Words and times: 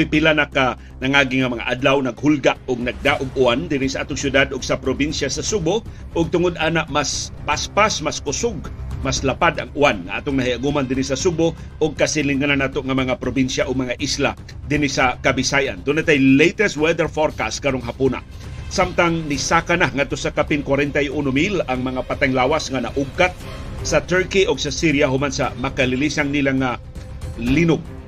pipila 0.00 0.32
na 0.32 0.48
ka 0.48 0.80
nangagi 1.04 1.44
nga 1.44 1.52
mga 1.52 1.68
adlaw 1.68 2.00
naghulga 2.00 2.56
og 2.64 2.80
nagdaog 2.80 3.28
uwan 3.36 3.68
dinhi 3.68 3.92
sa 3.92 4.08
atong 4.08 4.16
syudad 4.16 4.48
ug 4.48 4.64
sa 4.64 4.80
probinsya 4.80 5.28
sa 5.28 5.44
Subo 5.44 5.84
ug 6.16 6.26
tungod 6.32 6.56
ana 6.56 6.88
mas 6.88 7.28
paspas 7.44 8.00
mas 8.00 8.16
kusog 8.16 8.56
mas 9.04 9.20
lapad 9.20 9.60
ang 9.60 9.68
uwan 9.76 10.08
nga 10.08 10.24
atong 10.24 10.40
nahiaguman 10.40 10.88
dinhi 10.88 11.04
sa 11.04 11.20
Subo 11.20 11.52
ug 11.84 11.92
kasilinganan 11.92 12.64
nato 12.64 12.80
nga 12.80 12.96
mga 12.96 13.20
probinsya 13.20 13.68
o 13.68 13.76
mga 13.76 14.00
isla 14.00 14.32
dinhi 14.68 14.88
sa 14.88 15.20
Kabisayan. 15.20 15.84
Doon 15.84 16.00
tay 16.00 16.16
latest 16.16 16.80
weather 16.80 17.08
forecast 17.08 17.60
karong 17.60 17.84
hapuna. 17.84 18.24
Samtang 18.70 19.26
nisaka 19.26 19.74
na 19.74 19.90
ngadto 19.90 20.14
sa 20.14 20.30
kapin 20.30 20.62
41 20.62 21.10
mil 21.34 21.60
ang 21.66 21.80
mga 21.82 22.06
pateng 22.06 22.32
lawas 22.32 22.70
nga 22.70 22.80
naugkat 22.80 23.34
sa 23.82 24.00
Turkey 24.04 24.46
o 24.46 24.54
sa 24.54 24.70
Syria 24.70 25.10
human 25.10 25.32
sa 25.32 25.50
makalilisang 25.58 26.30
nilang 26.30 26.62
nga 26.62 26.78
linog 27.40 27.99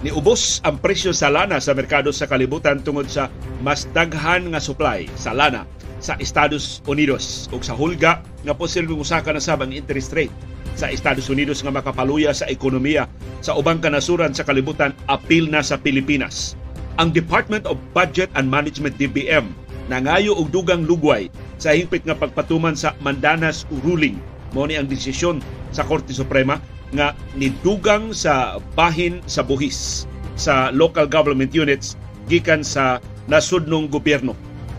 niubos 0.00 0.64
ang 0.64 0.80
presyo 0.80 1.12
sa 1.12 1.28
lana 1.28 1.60
sa 1.60 1.76
merkado 1.76 2.08
sa 2.08 2.24
kalibutan 2.24 2.80
tungod 2.80 3.04
sa 3.08 3.28
mas 3.60 3.84
daghan 3.92 4.48
nga 4.48 4.60
supply 4.60 5.04
sa 5.12 5.36
lana 5.36 5.68
sa 6.00 6.16
Estados 6.16 6.80
Unidos 6.88 7.52
ug 7.52 7.60
sa 7.60 7.76
hulga 7.76 8.24
nga 8.24 8.56
posibleng 8.56 8.96
usaka 8.96 9.28
na 9.28 9.44
sab 9.44 9.60
ang 9.60 9.76
interest 9.76 10.16
rate 10.16 10.32
sa 10.72 10.88
Estados 10.88 11.28
Unidos 11.28 11.60
nga 11.60 11.68
makapaluya 11.68 12.32
sa 12.32 12.48
ekonomiya 12.48 13.04
sa 13.44 13.52
ubang 13.52 13.84
kanasuran 13.84 14.32
sa 14.32 14.48
kalibutan 14.48 14.96
apil 15.12 15.52
na 15.52 15.60
sa 15.60 15.76
Pilipinas. 15.76 16.56
Ang 16.96 17.12
Department 17.12 17.68
of 17.68 17.76
Budget 17.92 18.32
and 18.32 18.48
Management 18.48 18.96
DBM 18.96 19.52
nangayo 19.92 20.32
og 20.32 20.48
dugang 20.48 20.88
lugway 20.88 21.28
sa 21.60 21.76
hingpit 21.76 22.08
nga 22.08 22.16
pagpatuman 22.16 22.72
sa 22.72 22.96
Mandanas 23.04 23.68
ruling 23.84 24.16
mao 24.56 24.64
ni 24.64 24.80
ang 24.80 24.88
desisyon 24.88 25.44
sa 25.76 25.84
Korte 25.84 26.16
Suprema 26.16 26.56
nga 26.94 27.14
nidugang 27.38 28.10
sa 28.10 28.58
bahin 28.74 29.22
sa 29.30 29.46
buhis 29.46 30.10
sa 30.34 30.72
local 30.74 31.06
government 31.06 31.54
units 31.54 31.94
gikan 32.26 32.64
sa 32.64 32.98
nasudnong 33.30 33.86
gobyerno. 33.90 34.34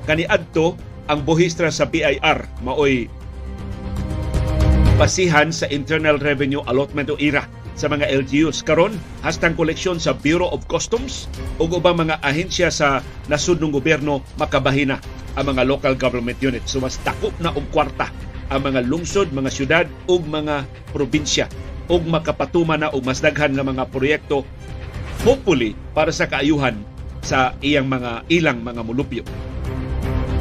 Kaniadto 0.09 0.75
ang 1.07 1.23
buhistra 1.23 1.69
sa 1.69 1.87
BIR 1.87 2.47
maoy 2.63 3.07
basihan 5.01 5.49
sa 5.49 5.65
Internal 5.71 6.21
Revenue 6.21 6.61
Allotment 6.69 7.09
o 7.09 7.17
IRA 7.17 7.47
sa 7.73 7.89
mga 7.89 8.05
LGUs. 8.21 8.61
Karon, 8.61 8.93
hastang 9.25 9.57
koleksyon 9.57 9.97
sa 9.97 10.13
Bureau 10.13 10.51
of 10.53 10.61
Customs 10.69 11.25
o 11.57 11.65
ubang 11.65 11.97
mga 11.97 12.21
ahensya 12.21 12.69
sa 12.69 13.01
nasudnong 13.25 13.73
gobyerno 13.73 14.21
makabahina 14.37 15.01
ang 15.39 15.45
mga 15.47 15.63
local 15.65 15.95
government 15.97 16.37
units. 16.43 16.75
So 16.75 16.83
mas 16.83 16.99
takop 17.01 17.33
na 17.41 17.49
og 17.55 17.65
kwarta 17.73 18.11
ang 18.51 18.67
mga 18.67 18.83
lungsod, 18.85 19.31
mga 19.31 19.49
syudad 19.49 19.85
ug 20.11 20.27
mga 20.27 20.67
probinsya 20.91 21.47
ug 21.87 22.01
makapatuman 22.05 22.81
na 22.85 22.93
og 22.93 23.05
mas 23.05 23.23
daghan 23.23 23.55
nga 23.55 23.65
mga 23.65 23.87
proyekto 23.89 24.45
hopefully 25.25 25.77
para 25.93 26.09
sa 26.13 26.25
kaayuhan 26.29 26.77
sa 27.21 27.53
iyang 27.61 27.85
mga 27.85 28.25
ilang 28.33 28.59
mga 28.65 28.81
mulupyo. 28.81 29.23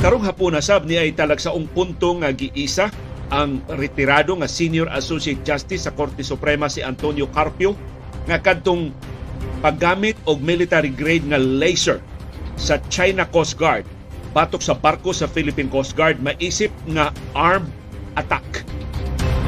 Karong 0.00 0.24
hapon 0.24 0.56
na 0.56 0.64
sab 0.64 0.88
ni 0.88 0.97
ay 0.97 1.12
talagsaong 1.12 1.69
punto 1.77 2.16
nga 2.24 2.32
giisa 2.32 2.88
ang 3.30 3.60
retirado 3.77 4.32
nga 4.41 4.48
Senior 4.48 4.88
Associate 4.97 5.38
Justice 5.44 5.84
sa 5.84 5.92
Korte 5.92 6.24
Suprema 6.24 6.72
si 6.72 6.80
Antonio 6.80 7.28
Carpio 7.28 7.77
nga 8.25 8.41
kadtong 8.41 8.91
paggamit 9.60 10.16
og 10.25 10.41
military 10.41 10.88
grade 10.88 11.28
nga 11.28 11.36
laser 11.36 12.00
sa 12.56 12.80
China 12.88 13.28
Coast 13.28 13.60
Guard 13.60 13.84
batok 14.32 14.64
sa 14.64 14.72
barko 14.72 15.12
sa 15.12 15.28
Philippine 15.28 15.69
Coast 15.69 15.92
Guard 15.92 16.19
maisip 16.25 16.72
nga 16.97 17.12
armed 17.36 17.69
attack. 18.16 18.64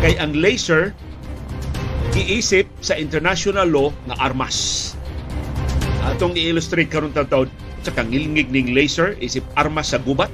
Kay 0.04 0.20
ang 0.20 0.36
laser 0.36 0.92
giisip 2.11 2.67
sa 2.83 2.98
international 2.98 3.70
law 3.70 3.89
nga 4.11 4.19
armas. 4.19 4.91
Atong 6.03 6.34
i-illustrate 6.34 6.91
karon 6.91 7.14
taon 7.14 7.47
sa 7.83 7.95
kangilngig 7.95 8.50
ning 8.50 8.75
laser 8.75 9.14
isip 9.22 9.47
armas 9.55 9.95
sa 9.95 10.03
gubat. 10.03 10.30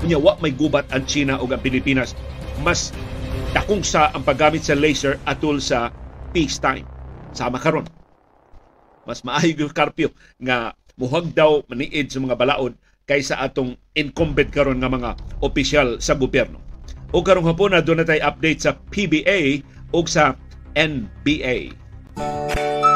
Kunya 0.00 0.20
wa 0.20 0.36
may 0.44 0.52
gubat 0.52 0.88
ang 0.92 1.04
China 1.08 1.40
ug 1.40 1.52
ang 1.52 1.60
Pilipinas. 1.64 2.12
Mas 2.60 2.92
dakong 3.56 3.84
sa 3.84 4.12
ang 4.12 4.24
paggamit 4.24 4.64
sa 4.64 4.76
laser 4.76 5.16
atol 5.24 5.60
sa 5.60 5.92
peacetime. 6.36 6.84
Sama 7.32 7.56
karon. 7.56 7.88
Mas 9.08 9.24
maayo 9.24 9.56
yung 9.56 9.72
karpyo 9.72 10.12
nga 10.36 10.76
muhag 11.00 11.32
daw 11.32 11.64
maniid 11.68 12.12
sa 12.12 12.20
mga 12.20 12.36
balaod 12.36 12.76
kaysa 13.08 13.40
atong 13.40 13.74
incumbent 13.96 14.52
karon 14.52 14.78
nga 14.78 14.92
mga 14.92 15.10
opisyal 15.42 15.98
sa 15.98 16.14
gobyerno. 16.14 16.60
O 17.10 17.26
karong 17.26 17.48
hapon 17.48 17.74
na 17.74 17.82
doon 17.82 18.04
na 18.04 18.06
tayo 18.06 18.22
update 18.22 18.62
sa 18.62 18.76
PBA 18.76 19.66
o 19.90 20.06
sa 20.06 20.38
NBA. 20.78 21.74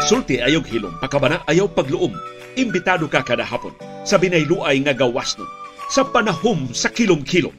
Sulti 0.04 0.38
ayog 0.42 0.68
hilom, 0.68 0.94
pakabana 1.00 1.40
ayaw 1.48 1.70
pagluom. 1.70 2.12
Imbitado 2.54 3.08
ka 3.10 3.24
kada 3.24 3.42
hapon 3.42 3.74
sa 4.06 4.20
binayluay 4.20 4.78
nga 4.84 4.94
gawas 4.94 5.34
nun, 5.34 5.48
sa 5.90 6.06
panahom 6.06 6.70
sa 6.70 6.92
kilom-kilom. 6.92 7.54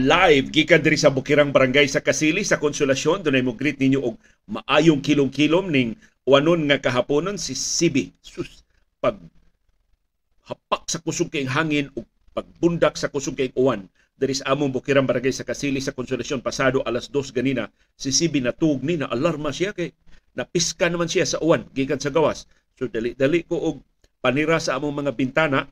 live 0.00 0.48
gikan 0.48 0.80
diri 0.80 0.96
sa 0.96 1.12
Bukirang 1.12 1.52
Barangay 1.52 1.84
sa 1.84 2.00
Kasili 2.00 2.40
sa 2.40 2.56
Konsolasyon 2.56 3.20
dunay 3.20 3.44
mo 3.44 3.52
greet 3.52 3.76
ninyo 3.76 4.00
og 4.00 4.16
maayong 4.48 5.04
kilom-kilom 5.04 5.68
ning 5.68 5.92
wanon 6.24 6.64
nga 6.66 6.80
kahaponon 6.80 7.36
si 7.36 7.52
Sibi 7.52 8.08
sus 8.24 8.64
pag 8.98 9.20
hapak 10.48 10.88
sa 10.88 10.98
kusog 11.04 11.28
kay 11.28 11.44
hangin 11.44 11.92
ug 11.92 12.08
pagbundak 12.34 12.94
sa 12.96 13.10
kusog 13.10 13.36
kay 13.38 13.50
uwan. 13.58 13.86
Diri 14.20 14.36
sa 14.36 14.52
among 14.52 14.70
Bukirang 14.76 15.08
Barangay 15.08 15.32
sa 15.32 15.48
Kasili 15.48 15.80
sa 15.80 15.96
Konsolasyon 15.96 16.44
pasado 16.44 16.84
alas 16.84 17.08
2 17.08 17.32
ganina 17.32 17.72
si 17.96 18.12
Sibi 18.12 18.44
natug 18.44 18.84
ni 18.84 19.00
na 19.00 19.08
alarma 19.08 19.48
siya 19.48 19.72
kay 19.72 19.96
napiska 20.36 20.92
naman 20.92 21.08
siya 21.08 21.24
sa 21.24 21.40
uwan 21.40 21.64
gikan 21.72 21.96
sa 21.96 22.12
gawas. 22.12 22.44
So 22.76 22.86
dali-dali 22.86 23.48
ko 23.48 23.56
og 23.56 23.76
panira 24.20 24.60
sa 24.60 24.76
among 24.76 25.04
mga 25.04 25.12
bintana 25.16 25.64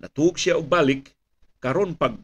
natug 0.00 0.40
siya 0.40 0.56
og 0.56 0.72
balik 0.72 1.12
karon 1.60 1.92
pag 1.96 2.16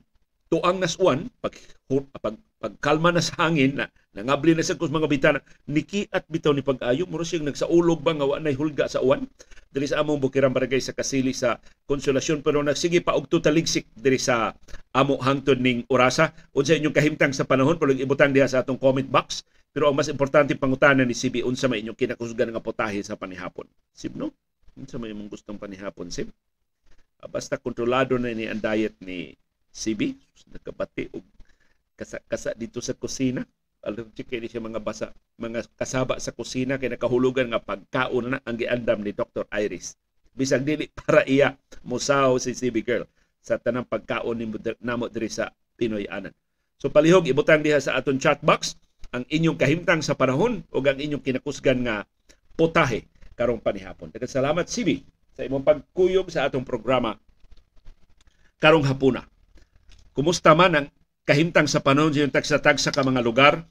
tuang 0.48 0.80
nas 0.80 0.96
uwan 0.96 1.28
pag, 1.40 1.52
pag 1.88 2.36
pagkalma 2.60 3.12
na 3.12 3.20
sa 3.24 3.48
hangin 3.48 3.76
na 3.76 3.86
nangabli 4.12 4.52
na 4.52 4.64
sa 4.64 4.76
kus 4.76 4.92
mga 4.92 5.08
bitana. 5.08 5.40
Nikiat 5.68 6.28
bitaw 6.28 6.52
ni 6.52 6.60
pag-ayo. 6.60 7.08
Muro 7.08 7.24
siyang 7.24 7.48
nagsaulog 7.48 8.04
ba 8.04 8.12
nga 8.12 8.28
wa 8.28 8.36
nay 8.38 8.52
hulga 8.52 8.88
sa 8.88 9.00
uwan? 9.00 9.24
Diri 9.72 9.88
sa 9.88 10.04
among 10.04 10.20
bukirang 10.20 10.52
barangay 10.52 10.80
sa 10.84 10.92
Kasili 10.92 11.32
sa 11.32 11.56
Konsolasyon. 11.88 12.44
Pero 12.44 12.60
nagsige 12.60 13.00
pa 13.00 13.16
og 13.16 13.26
tutaligsik 13.26 13.88
diri 13.96 14.20
sa 14.20 14.52
amo 14.92 15.16
hangtod 15.16 15.58
ning 15.58 15.88
orasa. 15.88 16.36
Unsa 16.52 16.76
inyong 16.76 16.92
kahimtang 16.92 17.32
sa 17.32 17.48
panahon? 17.48 17.80
Pero 17.80 17.96
ibutang 17.96 18.36
diha 18.36 18.44
sa 18.44 18.60
atong 18.60 18.76
comment 18.76 19.08
box. 19.08 19.48
Pero 19.72 19.88
ang 19.88 19.96
mas 19.96 20.12
importante 20.12 20.52
pangutanan 20.52 21.08
ni 21.08 21.16
CB 21.16 21.48
unsa 21.48 21.64
may 21.64 21.80
inyong 21.80 21.96
kinakusgan 21.96 22.52
nga 22.52 22.60
potahe 22.60 23.00
sa 23.00 23.16
panihapon? 23.16 23.64
Sib 23.96 24.12
no? 24.12 24.28
Unsa 24.76 25.00
may 25.00 25.16
imong 25.16 25.32
gustong 25.32 25.56
panihapon 25.56 26.12
sib? 26.12 26.28
Ah, 27.24 27.30
basta 27.32 27.56
kontrolado 27.56 28.20
na 28.20 28.36
ni 28.36 28.44
ang 28.44 28.60
diet 28.60 28.92
ni 29.00 29.32
CB 29.72 30.12
nakabati 30.52 31.08
og 31.16 31.24
kasa, 31.96 32.20
kasa 32.28 32.52
dito 32.52 32.84
sa 32.84 32.92
kusina 32.92 33.48
allergic 33.82 34.30
kay 34.30 34.42
siya 34.46 34.62
mga 34.62 34.80
basa 34.82 35.10
mga 35.38 35.66
kasaba 35.74 36.18
sa 36.22 36.30
kusina 36.30 36.78
kay 36.78 36.90
nakahulugan 36.90 37.50
nga 37.50 37.60
pagkaon 37.62 38.34
na 38.34 38.38
ang 38.46 38.56
giandam 38.56 39.02
ni 39.02 39.10
Dr. 39.14 39.46
Iris 39.50 39.98
bisag 40.32 40.64
dili 40.64 40.88
para 40.88 41.26
iya 41.28 41.58
musaw 41.84 42.38
si 42.38 42.54
CB 42.54 42.76
girl 42.86 43.04
sa 43.42 43.58
tanang 43.58 43.84
pagkaon 43.84 44.38
ni 44.38 44.46
namo 44.80 45.10
diri 45.10 45.28
sa 45.28 45.50
Pinoy 45.74 46.06
anan 46.06 46.32
so 46.78 46.88
palihog 46.88 47.26
ibutang 47.26 47.60
diha 47.60 47.82
sa 47.82 47.98
aton 47.98 48.22
chat 48.22 48.38
box 48.40 48.78
ang 49.12 49.28
inyong 49.28 49.60
kahimtang 49.60 50.00
sa 50.00 50.16
panahon 50.16 50.64
o 50.72 50.80
ang 50.80 50.96
inyong 50.96 51.20
kinakusgan 51.20 51.84
nga 51.84 52.08
potahe 52.56 53.04
karong 53.36 53.60
panihapon. 53.60 54.08
Daghang 54.08 54.32
salamat 54.32 54.64
CB 54.64 55.04
sa 55.36 55.44
imong 55.44 55.64
pagkuyog 55.64 56.32
sa 56.32 56.48
atong 56.48 56.64
programa 56.64 57.20
karong 58.56 58.88
hapuna. 58.88 59.28
Kumusta 60.16 60.56
man 60.56 60.72
ang 60.72 60.86
kahimtang 61.22 61.70
sa 61.70 61.78
panahon 61.78 62.10
sa 62.12 62.28
tagsa-tag 62.28 62.78
sa 62.82 62.90
mga 62.90 63.20
lugar? 63.22 63.62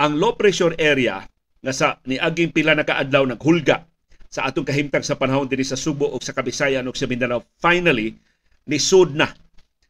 Ang 0.00 0.18
low 0.18 0.34
pressure 0.34 0.72
area 0.80 1.22
nga 1.62 1.72
sa 1.72 2.00
niaging 2.08 2.50
pila 2.50 2.74
na 2.74 2.82
kaadlaw 2.82 3.22
naghulga 3.28 3.86
sa 4.32 4.48
atong 4.48 4.66
kahimtang 4.66 5.04
sa 5.04 5.14
panahon 5.14 5.46
dinhi 5.46 5.62
sa 5.62 5.78
Subo 5.78 6.08
o 6.08 6.16
sa 6.18 6.32
Kabisayan 6.32 6.88
o 6.88 6.96
sa 6.96 7.06
Mindanao 7.06 7.44
finally 7.60 8.16
nisud 8.64 9.12
na 9.12 9.30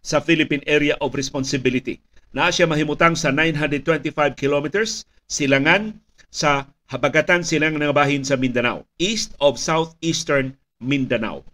sa 0.02 0.18
Philippine 0.18 0.66
Area 0.66 0.98
of 0.98 1.14
Responsibility. 1.14 2.02
Na 2.34 2.50
siya 2.50 2.66
mahimutang 2.66 3.14
sa 3.14 3.30
925 3.30 4.34
kilometers 4.34 5.06
silangan 5.30 5.94
sa 6.28 6.66
habagatan 6.90 7.46
silang 7.46 7.78
nga 7.78 7.94
bahin 7.94 8.26
sa 8.26 8.34
Mindanao, 8.34 8.84
east 8.98 9.32
of 9.38 9.56
southeastern 9.56 10.58
Mindanao 10.82 11.46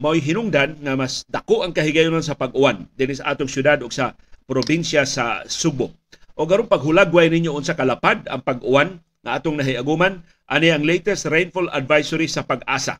mao'y 0.00 0.24
hinungdan 0.24 0.80
nga 0.80 0.96
mas 0.96 1.28
dako 1.28 1.60
ang 1.62 1.76
kahigayonon 1.76 2.24
sa 2.24 2.34
pag-uwan 2.34 2.88
dinhi 2.96 3.20
sa 3.20 3.36
atong 3.36 3.52
syudad 3.52 3.76
ug 3.84 3.92
sa 3.92 4.16
probinsya 4.48 5.04
sa 5.04 5.44
Subo. 5.46 5.92
O 6.34 6.48
garon 6.48 6.66
paghulagway 6.66 7.28
ninyo 7.28 7.52
unsa 7.52 7.76
kalapad 7.76 8.24
ang 8.32 8.40
pag-uwan 8.40 8.98
nga 9.20 9.36
atong 9.36 9.60
nahiaguman 9.60 10.24
ani 10.48 10.72
ang 10.72 10.82
latest 10.82 11.28
rainfall 11.28 11.68
advisory 11.70 12.26
sa 12.26 12.48
pag-asa. 12.48 12.96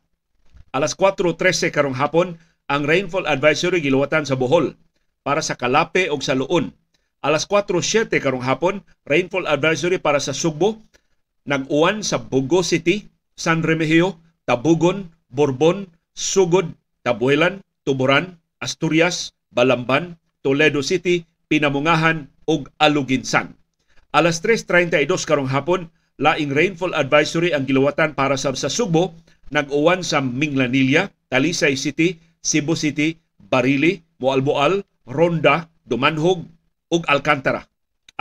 Alas 0.71 0.93
4:13 0.95 1.73
karong 1.73 1.97
hapon 1.97 2.37
ang 2.69 2.85
rainfall 2.85 3.25
advisory 3.25 3.81
giluwatan 3.81 4.23
sa 4.23 4.37
Bohol 4.37 4.77
para 5.25 5.41
sa 5.41 5.57
Kalape 5.57 6.07
ug 6.13 6.21
sa 6.21 6.37
Luon. 6.37 6.71
Alas 7.21 7.45
4.07 7.45 8.17
karong 8.17 8.41
hapon, 8.41 8.81
rainfall 9.05 9.45
advisory 9.45 10.01
para 10.01 10.17
sa 10.17 10.33
Sugbo, 10.33 10.81
nag-uwan 11.45 12.01
sa 12.01 12.17
Bugo 12.17 12.65
City, 12.65 13.13
San 13.37 13.61
Remigio, 13.61 14.17
Tabugon, 14.49 15.13
Borbon, 15.29 15.85
Sugod, 16.17 16.73
Tabuelan, 17.01 17.65
Tuburan, 17.81 18.37
Asturias, 18.61 19.33
Balamban, 19.49 20.21
Toledo 20.45 20.85
City, 20.85 21.25
Pinamungahan 21.49 22.29
ug 22.45 22.69
Aluginsan. 22.77 23.57
Alas 24.13 24.39
3.32 24.45 25.07
karong 25.25 25.49
hapon, 25.49 25.89
laing 26.21 26.53
rainfall 26.53 26.93
advisory 26.93 27.51
ang 27.51 27.65
giluwatan 27.65 28.13
para 28.13 28.37
sa, 28.37 28.53
sa 28.53 28.69
Sugbo, 28.69 29.17
nag-uwan 29.49 30.05
sa 30.05 30.21
Minglanilla, 30.21 31.09
Talisay 31.31 31.73
City, 31.73 32.21
Cebu 32.39 32.77
City, 32.77 33.17
Barili, 33.39 34.05
Moalboal, 34.21 34.85
Ronda, 35.09 35.67
Dumanhog 35.83 36.45
ug 36.93 37.01
Alcantara. 37.09 37.65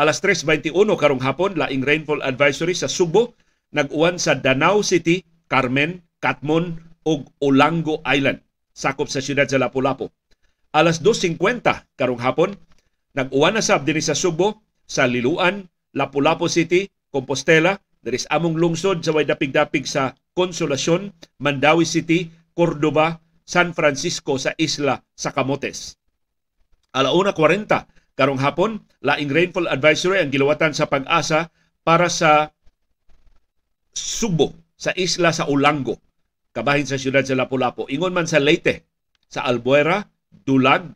Alas 0.00 0.25
3.21 0.25 0.73
karong 0.97 1.21
hapon, 1.21 1.53
laing 1.61 1.85
rainfall 1.85 2.25
advisory 2.25 2.73
sa 2.73 2.88
Sugbo, 2.88 3.37
nag-uwan 3.77 4.17
sa 4.17 4.38
Danau 4.38 4.81
City, 4.81 5.23
Carmen, 5.50 6.00
Katmon 6.25 6.81
ug 7.05 7.29
Olango 7.44 8.00
Island, 8.09 8.41
sakop 8.81 9.12
sa 9.12 9.21
siyudad 9.21 9.44
sa 9.44 9.61
Lapu-Lapu. 9.61 10.09
Alas 10.73 11.05
2.50 11.05 12.00
karong 12.00 12.23
hapon, 12.25 12.56
nag-uwan 13.12 13.61
na 13.61 13.62
sab 13.62 13.85
sa 13.85 14.17
Sugbo, 14.17 14.65
sa 14.88 15.05
Liluan, 15.05 15.69
Lapu-Lapu 15.93 16.49
City, 16.49 16.88
Compostela, 17.12 17.77
Daris 18.00 18.25
among 18.32 18.56
lungsod 18.56 19.05
sa 19.05 19.12
way 19.12 19.29
dapig-dapig 19.29 19.85
sa 19.85 20.17
Consolacion, 20.32 21.12
Mandawi 21.37 21.85
City, 21.85 22.32
Cordoba, 22.56 23.21
San 23.44 23.77
Francisco 23.77 24.41
sa 24.41 24.56
isla 24.56 25.05
sa 25.12 25.37
Camotes. 25.37 26.00
Alauna 26.97 27.37
40 27.37 28.17
karong 28.17 28.41
hapon, 28.41 28.81
laing 29.05 29.29
rainfall 29.29 29.69
advisory 29.69 30.17
ang 30.25 30.32
gilawatan 30.32 30.73
sa 30.73 30.88
pag-asa 30.88 31.53
para 31.85 32.09
sa 32.09 32.56
Subo 33.93 34.55
sa 34.81 34.97
isla 34.97 35.35
sa 35.35 35.44
Ulango, 35.50 36.00
kabahin 36.50 36.87
sa 36.87 36.99
siyudad 36.99 37.23
sa 37.23 37.38
Lapu-Lapu. 37.38 37.87
Ingon 37.91 38.14
man 38.14 38.26
sa 38.26 38.43
Leyte, 38.43 38.87
sa 39.31 39.47
Albuera, 39.47 40.11
Dulag, 40.31 40.91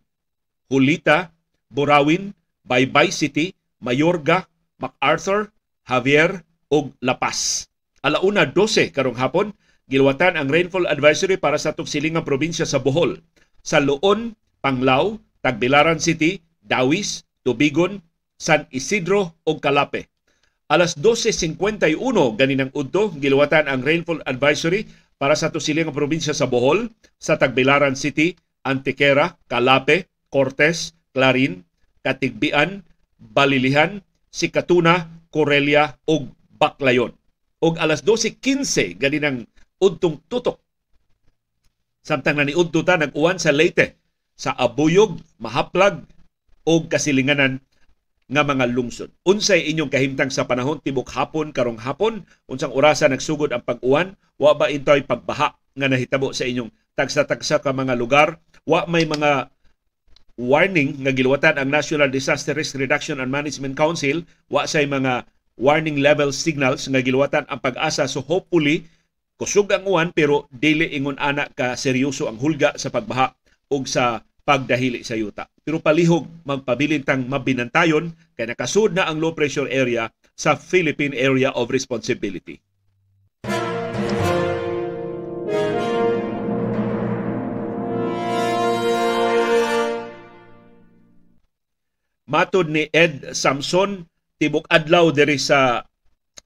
Hulita, 0.70 1.34
Borawin, 1.70 2.34
Baybay 2.66 3.10
City, 3.14 3.54
Mayorga, 3.82 4.48
MacArthur, 4.80 5.52
Javier 5.84 6.42
ug 6.72 6.96
La 7.04 7.20
Paz. 7.20 7.68
Alauna 8.04 8.50
12 8.50 8.92
karong 8.92 9.16
hapon, 9.16 9.52
gilwatan 9.88 10.36
ang 10.36 10.48
rainfall 10.48 10.88
advisory 10.88 11.36
para 11.36 11.60
sa 11.60 11.76
silingang 11.76 12.24
probinsya 12.24 12.64
sa 12.64 12.80
Bohol. 12.80 13.20
Sa 13.64 13.80
Luon, 13.80 14.36
Panglao, 14.64 15.20
Tagbilaran 15.44 16.00
City, 16.00 16.40
Dawis, 16.64 17.28
Tubigon, 17.44 18.00
San 18.40 18.64
Isidro 18.72 19.36
ug 19.44 19.60
Calape. 19.60 20.08
Alas 20.72 20.96
12.51 20.96 22.00
ganinang 22.40 22.72
udto, 22.72 23.12
gilwatan 23.20 23.68
ang 23.68 23.84
rainfall 23.84 24.24
advisory 24.24 24.88
para 25.18 25.38
sa 25.38 25.50
silingang 25.54 25.94
probinsya 25.94 26.34
sa 26.34 26.50
Bohol, 26.50 26.90
sa 27.18 27.38
Tagbilaran 27.38 27.94
City, 27.94 28.34
Antequera, 28.66 29.38
Calape, 29.46 30.10
Cortes, 30.32 30.98
Clarin, 31.14 31.64
Katigbian, 32.02 32.82
Balilihan, 33.20 34.02
Sikatuna, 34.28 35.08
Corelia 35.30 35.96
ug 36.04 36.34
Baclayon. 36.58 37.14
Og 37.64 37.80
alas 37.80 38.04
12.15 38.04 39.00
ganinang 39.00 39.48
udtong 39.80 40.20
tutok. 40.28 40.60
Samtang 42.04 42.36
na 42.36 42.44
niudto 42.44 42.84
ta 42.84 43.00
nag-uwan 43.00 43.40
sa 43.40 43.54
Leyte 43.54 43.96
sa 44.36 44.52
Abuyog, 44.52 45.22
Mahaplag 45.40 46.04
o 46.66 46.84
kasilinganan 46.84 47.64
nga 48.24 48.42
mga 48.42 48.64
lungsod. 48.72 49.12
Unsay 49.28 49.68
inyong 49.68 49.92
kahimtang 49.92 50.32
sa 50.32 50.48
panahon 50.48 50.80
tibok 50.80 51.12
hapon 51.12 51.52
karong 51.52 51.80
hapon, 51.80 52.24
unsang 52.48 52.72
orasa 52.72 53.04
nagsugod 53.08 53.52
ang 53.52 53.60
pag-uwan, 53.60 54.16
wa 54.40 54.56
ba 54.56 54.72
intoy 54.72 55.04
pagbaha 55.04 55.52
nga 55.76 55.86
nahitabo 55.90 56.32
sa 56.32 56.48
inyong 56.48 56.72
tagsa-tagsa 56.96 57.60
ka 57.60 57.74
mga 57.74 57.98
lugar, 57.98 58.40
wa 58.64 58.88
may 58.88 59.04
mga 59.04 59.52
warning 60.40 60.98
nga 61.04 61.12
giluwatan 61.14 61.60
ang 61.60 61.68
National 61.70 62.10
Disaster 62.10 62.56
Risk 62.56 62.74
Reduction 62.80 63.20
and 63.22 63.30
Management 63.30 63.76
Council, 63.78 64.24
wa 64.50 64.66
say 64.66 64.88
mga 64.88 65.28
warning 65.54 66.02
level 66.02 66.34
signals 66.34 66.90
nga 66.90 67.00
giluwatan 67.04 67.46
ang 67.46 67.60
pag-asa. 67.62 68.10
So 68.10 68.24
hopefully 68.24 68.88
kusog 69.38 69.70
ang 69.70 69.86
uwan 69.86 70.10
pero 70.14 70.46
dili 70.50 70.94
ingon 70.94 71.18
ana 71.18 71.50
ka 71.50 71.74
seryoso 71.74 72.26
ang 72.30 72.38
hulga 72.38 72.74
sa 72.78 72.90
pagbaha 72.90 73.34
ug 73.70 73.86
sa 73.86 74.22
pagdahili 74.44 75.00
sa 75.00 75.16
yuta. 75.16 75.48
Pero 75.64 75.80
palihog 75.80 76.28
magpabilintang 76.44 77.24
mabinantayon 77.24 78.12
kay 78.36 78.44
nakasud 78.44 78.92
na 78.92 79.08
ang 79.08 79.16
low 79.18 79.32
pressure 79.32 79.66
area 79.72 80.12
sa 80.36 80.54
Philippine 80.54 81.16
Area 81.16 81.50
of 81.56 81.72
Responsibility. 81.72 82.60
Matod 92.24 92.66
ni 92.66 92.90
Ed 92.90 93.32
Samson, 93.36 94.04
tibok 94.42 94.66
adlaw 94.66 95.14
diri 95.14 95.38
sa 95.38 95.86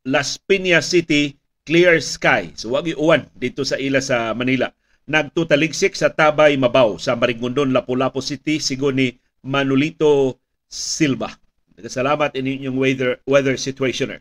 Las 0.04 0.36
Piñas 0.36 0.92
City, 0.92 1.32
clear 1.64 1.98
sky. 1.98 2.52
So 2.54 2.76
wag 2.76 2.86
uwan 2.92 3.26
dito 3.34 3.64
sa 3.64 3.80
ila 3.80 3.98
sa 3.98 4.36
Manila 4.36 4.68
nagtutaligsik 5.08 5.96
sa 5.96 6.12
Tabay 6.12 6.60
Mabaw 6.60 7.00
sa 7.00 7.16
Marigondon, 7.16 7.72
Lapu-Lapu 7.72 8.20
City, 8.20 8.60
sigon 8.60 9.00
ni 9.00 9.16
Manolito 9.40 10.37
Silva. 10.69 11.32
Ini 11.81 12.60
inyong 12.62 12.76
weather, 12.76 13.25
weather 13.25 13.56
situationer. 13.56 14.20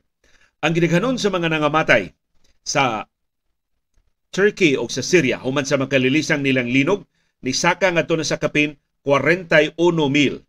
Ang 0.64 0.74
ginighanon 0.74 1.20
sa 1.20 1.28
mga 1.28 1.52
nangamatay 1.52 2.16
sa 2.64 3.04
Turkey 4.32 4.80
o 4.80 4.88
sa 4.88 5.04
Syria 5.04 5.44
human 5.44 5.68
sa 5.68 5.76
makalilisang 5.80 6.42
nilang 6.42 6.72
linog 6.72 7.04
ni 7.44 7.52
saka 7.54 7.92
nga 7.92 8.04
na 8.04 8.26
sa 8.26 8.40
kapin 8.40 8.80
41 9.06 9.78
mil 10.10 10.42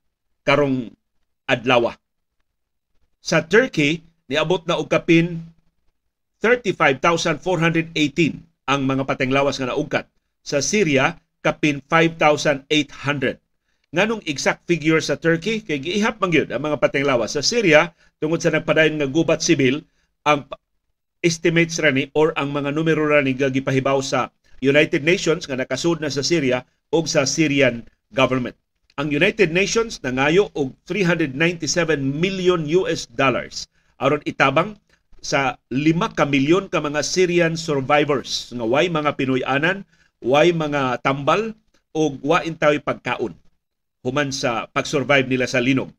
karong 0.43 0.91
adlawa. 1.47 1.97
Sa 3.21 3.45
Turkey 3.45 4.03
niabot 4.29 4.65
na 4.69 4.77
og 4.77 4.89
kapin 4.91 5.45
35,418 6.45 7.91
ang 8.69 8.81
mga 8.85 9.03
patenglawas 9.09 9.57
nga 9.57 9.73
naugkat 9.73 10.07
sa 10.49 10.65
Syria 10.65 11.21
kapin 11.45 11.85
5,800. 11.85 13.37
Nganong 13.93 14.25
exact 14.25 14.65
figure 14.65 15.01
sa 15.05 15.21
Turkey 15.21 15.61
kay 15.61 15.77
giihap 15.77 16.17
man 16.21 16.33
gyud 16.33 16.49
ang 16.49 16.65
mga 16.65 16.81
patenglawas 16.81 17.37
sa 17.37 17.45
Syria 17.45 17.93
tungod 18.17 18.41
sa 18.41 18.53
nagpadayon 18.53 18.97
nga 18.97 19.09
gubat 19.09 19.45
sibil 19.45 19.85
ang 20.25 20.49
estimates 21.21 21.77
rani 21.77 22.09
or 22.17 22.33
ang 22.41 22.49
mga 22.53 22.73
numero 22.73 23.05
rani 23.05 23.37
nga 23.37 23.53
gipahibaw 23.53 24.01
sa 24.01 24.33
United 24.65 25.05
Nations 25.05 25.45
nga 25.45 25.61
nakasud 25.61 26.01
na 26.01 26.09
sa 26.09 26.25
Syria 26.25 26.65
o 26.93 27.05
sa 27.05 27.29
Syrian 27.29 27.85
government. 28.17 28.57
Ang 28.99 29.15
United 29.15 29.55
Nations 29.55 30.01
nangayo 30.03 30.51
og 30.59 30.75
397 30.89 31.39
million 32.03 32.65
US 32.83 33.07
dollars 33.07 33.71
aron 34.03 34.25
itabang 34.27 34.75
sa 35.23 35.59
5 35.71 36.19
ka 36.19 36.25
milyon 36.27 36.71
ka 36.71 36.83
mga 36.83 37.03
Syrian 37.03 37.55
survivors 37.55 38.51
nga 38.55 38.67
way 38.67 38.91
mga 38.91 39.15
Pinoy-anan 39.15 39.87
way 40.23 40.51
mga 40.51 41.03
tambal? 41.03 41.55
O 41.97 42.15
wa 42.23 42.45
intawi 42.45 42.79
pagkaon? 42.79 43.35
Human 44.07 44.31
sa 44.31 44.71
pag-survive 44.71 45.27
nila 45.27 45.49
sa 45.51 45.59
linog. 45.59 45.91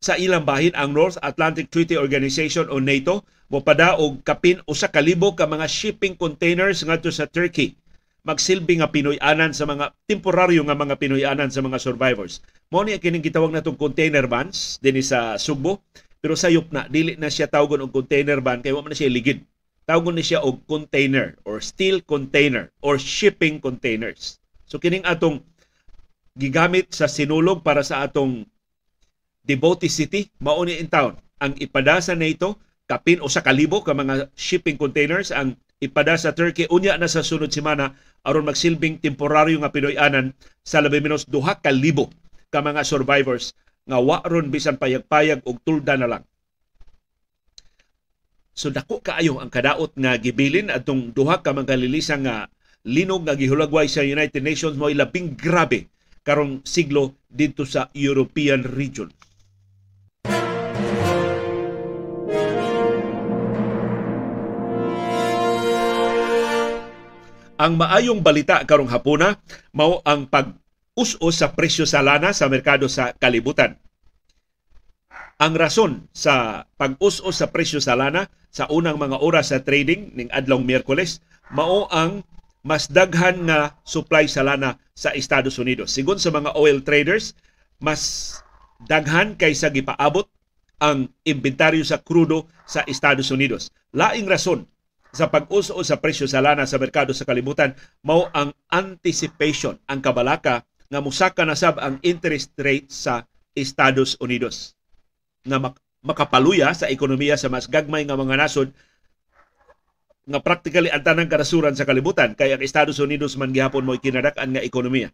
Sa 0.00 0.16
ilang 0.16 0.48
bahin 0.48 0.72
ang 0.74 0.96
North 0.96 1.20
Atlantic 1.20 1.68
Treaty 1.68 1.94
Organization 1.94 2.66
o 2.72 2.80
NATO 2.80 3.22
mopada 3.52 4.00
og 4.00 4.24
kapin 4.24 4.64
usa 4.64 4.88
ka 4.88 5.04
libo 5.04 5.36
ka 5.36 5.44
mga 5.44 5.68
shipping 5.68 6.16
containers 6.16 6.80
ngadto 6.80 7.12
sa 7.12 7.28
Turkey. 7.28 7.76
Magsilbi 8.24 8.80
nga 8.80 8.88
Pinoy-anan 8.88 9.52
sa 9.52 9.68
mga 9.68 9.92
temporaryo 10.08 10.64
nga 10.64 10.76
mga 10.76 10.96
Pinoy-anan 10.96 11.52
sa 11.52 11.60
mga 11.60 11.80
survivors. 11.80 12.40
Mo 12.72 12.80
ni 12.80 12.96
kining 12.96 13.24
gitawag 13.24 13.52
natong 13.52 13.76
container 13.76 14.24
vans 14.24 14.80
dinhi 14.80 15.04
sa 15.04 15.36
Sugbo 15.36 15.84
pero 16.20 16.36
sayop 16.36 16.68
na 16.68 16.84
dili 16.86 17.16
na 17.16 17.32
siya 17.32 17.48
tawgon 17.48 17.80
og 17.80 17.92
container 17.92 18.38
van 18.44 18.60
kay 18.60 18.76
wa 18.76 18.84
man 18.84 18.92
siya 18.92 19.08
ligid 19.08 19.40
tawgon 19.90 20.14
ni 20.14 20.22
siya 20.22 20.38
og 20.46 20.62
container 20.70 21.34
or 21.42 21.58
steel 21.58 21.98
container 22.06 22.70
or 22.78 22.94
shipping 22.94 23.58
containers. 23.58 24.38
So 24.70 24.78
kining 24.78 25.02
atong 25.02 25.42
gigamit 26.38 26.94
sa 26.94 27.10
sinulog 27.10 27.66
para 27.66 27.82
sa 27.82 28.06
atong 28.06 28.46
Devote 29.42 29.90
City 29.90 30.30
mao 30.38 30.62
ni 30.62 30.78
in 30.78 30.86
town. 30.86 31.18
Ang 31.42 31.58
ipada 31.58 31.98
sa 31.98 32.14
NATO 32.14 32.54
kapin 32.86 33.18
o 33.18 33.26
sa 33.26 33.42
kalibo 33.42 33.82
ka 33.82 33.90
mga 33.90 34.30
shipping 34.38 34.78
containers 34.78 35.34
ang 35.34 35.58
ipada 35.82 36.14
sa 36.14 36.30
Turkey. 36.30 36.70
Unya 36.70 36.94
na 36.94 37.10
sa 37.10 37.26
sunod 37.26 37.50
semana 37.50 37.98
aron 38.22 38.46
magsilbing 38.46 39.02
temporaryo 39.02 39.58
nga 39.58 39.74
Pinoy-anan 39.74 40.30
sa 40.62 40.78
labi 40.78 41.02
menos 41.02 41.26
duha 41.26 41.58
ka 41.58 41.74
libo 41.74 42.14
ka 42.54 42.62
mga 42.62 42.86
survivors 42.86 43.58
nga 43.90 43.98
wa 43.98 44.22
ron 44.22 44.54
bisan 44.54 44.78
payag-payag 44.78 45.42
og 45.42 45.58
tulda 45.66 45.98
na 45.98 46.06
lang 46.06 46.22
So 48.60 48.68
dako 48.68 49.00
kaayo 49.00 49.40
ang 49.40 49.48
kadaot 49.48 49.96
nga 49.96 50.20
gibilin 50.20 50.68
atong 50.68 51.16
duha 51.16 51.40
ka 51.40 51.56
mga 51.56 51.80
lilisa 51.80 52.20
nga 52.20 52.52
linog 52.84 53.24
nga 53.24 53.32
gihulagway 53.32 53.88
sa 53.88 54.04
United 54.04 54.44
Nations 54.44 54.76
mo 54.76 54.92
labing 54.92 55.32
grabe 55.32 55.88
karong 56.20 56.60
siglo 56.68 57.16
dito 57.24 57.64
sa 57.64 57.88
European 57.96 58.60
region. 58.60 59.08
Ang 67.56 67.80
maayong 67.80 68.20
balita 68.20 68.60
karong 68.68 68.92
hapuna 68.92 69.40
mao 69.72 70.04
ang 70.04 70.28
pag-us-us 70.28 71.40
sa 71.40 71.56
presyo 71.56 71.88
sa 71.88 72.04
lana 72.04 72.36
sa 72.36 72.44
merkado 72.52 72.92
sa 72.92 73.16
kalibutan. 73.16 73.80
Ang 75.40 75.56
rason 75.56 76.12
sa 76.12 76.68
pag-us-us 76.76 77.40
sa 77.40 77.48
presyo 77.48 77.80
sa 77.80 77.96
lana 77.96 78.28
sa 78.50 78.66
unang 78.68 78.98
mga 78.98 79.22
oras 79.22 79.54
sa 79.54 79.62
trading 79.62 80.10
ning 80.14 80.30
adlong 80.34 80.66
Miyerkules 80.66 81.22
mao 81.54 81.86
ang 81.90 82.22
mas 82.60 82.90
daghan 82.90 83.48
nga 83.48 83.78
supply 83.86 84.28
sa 84.28 84.44
lana 84.44 84.76
sa 84.92 85.16
Estados 85.16 85.56
Unidos. 85.56 85.96
Sigon 85.96 86.20
sa 86.20 86.28
mga 86.28 86.52
oil 86.60 86.84
traders, 86.84 87.32
mas 87.80 88.36
daghan 88.84 89.32
kaysa 89.40 89.72
gipaabot 89.72 90.28
ang 90.80 91.08
inventaryo 91.24 91.80
sa 91.84 92.00
krudo 92.00 92.48
sa 92.68 92.84
Estados 92.84 93.32
Unidos. 93.32 93.72
Laing 93.96 94.28
rason 94.28 94.68
sa 95.10 95.28
pag-uso 95.28 95.74
sa 95.82 95.98
presyo 95.98 96.30
sa 96.30 96.38
lana 96.44 96.64
sa 96.64 96.78
merkado 96.78 97.10
sa 97.10 97.26
kalibutan 97.26 97.74
mao 98.06 98.30
ang 98.30 98.54
anticipation 98.70 99.74
ang 99.90 99.98
kabalaka 99.98 100.62
nga 100.86 101.00
musaka 101.02 101.42
na 101.42 101.58
sab 101.58 101.82
ang 101.82 101.98
interest 102.06 102.54
rate 102.58 102.86
sa 102.90 103.26
Estados 103.54 104.14
Unidos 104.22 104.78
nga 105.42 105.58
makapaluya 106.00 106.72
sa 106.72 106.88
ekonomiya 106.88 107.36
sa 107.36 107.52
mas 107.52 107.68
gagmay 107.68 108.08
nga 108.08 108.16
mga 108.16 108.36
nasod 108.40 108.68
nga 110.30 110.40
practically 110.40 110.88
ang 110.88 111.02
tanang 111.04 111.28
kanasuran 111.28 111.74
sa 111.76 111.84
kalibutan 111.84 112.38
kay 112.38 112.54
ang 112.54 112.62
Estados 112.62 113.02
Unidos 113.02 113.34
man 113.36 113.52
gihapon 113.52 113.84
mo 113.84 113.98
kinadak-an 113.98 114.54
nga 114.54 114.62
ekonomiya. 114.64 115.10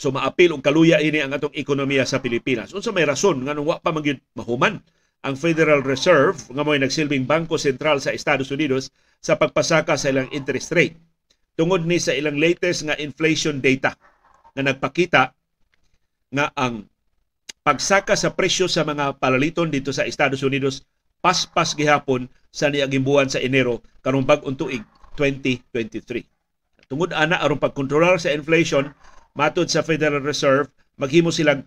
So 0.00 0.08
maapil 0.08 0.56
og 0.56 0.64
kaluya 0.64 0.98
ini 1.04 1.20
ang 1.20 1.36
atong 1.36 1.52
ekonomiya 1.52 2.08
sa 2.08 2.24
Pilipinas. 2.24 2.72
Unsa 2.72 2.88
may 2.90 3.04
rason 3.04 3.44
nga 3.44 3.52
nung 3.52 3.68
wa 3.68 3.76
pa 3.76 3.92
magyud 3.92 4.16
mahuman 4.32 4.80
ang 5.20 5.34
Federal 5.36 5.84
Reserve 5.84 6.40
nga 6.48 6.64
mo'y 6.64 6.80
nagsilbing 6.80 7.28
bangko 7.28 7.60
sentral 7.60 8.00
sa 8.00 8.16
Estados 8.16 8.48
Unidos 8.48 8.88
sa 9.20 9.36
pagpasaka 9.36 10.00
sa 10.00 10.08
ilang 10.08 10.32
interest 10.32 10.72
rate. 10.72 10.96
Tungod 11.52 11.84
ni 11.84 12.00
sa 12.00 12.16
ilang 12.16 12.40
latest 12.40 12.88
nga 12.88 12.96
inflation 12.96 13.60
data 13.60 13.92
nga 14.56 14.62
nagpakita 14.64 15.22
nga 16.32 16.46
ang 16.56 16.88
pagsaka 17.60 18.16
sa 18.16 18.32
presyo 18.32 18.66
sa 18.66 18.86
mga 18.86 19.20
palaliton 19.20 19.68
dito 19.68 19.92
sa 19.92 20.08
Estados 20.08 20.40
Unidos 20.40 20.84
paspas 21.20 21.76
gihapon 21.76 22.32
sa 22.48 22.72
niagimbuan 22.72 23.28
sa 23.28 23.38
Enero 23.38 23.84
karong 24.00 24.24
bag-ong 24.24 24.56
tuig 24.56 24.82
2023. 25.16 26.24
Tungod 26.90 27.14
ana 27.14 27.38
aron 27.38 27.60
pagkontrolar 27.60 28.18
sa 28.18 28.32
inflation 28.32 28.90
matod 29.36 29.68
sa 29.68 29.84
Federal 29.84 30.24
Reserve 30.24 30.72
maghimo 30.98 31.30
silang 31.30 31.62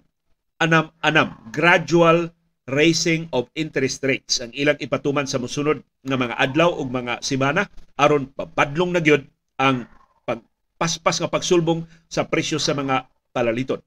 anam-anam 0.59 1.37
gradual 1.53 2.33
raising 2.67 3.27
of 3.35 3.47
interest 3.53 4.03
rates 4.03 4.39
ang 4.39 4.51
ilang 4.55 4.79
ipatuman 4.79 5.27
sa 5.27 5.39
musunod 5.39 5.83
nga 6.03 6.17
mga 6.17 6.35
adlaw 6.39 6.71
ug 6.75 6.87
mga 6.91 7.19
semana 7.23 7.67
aron 7.99 8.31
pabadlong 8.31 8.95
na 8.95 9.03
gyud 9.03 9.23
ang 9.59 9.85
pagpaspas 10.23 11.21
nga 11.21 11.29
pagsulbong 11.29 11.85
sa 12.09 12.25
presyo 12.25 12.57
sa 12.57 12.73
mga 12.73 13.07
palaliton. 13.35 13.79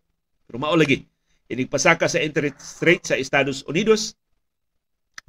Pero 0.47 0.57
mao 0.61 0.77
lagi 0.77 1.16
inig 1.51 1.71
pasaka 1.71 2.11
sa 2.11 2.23
interest 2.23 2.83
rate 2.83 3.07
sa 3.07 3.17
Estados 3.19 3.63
Unidos 3.67 4.15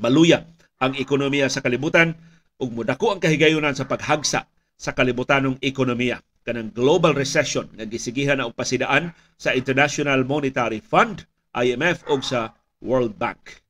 maluya 0.02 0.46
ang 0.78 0.94
ekonomiya 0.94 1.50
sa 1.50 1.62
kalibutan 1.62 2.14
ug 2.58 2.74
mudako 2.74 3.14
ang 3.14 3.22
kahigayunan 3.22 3.74
sa 3.74 3.86
paghagsa 3.86 4.46
sa 4.78 4.92
kalibutanong 4.94 5.58
ekonomiya 5.62 6.22
kanang 6.48 6.72
global 6.72 7.12
recession 7.12 7.68
nga 7.76 7.84
gisigihan 7.84 8.40
na 8.40 8.48
og 8.48 8.56
pasidaan 8.56 9.12
sa 9.36 9.52
International 9.52 10.24
Monetary 10.24 10.80
Fund 10.80 11.28
IMF 11.52 12.08
ug 12.08 12.24
sa 12.24 12.56
World 12.80 13.20
Bank. 13.20 13.67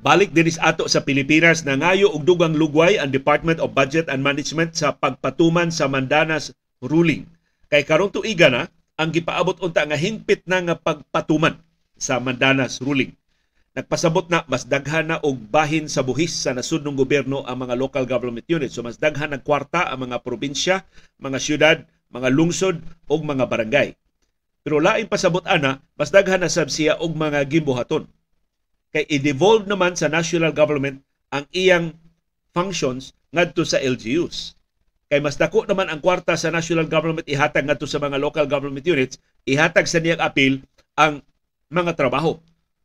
Balik 0.00 0.32
dinis 0.32 0.56
ato 0.64 0.88
sa 0.88 1.04
Pilipinas 1.04 1.60
na 1.60 1.76
ngayo 1.76 2.08
og 2.08 2.24
dugang 2.24 2.56
lugway 2.56 2.96
ang 2.96 3.12
Department 3.12 3.60
of 3.60 3.76
Budget 3.76 4.08
and 4.08 4.24
Management 4.24 4.72
sa 4.72 4.96
pagpatuman 4.96 5.68
sa 5.68 5.92
Mandanas 5.92 6.56
ruling. 6.80 7.28
Kay 7.68 7.84
karong 7.84 8.08
tuiga 8.08 8.48
na 8.48 8.72
ang 8.96 9.12
gipaabot 9.12 9.60
unta 9.60 9.84
nga 9.84 10.00
hingpit 10.00 10.48
na 10.48 10.64
nga 10.64 10.72
pagpatuman 10.80 11.60
sa 12.00 12.16
Mandanas 12.16 12.80
ruling. 12.80 13.12
Nagpasabot 13.76 14.24
na 14.32 14.40
mas 14.48 14.64
daghan 14.64 15.12
na 15.12 15.16
og 15.20 15.36
bahin 15.36 15.84
sa 15.84 16.00
buhis 16.00 16.32
sa 16.32 16.56
nasudnong 16.56 16.96
gobyerno 16.96 17.44
ang 17.44 17.60
mga 17.60 17.76
local 17.76 18.08
government 18.08 18.48
units. 18.48 18.80
So 18.80 18.80
mas 18.80 18.96
daghan 18.96 19.36
ng 19.36 19.44
kwarta 19.44 19.84
ang 19.84 20.08
mga 20.08 20.24
probinsya, 20.24 20.80
mga 21.20 21.36
syudad, 21.36 21.76
mga 22.08 22.32
lungsod 22.32 22.80
ug 23.04 23.20
mga 23.20 23.44
barangay. 23.44 23.92
Pero 24.64 24.80
lain 24.80 25.12
pasabot 25.12 25.44
ana, 25.44 25.84
mas 25.92 26.08
daghan 26.08 26.40
na 26.40 26.48
sab 26.48 26.72
siya 26.72 26.96
og 26.96 27.12
mga 27.12 27.44
gimbuhaton 27.52 28.08
kay 28.90 29.06
i-devolve 29.06 29.66
naman 29.70 29.94
sa 29.94 30.10
national 30.10 30.50
government 30.50 31.02
ang 31.30 31.46
iyang 31.54 31.94
functions 32.50 33.14
ngadto 33.30 33.62
sa 33.62 33.78
LGUs. 33.78 34.58
Kay 35.10 35.22
mas 35.22 35.38
dako 35.38 35.66
naman 35.66 35.90
ang 35.90 35.98
kwarta 36.02 36.34
sa 36.38 36.50
national 36.50 36.86
government 36.86 37.26
ihatag 37.26 37.66
ngadto 37.66 37.86
sa 37.86 38.02
mga 38.02 38.18
local 38.18 38.46
government 38.46 38.86
units, 38.86 39.18
ihatag 39.46 39.86
sa 39.86 39.98
niyang 39.98 40.22
apil 40.22 40.62
ang 40.98 41.22
mga 41.70 41.94
trabaho 41.94 42.38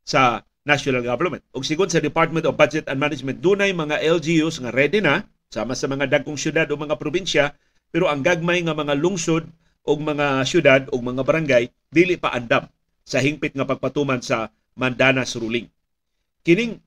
sa 0.06 0.46
national 0.66 1.06
government. 1.06 1.42
Ug 1.54 1.62
sigon 1.62 1.90
sa 1.90 2.02
Department 2.02 2.46
of 2.50 2.58
Budget 2.58 2.90
and 2.90 2.98
Management, 2.98 3.42
dunay 3.42 3.74
mga 3.74 4.02
LGUs 4.02 4.62
nga 4.62 4.74
ready 4.74 5.02
na 5.02 5.26
sama 5.50 5.78
sa 5.78 5.86
mga 5.86 6.10
dagkong 6.10 6.38
syudad 6.38 6.66
o 6.70 6.78
mga 6.78 6.98
probinsya, 6.98 7.54
pero 7.94 8.10
ang 8.10 8.26
gagmay 8.26 8.66
nga 8.66 8.74
mga 8.74 8.98
lungsod 8.98 9.46
o 9.86 9.94
mga 9.94 10.42
syudad 10.50 10.82
o 10.90 10.98
mga 10.98 11.22
barangay 11.22 11.70
dili 11.94 12.18
pa 12.18 12.34
andam 12.34 12.66
sa 13.06 13.22
hingpit 13.22 13.54
nga 13.54 13.70
pagpatuman 13.70 14.20
sa 14.26 14.50
Mandanas 14.74 15.38
ruling. 15.38 15.70
Kining 16.46 16.78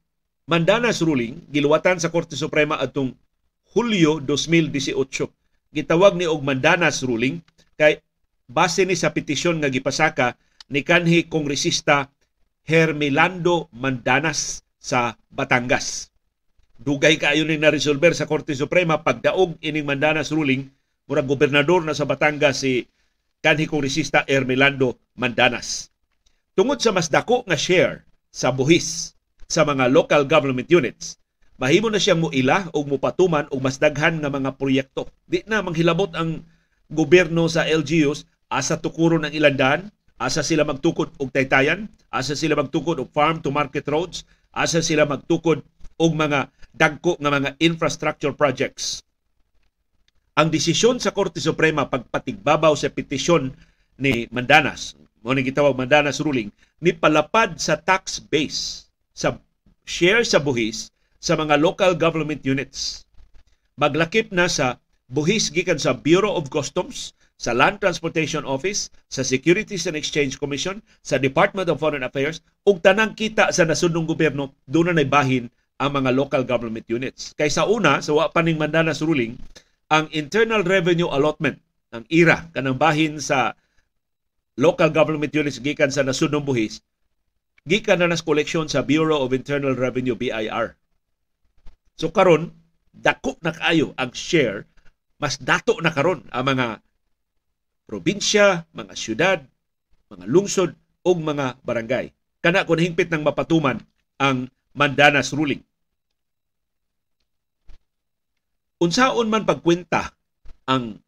Mandanas 0.46 1.02
ruling 1.02 1.50
giluwatan 1.50 1.98
sa 1.98 2.14
Korte 2.14 2.38
Suprema 2.38 2.78
atong 2.78 3.18
Hulyo 3.74 4.22
2018. 4.22 4.94
Gitawag 5.74 6.14
ni 6.14 6.30
og 6.30 6.46
Mandanas 6.46 7.02
ruling 7.02 7.42
kay 7.74 7.98
base 8.46 8.86
ni 8.86 8.94
sa 8.94 9.10
petisyon 9.10 9.58
nga 9.58 9.66
gipasaka 9.66 10.38
ni 10.70 10.86
kanhi 10.86 11.26
kongresista 11.26 12.06
Hermelando 12.62 13.66
Mandanas 13.74 14.62
sa 14.78 15.18
Batangas. 15.26 16.14
Dugay 16.78 17.18
kaayo 17.18 17.42
ni 17.42 17.58
na-resolver 17.58 18.14
sa 18.14 18.30
Korte 18.30 18.54
Suprema 18.54 19.02
pagdaog 19.02 19.58
ining 19.58 19.82
Mandanas 19.82 20.30
ruling 20.30 20.70
murag 21.10 21.26
gobernador 21.26 21.82
na 21.82 21.98
sa 21.98 22.06
Batangas 22.06 22.62
si 22.62 22.86
kanhi 23.42 23.66
kongresista 23.66 24.22
Hermelando 24.22 25.02
Mandanas. 25.18 25.90
Tungod 26.54 26.78
sa 26.78 26.94
mas 26.94 27.10
dako 27.10 27.42
nga 27.42 27.58
share 27.58 28.06
sa 28.30 28.54
buhis 28.54 29.17
sa 29.48 29.64
mga 29.64 29.88
local 29.88 30.28
government 30.28 30.68
units, 30.68 31.16
mahimo 31.56 31.88
na 31.88 31.96
siyang 31.96 32.20
muila 32.20 32.68
o 32.76 32.84
mupatuman 32.84 33.48
og 33.48 33.64
mas 33.64 33.80
daghan 33.80 34.20
nga 34.20 34.28
mga 34.28 34.60
proyekto. 34.60 35.08
Di 35.24 35.40
na 35.48 35.64
manghilabot 35.64 36.12
ang 36.12 36.44
gobyerno 36.92 37.48
sa 37.48 37.64
LGUs 37.64 38.28
asa 38.52 38.76
tukuron 38.76 39.24
ang 39.24 39.32
ilandan, 39.32 39.88
asa 40.20 40.44
sila 40.44 40.68
magtukod 40.68 41.16
og 41.16 41.32
taytayan, 41.32 41.88
asa 42.12 42.36
sila 42.36 42.60
magtukod 42.60 43.00
og 43.00 43.08
farm 43.08 43.40
to 43.40 43.48
market 43.48 43.88
roads, 43.88 44.28
asa 44.52 44.84
sila 44.84 45.08
magtukod 45.08 45.64
og 45.96 46.12
mga 46.12 46.52
dagko 46.76 47.16
nga 47.16 47.32
mga 47.32 47.56
infrastructure 47.64 48.36
projects. 48.36 49.00
Ang 50.36 50.52
desisyon 50.52 51.00
sa 51.00 51.10
Korte 51.16 51.40
Suprema 51.40 51.88
pagpatigbabaw 51.88 52.76
sa 52.76 52.92
petisyon 52.92 53.56
ni 53.96 54.28
Mandanas, 54.28 54.92
mo 55.24 55.32
ni 55.32 55.40
gitawag 55.40 55.74
Mandanas 55.74 56.20
ruling, 56.20 56.52
ni 56.84 56.92
palapad 56.92 57.56
sa 57.58 57.80
tax 57.80 58.20
base 58.22 58.87
sa 59.18 59.42
share 59.82 60.22
sa 60.22 60.38
buhis 60.38 60.94
sa 61.18 61.34
mga 61.34 61.58
local 61.58 61.98
government 61.98 62.46
units. 62.46 63.02
Maglakip 63.74 64.30
na 64.30 64.46
sa 64.46 64.78
buhis 65.10 65.50
gikan 65.50 65.82
sa 65.82 65.90
Bureau 65.98 66.38
of 66.38 66.46
Customs, 66.54 67.18
sa 67.38 67.54
Land 67.54 67.82
Transportation 67.82 68.46
Office, 68.46 68.94
sa 69.10 69.26
Securities 69.26 69.90
and 69.90 69.98
Exchange 69.98 70.38
Commission, 70.38 70.78
sa 71.02 71.18
Department 71.18 71.66
of 71.66 71.82
Foreign 71.82 72.06
Affairs, 72.06 72.42
ug 72.62 72.78
tanang 72.78 73.18
kita 73.18 73.50
sa 73.50 73.66
nasudnong 73.66 74.06
gobyerno, 74.06 74.54
doon 74.70 74.94
na 74.94 75.06
bahin 75.06 75.50
ang 75.78 75.94
mga 75.94 76.10
local 76.14 76.42
government 76.42 76.86
units. 76.90 77.34
Kay 77.38 77.50
sa 77.50 77.66
una, 77.66 78.02
sa 78.02 78.14
wa 78.14 78.26
pa 78.30 78.42
Mandanas 78.42 79.02
ruling, 79.02 79.38
ang 79.90 80.10
Internal 80.10 80.66
Revenue 80.66 81.10
Allotment, 81.10 81.58
ang 81.94 82.02
IRA, 82.10 82.50
kanang 82.50 82.76
bahin 82.76 83.22
sa 83.22 83.54
local 84.58 84.90
government 84.90 85.30
units 85.30 85.62
gikan 85.62 85.94
sa 85.94 86.02
nasudnong 86.02 86.42
buhis, 86.42 86.82
gikan 87.68 88.00
na 88.00 88.08
nas 88.08 88.24
koleksyon 88.24 88.72
sa 88.72 88.80
Bureau 88.80 89.20
of 89.20 89.36
Internal 89.36 89.76
Revenue 89.76 90.16
BIR. 90.16 90.74
So 92.00 92.08
karon 92.08 92.56
dako 92.96 93.36
na 93.44 93.52
kaayo 93.52 93.92
ang 94.00 94.16
share 94.16 94.64
mas 95.18 95.36
dato 95.36 95.74
na 95.82 95.90
karon 95.90 96.22
ang 96.30 96.46
mga 96.46 96.66
probinsya, 97.90 98.70
mga 98.70 98.94
syudad, 98.94 99.38
mga 100.08 100.24
lungsod 100.30 100.78
ug 101.02 101.16
mga 101.18 101.58
barangay. 101.66 102.14
Kana 102.38 102.62
kun 102.62 102.78
hingpit 102.78 103.10
ng 103.10 103.26
mapatuman 103.26 103.82
ang 104.22 104.46
Mandanas 104.78 105.34
ruling. 105.34 105.58
Unsaon 108.78 109.26
man 109.26 109.42
pagkwenta 109.42 110.14
ang 110.70 111.02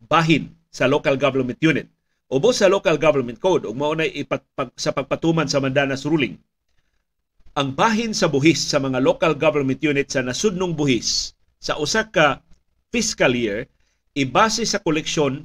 bahin 0.00 0.56
sa 0.72 0.88
local 0.88 1.20
government 1.20 1.60
unit 1.60 1.92
ubos 2.32 2.64
sa 2.64 2.72
local 2.72 2.96
government 2.96 3.36
code 3.36 3.68
ug 3.68 3.76
mao 3.76 3.92
nay 3.92 4.08
sa 4.80 4.96
pagpatuman 4.96 5.44
sa 5.44 5.60
Mandanas 5.60 6.08
ruling 6.08 6.40
ang 7.52 7.76
bahin 7.76 8.16
sa 8.16 8.32
buhis 8.32 8.64
sa 8.64 8.80
mga 8.80 9.04
local 9.04 9.36
government 9.36 9.84
unit 9.84 10.08
sa 10.08 10.24
nasudnong 10.24 10.72
buhis 10.72 11.36
sa 11.60 11.76
usa 11.76 12.08
ka 12.08 12.40
fiscal 12.88 13.36
year 13.36 13.68
ibase 14.16 14.64
sa 14.64 14.80
koleksyon 14.80 15.44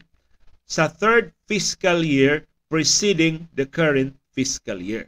sa 0.67 0.88
third 0.88 1.36
fiscal 1.48 2.03
year 2.03 2.48
preceding 2.67 3.48
the 3.56 3.63
current 3.63 4.12
fiscal 4.36 4.75
year. 4.75 5.08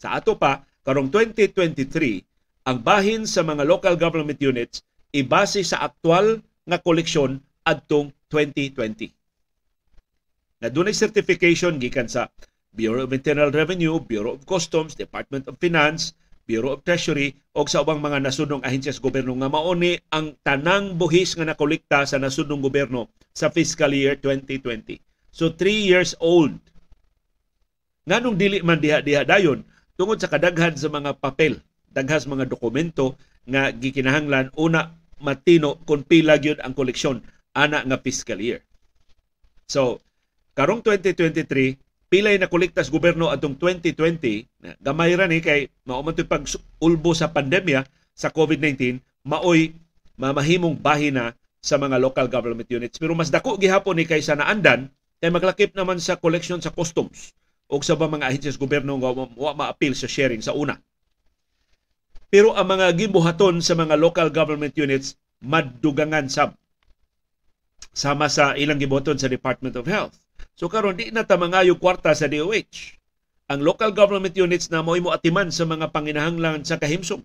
Sa 0.00 0.16
ato 0.16 0.40
pa, 0.40 0.64
karong 0.82 1.12
2023, 1.12 2.24
ang 2.64 2.80
bahin 2.80 3.28
sa 3.28 3.44
mga 3.44 3.68
local 3.68 3.94
government 4.00 4.40
units 4.40 4.80
ibase 5.12 5.60
sa 5.60 5.84
aktual 5.84 6.40
nga 6.64 6.80
koleksyon 6.80 7.40
adtong 7.68 8.08
2020. 8.32 9.17
Na 10.58 10.66
dunay 10.66 10.94
certification 10.94 11.78
gikan 11.78 12.10
sa 12.10 12.26
Bureau 12.74 13.06
of 13.06 13.14
Internal 13.14 13.54
Revenue, 13.54 14.02
Bureau 14.02 14.34
of 14.34 14.42
Customs, 14.42 14.98
Department 14.98 15.46
of 15.46 15.54
Finance, 15.62 16.18
Bureau 16.48 16.74
of 16.74 16.82
Treasury 16.82 17.36
o 17.52 17.62
sa 17.68 17.84
ubang 17.84 18.00
mga 18.00 18.24
nasunong 18.24 18.64
ahensya 18.64 18.90
sa 18.90 19.04
gobyerno 19.04 19.36
nga 19.36 19.52
mauni 19.52 20.00
ang 20.08 20.32
tanang 20.42 20.96
buhis 20.96 21.36
nga 21.36 21.44
nakolekta 21.44 22.08
sa 22.08 22.16
nasunong 22.16 22.64
gobyerno 22.64 23.12
sa 23.36 23.52
fiscal 23.52 23.92
year 23.92 24.16
2020. 24.16 24.98
So 25.28 25.52
3 25.52 25.68
years 25.68 26.16
old. 26.18 26.56
Nganong 28.08 28.40
dili 28.40 28.64
man 28.64 28.80
diha-diha 28.80 29.28
dayon 29.28 29.62
tungod 30.00 30.18
sa 30.18 30.32
kadaghan 30.32 30.72
sa 30.74 30.88
mga 30.88 31.20
papel, 31.20 31.60
daghas 31.92 32.24
mga 32.24 32.48
dokumento 32.48 33.14
nga 33.44 33.68
gikinahanglan 33.68 34.48
una 34.56 34.96
matino 35.20 35.78
kung 35.84 36.02
pila 36.02 36.40
gyud 36.40 36.58
ang 36.64 36.72
koleksyon 36.72 37.20
ana 37.52 37.84
nga 37.84 38.00
fiscal 38.00 38.40
year. 38.40 38.64
So, 39.68 40.00
karong 40.58 40.82
2023 40.82 41.78
pilay 42.10 42.34
na 42.34 42.50
kolektas 42.50 42.90
gobyerno 42.90 43.30
atong 43.30 43.54
2020 43.54 44.82
gamay 44.82 45.14
ra 45.14 45.30
ni 45.30 45.38
kay 45.38 45.70
mao 45.86 46.02
man 46.02 46.18
pag 46.18 46.42
ulbo 46.82 47.14
sa 47.14 47.30
pandemya 47.30 47.86
sa 48.18 48.34
COVID-19 48.34 48.98
maoy 49.22 49.70
mamahimong 50.18 50.74
bahina 50.74 51.30
sa 51.62 51.78
mga 51.78 52.02
local 52.02 52.26
government 52.26 52.66
units. 52.66 52.98
Pero 52.98 53.14
mas 53.14 53.30
dako 53.30 53.54
gihapon 53.54 54.02
ni 54.02 54.04
kaysa 54.08 54.34
naandan 54.34 54.90
kay 55.22 55.30
maglakip 55.30 55.78
naman 55.78 56.02
sa 56.02 56.18
collection 56.18 56.58
sa 56.58 56.74
customs 56.74 57.38
o 57.70 57.78
sa 57.78 57.94
mga 57.94 58.26
ahensyas 58.26 58.58
gobyerno 58.58 58.98
nga 58.98 59.14
wa 59.14 59.52
ma-appeal 59.54 59.94
sa 59.94 60.10
sharing 60.10 60.42
sa 60.42 60.58
una. 60.58 60.74
Pero 62.34 62.58
ang 62.58 62.66
mga 62.66 62.98
gibuhaton 62.98 63.62
sa 63.62 63.78
mga 63.78 63.94
local 63.94 64.34
government 64.34 64.74
units 64.74 65.14
maddugangan 65.38 66.26
sab 66.26 66.58
sama 67.94 68.26
sa 68.26 68.58
ilang 68.58 68.82
gibuhaton 68.82 69.22
sa 69.22 69.30
Department 69.30 69.78
of 69.78 69.86
Health 69.86 70.18
So 70.58 70.66
karon 70.66 70.98
di 70.98 71.14
na 71.14 71.22
ta 71.22 71.38
kwarta 71.78 72.10
sa 72.18 72.26
DOH. 72.26 72.98
Ang 73.46 73.62
local 73.62 73.94
government 73.94 74.34
units 74.34 74.66
na 74.74 74.82
mo 74.82 74.98
atiman 75.14 75.54
sa 75.54 75.62
mga 75.62 75.94
panginahanglan 75.94 76.66
sa 76.66 76.82
kahimsong 76.82 77.22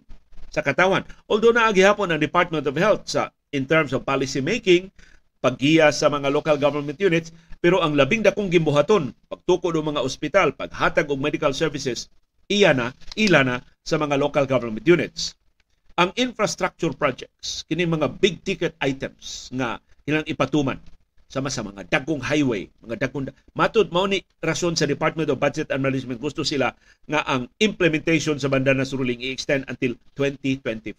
sa 0.53 0.61
katawan. 0.61 1.01
Although 1.25 1.49
naagihapon 1.49 2.13
ang 2.13 2.21
Department 2.21 2.69
of 2.69 2.77
Health 2.77 3.09
sa 3.09 3.33
in 3.49 3.65
terms 3.65 3.89
of 3.89 4.05
policy 4.05 4.37
making, 4.37 4.93
paggiya 5.41 5.89
sa 5.89 6.13
mga 6.13 6.29
local 6.29 6.61
government 6.61 7.01
units, 7.01 7.33
pero 7.57 7.81
ang 7.81 7.97
labing 7.97 8.21
dakong 8.21 8.53
gimbuhaton, 8.53 9.17
pagtuko 9.25 9.73
ng 9.73 9.97
mga 9.97 10.05
ospital, 10.05 10.53
paghatag 10.53 11.09
og 11.09 11.17
medical 11.17 11.57
services, 11.57 12.13
iya 12.53 12.69
na, 12.69 12.93
ila 13.17 13.41
na 13.41 13.57
sa 13.81 13.97
mga 13.97 14.13
local 14.21 14.45
government 14.45 14.85
units. 14.85 15.33
Ang 15.97 16.13
infrastructure 16.21 16.93
projects, 16.93 17.65
kini 17.65 17.89
mga 17.89 18.13
big 18.21 18.45
ticket 18.45 18.77
items 18.77 19.49
nga 19.49 19.81
ilang 20.05 20.23
ipatuman 20.29 20.77
sama 21.33 21.49
sa 21.49 21.65
mga 21.65 21.89
dagkong 21.89 22.21
highway, 22.21 22.69
mga 22.85 23.09
dagkong 23.09 23.33
matud 23.57 23.89
mao 23.89 24.05
ni 24.05 24.21
rason 24.45 24.77
sa 24.77 24.85
Department 24.85 25.33
of 25.33 25.41
Budget 25.41 25.73
and 25.73 25.81
Management 25.81 26.21
gusto 26.21 26.45
sila 26.45 26.69
nga 27.09 27.25
ang 27.25 27.49
implementation 27.57 28.37
sa 28.37 28.53
banda 28.53 28.69
na 28.69 28.85
ruling 28.85 29.17
i-extend 29.17 29.65
until 29.65 29.97
2025. 30.13 30.93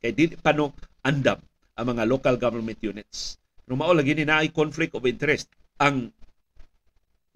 Kay 0.00 0.10
di 0.16 0.32
pa 0.40 0.56
no 0.56 0.72
andam 1.04 1.36
ang 1.76 1.86
mga 1.92 2.08
local 2.08 2.40
government 2.40 2.80
units. 2.80 3.36
Pero 3.68 3.76
mao 3.76 3.92
lagi 3.92 4.16
ni 4.16 4.24
naay 4.24 4.48
conflict 4.48 4.96
of 4.96 5.04
interest. 5.04 5.52
Ang 5.76 6.08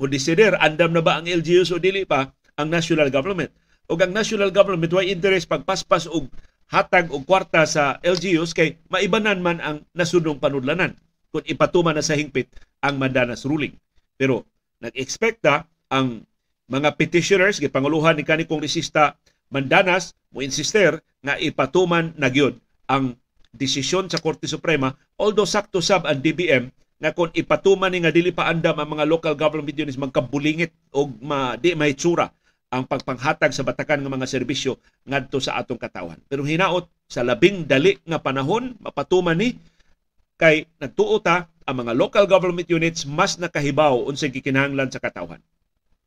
mo 0.00 0.08
desider 0.08 0.56
andam 0.56 0.96
na 0.96 1.04
ba 1.04 1.20
ang 1.20 1.28
LGUs 1.28 1.76
o 1.76 1.76
dili 1.76 2.08
pa 2.08 2.32
ang 2.56 2.72
national 2.72 3.12
government. 3.12 3.52
O 3.92 4.00
ang 4.00 4.16
national 4.16 4.48
government 4.48 4.88
way 4.96 5.12
interest 5.12 5.44
pagpaspas 5.44 6.08
og 6.08 6.32
hatag 6.72 7.12
og 7.12 7.28
kwarta 7.28 7.68
sa 7.68 8.00
LGUs 8.00 8.56
kay 8.56 8.80
maibanan 8.88 9.44
man 9.44 9.60
ang 9.60 9.84
nasunong 9.92 10.40
panudlanan 10.40 10.96
kung 11.30 11.46
ipatuman 11.46 11.94
na 11.94 12.04
sa 12.04 12.18
hingpit 12.18 12.50
ang 12.82 12.98
Mandanas 12.98 13.46
ruling. 13.46 13.74
Pero 14.18 14.44
nag-expecta 14.82 15.66
ang 15.90 16.26
mga 16.70 16.94
petitioners, 16.94 17.58
gipanguluhan 17.58 18.14
ni 18.18 18.22
kani 18.22 18.46
kongresista 18.46 19.18
Mandanas, 19.50 20.14
mo 20.30 20.42
insister 20.46 21.02
nga 21.26 21.34
ipatuman 21.34 22.14
na 22.14 22.30
gyud 22.30 22.54
ang 22.86 23.18
desisyon 23.50 24.06
sa 24.06 24.22
Korte 24.22 24.46
Suprema 24.46 24.94
although 25.18 25.46
sakto 25.46 25.82
sab 25.82 26.06
ang 26.06 26.22
DBM 26.22 26.70
nga 27.00 27.10
kung 27.10 27.34
ipatuman 27.34 27.90
ni 27.90 28.04
nga 28.04 28.14
dili 28.14 28.30
pa 28.30 28.46
andam 28.46 28.78
ang 28.78 28.94
mga 28.94 29.08
local 29.10 29.34
government 29.34 29.74
units 29.74 29.98
magkabulingit 29.98 30.70
o 30.94 31.10
ma, 31.18 31.58
di 31.58 31.74
mahitsura 31.74 32.30
ang 32.70 32.86
pagpanghatag 32.86 33.50
sa 33.50 33.66
batakan 33.66 33.98
ng 33.98 34.12
mga 34.12 34.30
serbisyo 34.30 34.78
ngadto 35.02 35.42
sa 35.42 35.58
atong 35.58 35.80
katawan. 35.80 36.20
Pero 36.30 36.46
hinaot 36.46 36.86
sa 37.10 37.26
labing 37.26 37.66
dali 37.66 37.98
nga 38.06 38.22
panahon 38.22 38.78
mapatuman 38.78 39.34
ni 39.34 39.58
kay 40.40 40.64
nagtuo 40.80 41.20
ta 41.20 41.52
ang 41.68 41.84
mga 41.84 41.92
local 41.92 42.24
government 42.24 42.64
units 42.72 43.04
mas 43.04 43.36
nakahibaw 43.36 44.08
unsay 44.08 44.32
gikinahanglan 44.32 44.88
sa 44.88 44.96
katawhan. 44.96 45.44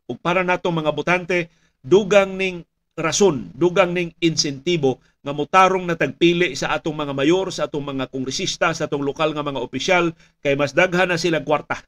Ug 0.09 0.17
para 0.17 0.41
nato 0.41 0.73
mga 0.73 0.89
botante, 0.89 1.53
dugang 1.85 2.33
ning 2.33 2.65
rason, 2.97 3.53
dugang 3.53 3.93
ning 3.93 4.11
insentibo 4.17 4.97
nga 5.23 5.31
mutarong 5.31 5.85
na 5.87 5.95
tagpili 5.95 6.57
sa 6.57 6.75
atong 6.75 6.97
mga 6.97 7.13
mayor, 7.15 7.47
sa 7.53 7.69
atong 7.69 7.95
mga 7.95 8.11
kongresista, 8.11 8.75
sa 8.75 8.89
atong 8.89 9.05
lokal 9.05 9.31
nga 9.31 9.45
mga 9.45 9.61
opisyal 9.61 10.11
kay 10.43 10.57
mas 10.57 10.75
daghan 10.75 11.13
na 11.13 11.21
silang 11.21 11.47
kwarta. 11.47 11.79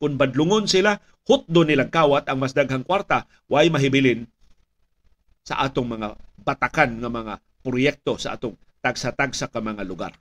Kung 0.00 0.16
badlungon 0.16 0.66
sila, 0.66 0.96
hutdo 1.28 1.62
nilang 1.62 1.92
kawat 1.92 2.26
ang 2.26 2.40
mas 2.40 2.56
daghang 2.56 2.82
kwarta, 2.82 3.28
way 3.46 3.68
mahibilin 3.68 4.24
sa 5.44 5.60
atong 5.62 5.86
mga 5.86 6.16
batakan 6.40 6.96
nga 6.98 7.10
mga 7.12 7.34
proyekto 7.60 8.16
sa 8.16 8.34
atong 8.34 8.56
tagsa-tagsa 8.80 9.52
ka 9.52 9.60
mga 9.60 9.84
lugar. 9.84 10.16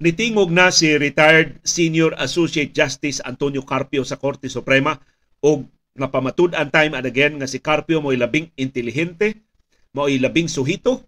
Nitingog 0.00 0.48
na 0.48 0.72
si 0.72 0.88
retired 0.96 1.60
Senior 1.60 2.16
Associate 2.16 2.72
Justice 2.72 3.20
Antonio 3.20 3.60
Carpio 3.68 4.00
sa 4.00 4.16
Korte 4.16 4.48
Suprema 4.48 4.96
og 5.44 5.68
nga 5.92 6.08
pamatud-an 6.08 6.72
time 6.72 6.96
and 6.96 7.04
again 7.04 7.36
nga 7.36 7.44
si 7.44 7.60
Carpio 7.60 8.00
mo'y 8.00 8.16
labing 8.16 8.48
intelihente, 8.56 9.36
mo'y 9.92 10.16
labing 10.16 10.48
suhito, 10.48 11.04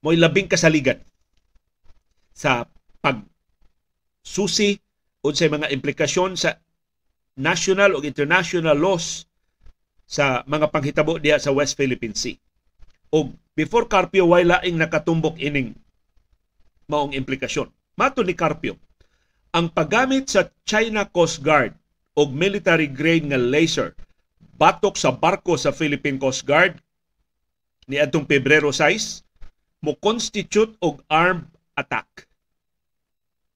mo'y 0.00 0.16
labing 0.16 0.48
kasaligan 0.48 0.96
sa 2.32 2.64
pag 3.04 3.20
susi 4.24 4.80
unsay 5.20 5.52
mga 5.52 5.68
implikasyon 5.76 6.40
sa 6.40 6.56
national 7.36 8.00
o 8.00 8.00
international 8.00 8.80
laws 8.80 9.28
sa 10.08 10.40
mga 10.48 10.72
panghitabo 10.72 11.20
diha 11.20 11.36
sa 11.36 11.52
West 11.52 11.76
Philippine 11.76 12.16
Sea. 12.16 12.40
Og 13.12 13.36
before 13.52 13.92
Carpio 13.92 14.24
way 14.32 14.48
laing 14.48 14.80
nakatumbok 14.80 15.36
ining 15.36 15.76
maong 16.88 17.12
implikasyon. 17.12 17.75
Mato 17.96 18.20
ni 18.20 18.36
Carpio, 18.36 18.76
ang 19.56 19.72
paggamit 19.72 20.28
sa 20.28 20.52
China 20.68 21.08
Coast 21.08 21.40
Guard 21.40 21.72
og 22.12 22.28
military 22.28 22.92
grade 22.92 23.24
nga 23.32 23.40
laser 23.40 23.96
batok 24.60 25.00
sa 25.00 25.16
barko 25.16 25.56
sa 25.56 25.72
Philippine 25.72 26.20
Coast 26.20 26.44
Guard 26.44 26.76
ni 27.88 27.96
adtong 27.96 28.28
Pebrero 28.28 28.68
6 28.68 29.24
mo 29.80 29.96
constitute 29.96 30.76
og 30.84 31.00
armed 31.08 31.48
attack. 31.72 32.28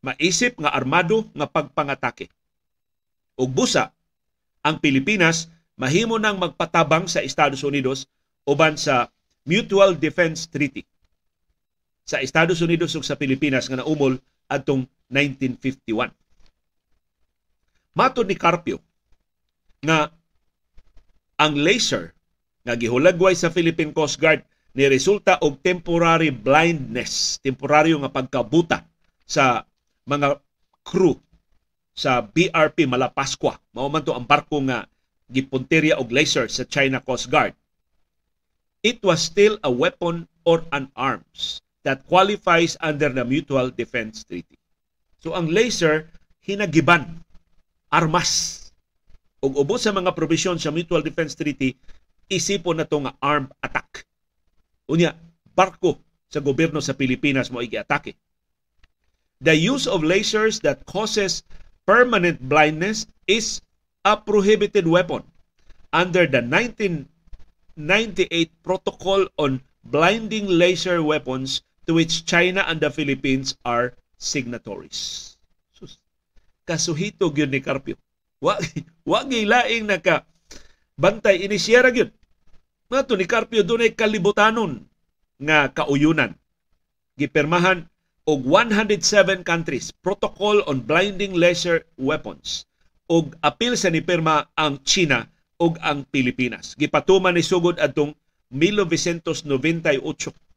Maisip 0.01 0.57
nga 0.57 0.73
armado 0.73 1.29
nga 1.37 1.45
pagpangatake. 1.45 2.33
Og 3.37 3.53
busa 3.53 3.93
ang 4.65 4.81
Pilipinas 4.81 5.53
mahimo 5.77 6.17
nang 6.17 6.41
magpatabang 6.41 7.05
sa 7.13 7.21
Estados 7.21 7.61
Unidos 7.61 8.09
uban 8.49 8.81
sa 8.81 9.13
Mutual 9.45 10.01
Defense 10.01 10.49
Treaty 10.49 10.89
sa 12.11 12.19
Estados 12.19 12.59
Unidos 12.59 12.91
ug 12.99 13.07
sa 13.07 13.15
Pilipinas 13.15 13.71
nga 13.71 13.79
naumol 13.79 14.19
atong 14.51 14.83
1951. 15.07 16.11
Matod 17.95 18.27
ni 18.27 18.35
Carpio 18.35 18.83
nga 19.87 20.11
ang 21.39 21.55
laser 21.55 22.11
nga 22.67 22.75
gihulagway 22.75 23.39
sa 23.39 23.55
Philippine 23.55 23.95
Coast 23.95 24.19
Guard 24.19 24.43
ni 24.75 24.91
resulta 24.91 25.39
og 25.39 25.63
temporary 25.63 26.35
blindness, 26.35 27.39
temporaryo 27.47 28.03
nga 28.03 28.11
pagkabuta 28.11 28.83
sa 29.23 29.63
mga 30.03 30.43
crew 30.83 31.15
sa 31.95 32.27
BRP 32.27 32.91
Malapascua. 32.91 33.55
Mao 33.71 33.87
man 33.87 34.03
to 34.03 34.19
ang 34.19 34.27
barko 34.27 34.59
nga 34.67 34.91
gipunterya 35.31 35.95
og 36.03 36.11
laser 36.11 36.51
sa 36.51 36.67
China 36.67 36.99
Coast 36.99 37.31
Guard. 37.31 37.55
It 38.83 38.99
was 39.07 39.23
still 39.23 39.63
a 39.63 39.71
weapon 39.71 40.27
or 40.43 40.67
an 40.75 40.91
arms 40.99 41.63
that 41.83 42.05
qualifies 42.07 42.77
under 42.81 43.09
the 43.09 43.25
Mutual 43.25 43.71
Defense 43.73 44.25
Treaty. 44.25 44.57
So 45.21 45.33
ang 45.37 45.49
laser 45.53 46.09
hinagiban 46.45 47.25
armas 47.93 48.59
ug 49.41 49.57
ubos 49.57 49.89
sa 49.89 49.93
mga 49.93 50.13
probisyon 50.13 50.61
sa 50.61 50.73
Mutual 50.73 51.01
Defense 51.01 51.33
Treaty 51.37 51.77
isipon 52.31 52.79
na 52.79 52.87
to 52.87 53.01
nga 53.03 53.17
armed 53.19 53.51
attack. 53.65 54.07
Unya, 54.87 55.17
barko 55.57 55.99
sa 56.31 56.39
gobyerno 56.39 56.79
sa 56.79 56.95
Pilipinas 56.95 57.51
mo 57.51 57.59
igi-atake. 57.59 58.15
The 59.41 59.57
use 59.57 59.89
of 59.89 60.07
lasers 60.07 60.61
that 60.63 60.87
causes 60.87 61.43
permanent 61.89 62.39
blindness 62.45 63.09
is 63.27 63.65
a 64.05 64.15
prohibited 64.15 64.87
weapon 64.87 65.25
under 65.91 66.29
the 66.29 66.45
1998 66.45 67.09
Protocol 68.63 69.27
on 69.41 69.65
Blinding 69.81 70.47
Laser 70.47 71.03
Weapons 71.03 71.65
to 71.91 71.99
which 71.99 72.23
China 72.23 72.63
and 72.71 72.79
the 72.79 72.87
Philippines 72.87 73.59
are 73.67 73.99
signatories. 74.15 75.35
Sus, 75.75 75.99
kasuhito 76.63 77.35
gyud 77.35 77.51
ni 77.51 77.59
Carpio. 77.59 77.99
Wa 78.39 78.55
wa 79.11 79.27
laing 79.27 79.91
naka 79.91 80.23
bantay 80.95 81.43
inisyera 81.43 81.91
gyud. 81.91 82.15
Mato 82.87 83.19
ni 83.19 83.27
Carpio 83.27 83.67
dunay 83.67 83.99
kalibutanon 83.99 84.87
nga 85.43 85.67
kauyunan. 85.75 86.39
Gipermahan 87.19 87.91
og 88.23 88.47
107 88.47 89.43
countries 89.43 89.91
Protocol 89.91 90.63
on 90.71 90.87
Blinding 90.87 91.35
Laser 91.35 91.83
Weapons 91.99 92.71
og 93.11 93.35
apil 93.43 93.75
sa 93.75 93.91
ni 93.91 93.99
pirma 93.99 94.47
ang 94.55 94.79
China 94.87 95.27
ug 95.59 95.75
ang 95.83 96.07
Pilipinas. 96.07 96.79
Gipatuman 96.79 97.35
ni 97.35 97.43
sugod 97.43 97.83
adtong 97.83 98.15
1998. 98.55 100.50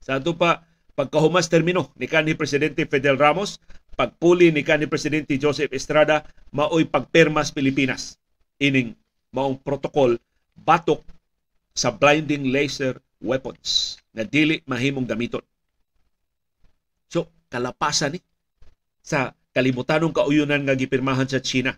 Sa 0.00 0.16
ato 0.16 0.36
pa 0.36 0.64
pagkahumas 0.96 1.52
termino 1.52 1.92
ni 1.96 2.08
kanhi 2.08 2.36
presidente 2.36 2.88
Fidel 2.88 3.20
Ramos, 3.20 3.60
pagpuli 3.96 4.52
ni 4.52 4.64
kanhi 4.64 4.88
presidente 4.88 5.36
Joseph 5.36 5.72
Estrada 5.76 6.24
maoy 6.52 6.88
pagpermas 6.88 7.52
Pilipinas 7.52 8.16
ining 8.60 8.96
maong 9.32 9.60
protocol 9.60 10.16
batok 10.56 11.04
sa 11.76 11.92
blinding 11.94 12.48
laser 12.50 12.98
weapons 13.20 14.00
na 14.16 14.24
dili 14.24 14.64
mahimong 14.66 15.06
gamiton. 15.06 15.44
So, 17.06 17.28
kalapasan 17.52 18.16
ni 18.16 18.20
sa 19.00 19.32
kalibutanong 19.52 20.12
kauyunan 20.12 20.64
nga 20.64 20.76
gipirmahan 20.76 21.26
sa 21.26 21.42
China 21.42 21.74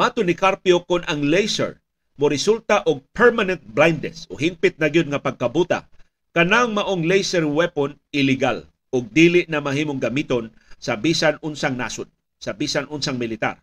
Mato 0.00 0.24
ni 0.24 0.32
Carpio 0.32 0.80
kon 0.88 1.04
ang 1.04 1.20
laser 1.26 1.76
mo 2.16 2.32
resulta 2.32 2.80
og 2.88 3.04
permanent 3.12 3.60
blindness 3.60 4.24
o 4.32 4.36
hingpit 4.40 4.80
na 4.80 4.88
gyud 4.88 5.12
nga 5.12 5.20
pagkabuta 5.20 5.84
kanang 6.30 6.74
maong 6.74 7.06
laser 7.06 7.42
weapon 7.46 7.98
illegal 8.14 8.66
ug 8.94 9.10
dili 9.10 9.46
na 9.50 9.62
mahimong 9.62 9.98
gamiton 9.98 10.50
sa 10.80 10.98
bisan 10.98 11.38
unsang 11.42 11.74
nasod, 11.76 12.08
sa 12.38 12.54
bisan 12.54 12.86
unsang 12.90 13.18
militar. 13.18 13.60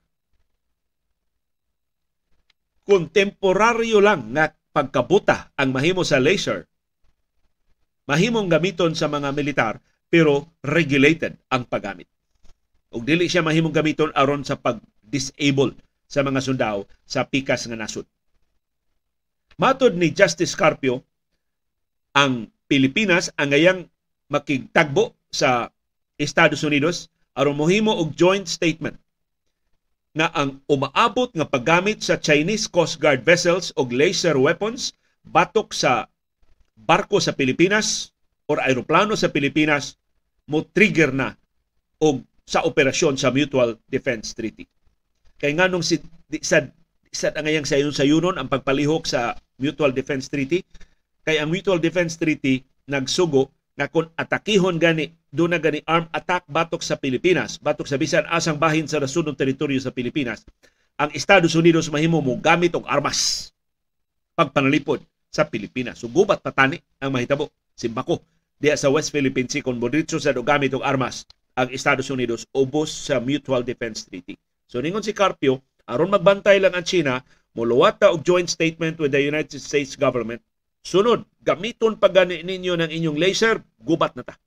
Kung 2.87 3.11
temporaryo 3.11 3.99
lang 3.99 4.31
nga 4.31 4.55
pagkabuta 4.71 5.51
ang 5.59 5.75
mahimo 5.75 6.07
sa 6.07 6.23
laser, 6.23 6.69
mahimong 8.07 8.47
gamiton 8.47 8.95
sa 8.95 9.11
mga 9.11 9.35
militar 9.35 9.83
pero 10.07 10.55
regulated 10.63 11.35
ang 11.51 11.67
paggamit. 11.67 12.07
Ug 12.95 13.03
dili 13.03 13.27
siya 13.27 13.43
mahimong 13.43 13.75
gamiton 13.75 14.15
aron 14.15 14.47
sa 14.47 14.55
pag-disable 14.55 15.75
sa 16.07 16.23
mga 16.23 16.39
sundao 16.39 16.87
sa 17.03 17.27
pikas 17.27 17.67
nga 17.67 17.75
nasod. 17.75 18.07
Matod 19.59 19.99
ni 19.99 20.15
Justice 20.15 20.55
Carpio, 20.55 21.03
ang 22.15 22.47
Pilipinas 22.67 23.31
ang 23.39 23.55
ngayang 23.55 23.79
makigtagbo 24.27 25.15
sa 25.31 25.71
Estados 26.19 26.63
Unidos 26.67 27.07
aron 27.33 27.55
mohimo 27.55 27.95
og 27.95 28.11
joint 28.13 28.47
statement 28.47 28.99
nga 30.17 30.33
ang 30.33 30.59
umaabot 30.65 31.29
nga 31.31 31.45
paggamit 31.45 32.01
sa 32.01 32.17
Chinese 32.17 32.65
Coast 32.65 32.97
Guard 32.97 33.21
vessels 33.21 33.69
og 33.77 33.93
laser 33.93 34.35
weapons 34.35 34.91
batok 35.23 35.71
sa 35.71 36.09
barko 36.73 37.21
sa 37.21 37.37
Pilipinas 37.37 38.11
or 38.49 38.57
aeroplano 38.59 39.13
sa 39.13 39.29
Pilipinas 39.29 39.95
mo 40.49 40.65
trigger 40.65 41.13
na 41.13 41.37
og 42.01 42.25
sa 42.47 42.63
operasyon 42.65 43.19
sa 43.19 43.29
Mutual 43.29 43.75
Defense 43.91 44.31
Treaty. 44.31 44.63
Kay 45.37 45.53
nganong 45.53 45.83
si 45.83 45.99
sa 46.41 46.63
sa 47.11 47.27
angayang 47.35 47.67
sayon 47.67 47.93
sayunon 47.93 48.39
ang 48.39 48.49
pagpalihok 48.49 49.05
sa 49.05 49.37
Mutual 49.61 49.93
Defense 49.93 50.31
Treaty 50.31 50.65
kay 51.27 51.43
ang 51.43 51.51
Mutual 51.51 51.83
Defense 51.83 52.15
Treaty 52.15 52.63
nagsugo 52.87 53.51
nga 53.75 53.91
kung 53.91 54.07
atakihon 54.15 54.79
gani 54.79 55.11
do 55.27 55.43
na 55.43 55.59
gani 55.59 55.83
armed 55.83 56.07
attack 56.15 56.47
batok 56.47 56.79
sa 56.79 56.95
Pilipinas, 56.95 57.59
batok 57.59 57.83
sa 57.83 57.99
bisan 57.99 58.23
asang 58.31 58.55
bahin 58.55 58.87
sa 58.87 59.03
nasunod 59.03 59.35
teritoryo 59.35 59.75
sa 59.83 59.91
Pilipinas, 59.91 60.47
ang 60.95 61.11
Estados 61.11 61.51
Unidos 61.59 61.91
mahimo 61.91 62.23
mo 62.23 62.39
gamit 62.39 62.71
og 62.79 62.87
armas 62.87 63.51
pagpanalipod 64.39 65.03
sa 65.27 65.43
Pilipinas. 65.43 65.99
So 65.99 66.07
gubat 66.07 66.39
patani 66.39 66.79
ang 67.03 67.11
mahitabo 67.11 67.51
simbako 67.75 68.23
diya 68.55 68.79
sa 68.79 68.87
West 68.87 69.11
Philippine 69.11 69.51
Sea 69.51 69.59
kung 69.59 69.83
bodritso 69.83 70.23
sa 70.23 70.31
gamit 70.31 70.71
og 70.79 70.87
armas 70.87 71.27
ang 71.59 71.67
Estados 71.75 72.07
Unidos 72.07 72.47
ubos 72.55 72.87
sa 72.87 73.19
Mutual 73.19 73.67
Defense 73.67 74.07
Treaty. 74.07 74.39
So 74.71 74.79
ningon 74.79 75.03
si 75.03 75.11
Carpio, 75.11 75.59
aron 75.91 76.07
magbantay 76.07 76.63
lang 76.63 76.71
ang 76.71 76.87
China, 76.87 77.19
muluwat 77.51 77.99
ta 77.99 78.15
og 78.15 78.23
joint 78.23 78.47
statement 78.47 78.95
with 78.95 79.11
the 79.11 79.19
United 79.19 79.59
States 79.59 79.99
government. 79.99 80.39
Sunod, 80.87 81.27
gamiton 81.43 81.99
pa 81.99 82.07
gani 82.07 82.47
ninyo 82.47 82.79
ng 82.79 82.87
inyong 82.87 83.19
laser, 83.19 83.59
gubat 83.75 84.15
na 84.15 84.23
ta. 84.23 84.39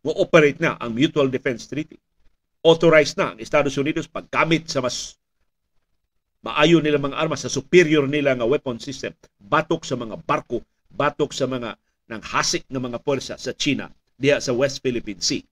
Mo-operate 0.00 0.56
na 0.64 0.80
ang 0.80 0.96
Mutual 0.96 1.28
Defense 1.28 1.68
Treaty. 1.68 2.00
Authorized 2.64 3.20
na 3.20 3.36
ang 3.36 3.38
Estados 3.38 3.76
Unidos 3.76 4.08
paggamit 4.08 4.64
sa 4.72 4.80
mas 4.80 5.20
maayo 6.40 6.80
nila 6.80 6.96
mga 6.96 7.20
armas 7.20 7.44
sa 7.44 7.52
superior 7.52 8.08
nila 8.08 8.32
nga 8.32 8.48
weapon 8.48 8.80
system 8.80 9.12
batok 9.36 9.84
sa 9.84 9.98
mga 9.98 10.16
barko 10.24 10.64
batok 10.88 11.36
sa 11.36 11.44
mga 11.44 11.76
nang 12.08 12.24
hasik 12.24 12.64
ng 12.72 12.80
mga 12.80 13.04
puwersa 13.04 13.36
sa 13.36 13.52
China 13.52 13.92
diha 14.16 14.40
sa 14.40 14.56
West 14.56 14.80
Philippine 14.80 15.20
Sea. 15.20 15.44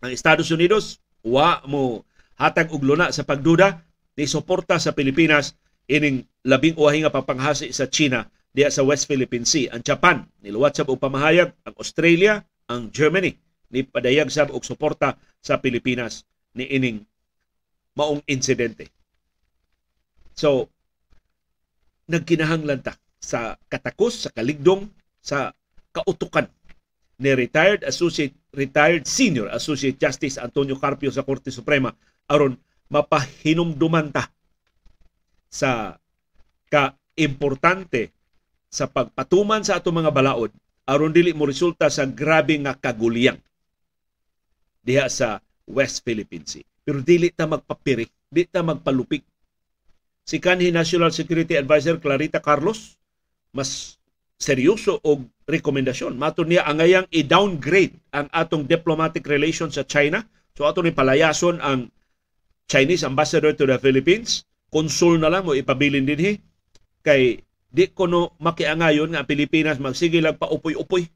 Ang 0.00 0.16
Estados 0.16 0.48
Unidos 0.48 1.02
wa 1.20 1.60
mo 1.68 2.06
hatag 2.40 2.72
og 2.72 2.80
luna 2.80 3.12
sa 3.12 3.26
pagduda 3.26 3.84
ni 4.16 4.24
suporta 4.24 4.80
sa 4.80 4.96
Pilipinas 4.96 5.52
ining 5.86 6.26
labing 6.46 6.74
uwahi 6.78 7.02
nga 7.06 7.14
papanghasi 7.14 7.70
sa 7.70 7.86
China 7.90 8.26
diya 8.54 8.70
sa 8.70 8.86
West 8.86 9.06
Philippine 9.06 9.46
Sea. 9.46 9.70
Ang 9.70 9.82
Japan 9.82 10.26
niluwat 10.42 10.78
sab 10.78 10.90
og 10.90 11.02
pamahayag, 11.02 11.52
ang 11.66 11.74
Australia, 11.78 12.42
ang 12.66 12.90
Germany 12.90 13.36
ni 13.70 13.82
padayag 13.82 14.30
sab 14.30 14.54
og 14.54 14.62
suporta 14.62 15.18
sa 15.42 15.58
Pilipinas 15.58 16.26
ni 16.54 16.66
ining 16.70 17.02
maong 17.98 18.22
insidente. 18.26 18.90
So 20.34 20.70
nagkinahanglan 22.06 22.86
ta 22.86 22.94
sa 23.18 23.58
katakos, 23.66 24.26
sa 24.26 24.30
kaligdong, 24.30 24.86
sa 25.18 25.50
kautukan 25.90 26.46
ni 27.16 27.32
retired 27.32 27.82
associate 27.88 28.36
retired 28.52 29.08
senior 29.08 29.48
associate 29.48 29.96
justice 29.96 30.36
Antonio 30.36 30.76
Carpio 30.76 31.08
sa 31.08 31.24
Korte 31.24 31.48
Suprema 31.48 31.88
aron 32.28 32.60
mapahinumduman 32.92 34.12
ta 34.12 34.28
sa 35.50 35.96
ka-importante 36.68 38.12
sa 38.68 38.90
pagpatuman 38.90 39.62
sa 39.62 39.78
ato 39.78 39.94
mga 39.94 40.12
balaod 40.12 40.50
aron 40.86 41.10
dili 41.10 41.34
mo 41.34 41.46
resulta 41.46 41.90
sa 41.90 42.06
grabe 42.06 42.54
nga 42.62 42.74
kaguliyang 42.78 43.38
diha 44.86 45.10
sa 45.10 45.42
West 45.66 46.06
Philippine 46.06 46.46
Sea. 46.46 46.62
Pero 46.86 47.02
dili 47.02 47.34
ta 47.34 47.50
magpapiri, 47.50 48.06
dili 48.30 48.46
ta 48.46 48.62
magpalupik. 48.62 49.26
Si 50.22 50.38
kanhi 50.38 50.70
National 50.70 51.10
Security 51.10 51.58
Advisor 51.58 51.98
Clarita 51.98 52.38
Carlos 52.38 52.94
mas 53.50 53.98
seryoso 54.36 55.00
og 55.00 55.26
rekomendasyon. 55.48 56.14
Mato 56.14 56.44
niya 56.44 56.68
angayang 56.68 57.08
i-downgrade 57.08 57.96
ang 58.12 58.28
atong 58.30 58.68
diplomatic 58.68 59.24
relations 59.26 59.80
sa 59.80 59.84
China. 59.88 60.22
So 60.52 60.68
ato 60.68 60.84
ni 60.84 60.92
palayason 60.92 61.58
ang 61.58 61.88
Chinese 62.68 63.02
ambassador 63.02 63.56
to 63.56 63.64
the 63.64 63.80
Philippines. 63.80 64.44
Konsul 64.76 65.16
na 65.16 65.32
lang 65.32 65.48
mo 65.48 65.56
ipabilin 65.56 66.04
dinhi 66.04 66.36
kay 67.00 67.40
di 67.72 67.88
ko 67.96 68.04
no 68.04 68.36
makiangayon 68.36 69.16
nga 69.16 69.24
Pilipinas 69.24 69.80
magsige 69.80 70.20
lang 70.20 70.36
pa 70.36 70.52
upoy-upoy. 70.52 71.08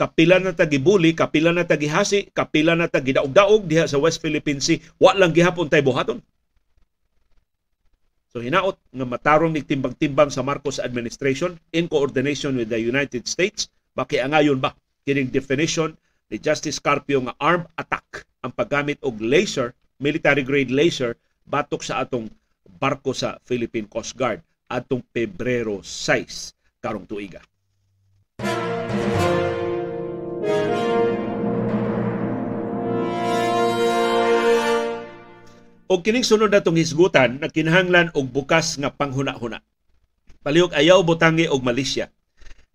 Kapila 0.00 0.40
na 0.40 0.56
ta 0.56 0.64
gibuli, 0.64 1.12
kapila 1.12 1.52
na 1.52 1.68
ta 1.68 1.76
gihasi, 1.76 2.32
kapila 2.32 2.72
na 2.72 2.88
ta 2.88 3.04
gidaog-daog 3.04 3.68
diha 3.68 3.84
sa 3.84 4.00
West 4.00 4.24
Philippine 4.24 4.58
Sea. 4.58 4.80
Wa 4.96 5.12
lang 5.12 5.36
gihapon 5.36 5.68
tay 5.68 5.84
buhaton. 5.84 6.24
So 8.32 8.40
hinaot 8.40 8.80
nga 8.80 9.06
matarong 9.06 9.52
ni 9.52 9.60
timbang-timbang 9.60 10.32
sa 10.32 10.40
Marcos 10.40 10.80
administration 10.80 11.60
in 11.76 11.86
coordination 11.86 12.56
with 12.56 12.72
the 12.72 12.80
United 12.80 13.28
States 13.28 13.68
makiangayon 13.94 14.58
ba 14.58 14.74
kining 15.06 15.30
definition 15.30 15.94
ni 16.32 16.42
Justice 16.42 16.82
Carpio 16.82 17.22
nga 17.22 17.36
armed 17.38 17.70
attack 17.78 18.26
ang 18.42 18.50
paggamit 18.50 18.98
og 19.06 19.22
laser, 19.22 19.76
military 20.02 20.42
grade 20.42 20.72
laser 20.72 21.14
batok 21.46 21.86
sa 21.86 22.02
atong 22.02 22.26
barko 22.84 23.16
sa 23.16 23.40
Philippine 23.48 23.88
Coast 23.88 24.12
Guard 24.12 24.44
atong 24.68 25.00
Pebrero 25.08 25.80
6 25.80 26.84
karong 26.84 27.08
tuiga. 27.08 27.40
O 35.88 36.04
kining 36.04 36.28
sunod 36.28 36.52
natong 36.52 36.76
hisgutan 36.76 37.40
na 37.40 37.48
kinahanglan 37.48 38.12
og 38.12 38.28
bukas 38.28 38.76
nga 38.76 38.92
panghuna-huna. 38.92 39.64
Palihog 40.44 40.76
ayaw 40.76 41.00
butangi 41.00 41.48
og 41.48 41.64
Malaysia. 41.64 42.12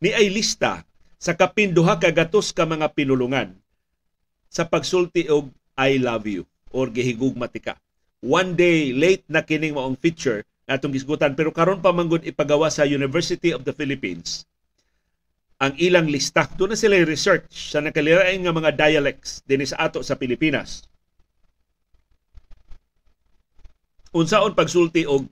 Ni 0.01 0.09
ay 0.09 0.33
lista 0.33 0.89
sa 1.21 1.37
kapin 1.37 1.69
duha 1.69 2.01
ka 2.01 2.09
mga 2.65 2.97
pinulungan 2.97 3.53
sa 4.49 4.65
pagsulti 4.65 5.29
og 5.29 5.53
I 5.77 6.01
love 6.01 6.25
you 6.25 6.49
or 6.73 6.89
gihigugmatika. 6.89 7.77
One 8.19 8.60
day 8.60 8.91
late 8.91 9.23
na 9.32 9.43
kining 9.43 9.75
maong 9.75 9.99
feature 9.99 10.43
natong 10.69 10.93
gisgutan 10.93 11.34
pero 11.34 11.49
karon 11.49 11.82
pa 11.82 11.89
manggod 11.89 12.27
ipagawa 12.27 12.69
sa 12.69 12.86
University 12.86 13.49
of 13.55 13.65
the 13.65 13.73
Philippines 13.73 14.45
ang 15.60 15.75
ilang 15.75 16.08
lista. 16.08 16.47
Doon 16.55 16.73
na 16.73 16.79
sila 16.79 16.95
research 17.03 17.75
sa 17.75 17.84
nakalirain 17.84 18.39
nga 18.39 18.55
mga 18.55 18.71
dialects 18.79 19.43
din 19.43 19.60
sa 19.67 19.91
ato 19.91 19.99
sa 19.99 20.15
Pilipinas. 20.15 20.88
Unsaon 24.15 24.55
pagsulti 24.55 25.03
og 25.03 25.27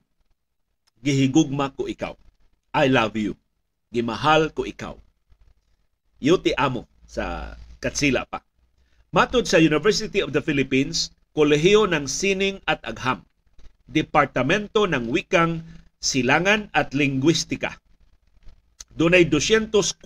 gihigugma 1.00 1.72
ko 1.72 1.88
ikaw. 1.88 2.12
I 2.76 2.92
love 2.92 3.16
you. 3.16 3.32
Gimahal 3.88 4.52
ko 4.52 4.68
ikaw. 4.68 4.94
Yuti 6.20 6.52
amo 6.60 6.84
sa 7.08 7.56
Katsila 7.80 8.28
pa. 8.28 8.44
Matod 9.08 9.48
sa 9.48 9.56
University 9.56 10.20
of 10.20 10.36
the 10.36 10.44
Philippines, 10.44 11.08
Kolehiyo 11.38 11.86
ng 11.86 12.10
Sining 12.10 12.58
at 12.66 12.82
Agham, 12.82 13.22
Departamento 13.86 14.90
ng 14.90 15.06
Wikang 15.06 15.62
Silangan 16.02 16.66
at 16.74 16.90
Lingwistika. 16.98 17.78
Dunay 18.90 19.30
204 19.30 20.02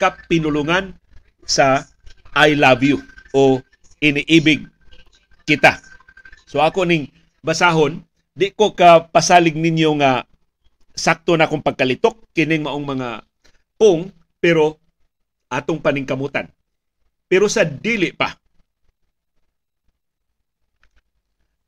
ka 0.00 0.16
pinulungan 0.24 0.96
sa 1.44 1.84
I 2.32 2.56
love 2.56 2.80
you 2.80 3.04
o 3.36 3.60
iniibig 4.00 4.64
kita. 5.44 5.84
So 6.48 6.64
ako 6.64 6.88
ning 6.88 7.12
basahon, 7.44 8.08
di 8.32 8.48
ko 8.56 8.72
ka 8.72 9.12
ninyo 9.12 10.00
nga 10.00 10.24
sakto 10.96 11.36
na 11.36 11.44
kong 11.44 11.60
pagkalitok 11.60 12.32
kining 12.32 12.64
maong 12.64 12.88
mga 12.88 13.20
pong 13.76 14.08
pero 14.40 14.80
atong 15.52 15.84
paningkamutan. 15.84 16.48
Pero 17.28 17.52
sa 17.52 17.68
dili 17.68 18.16
pa. 18.16 18.32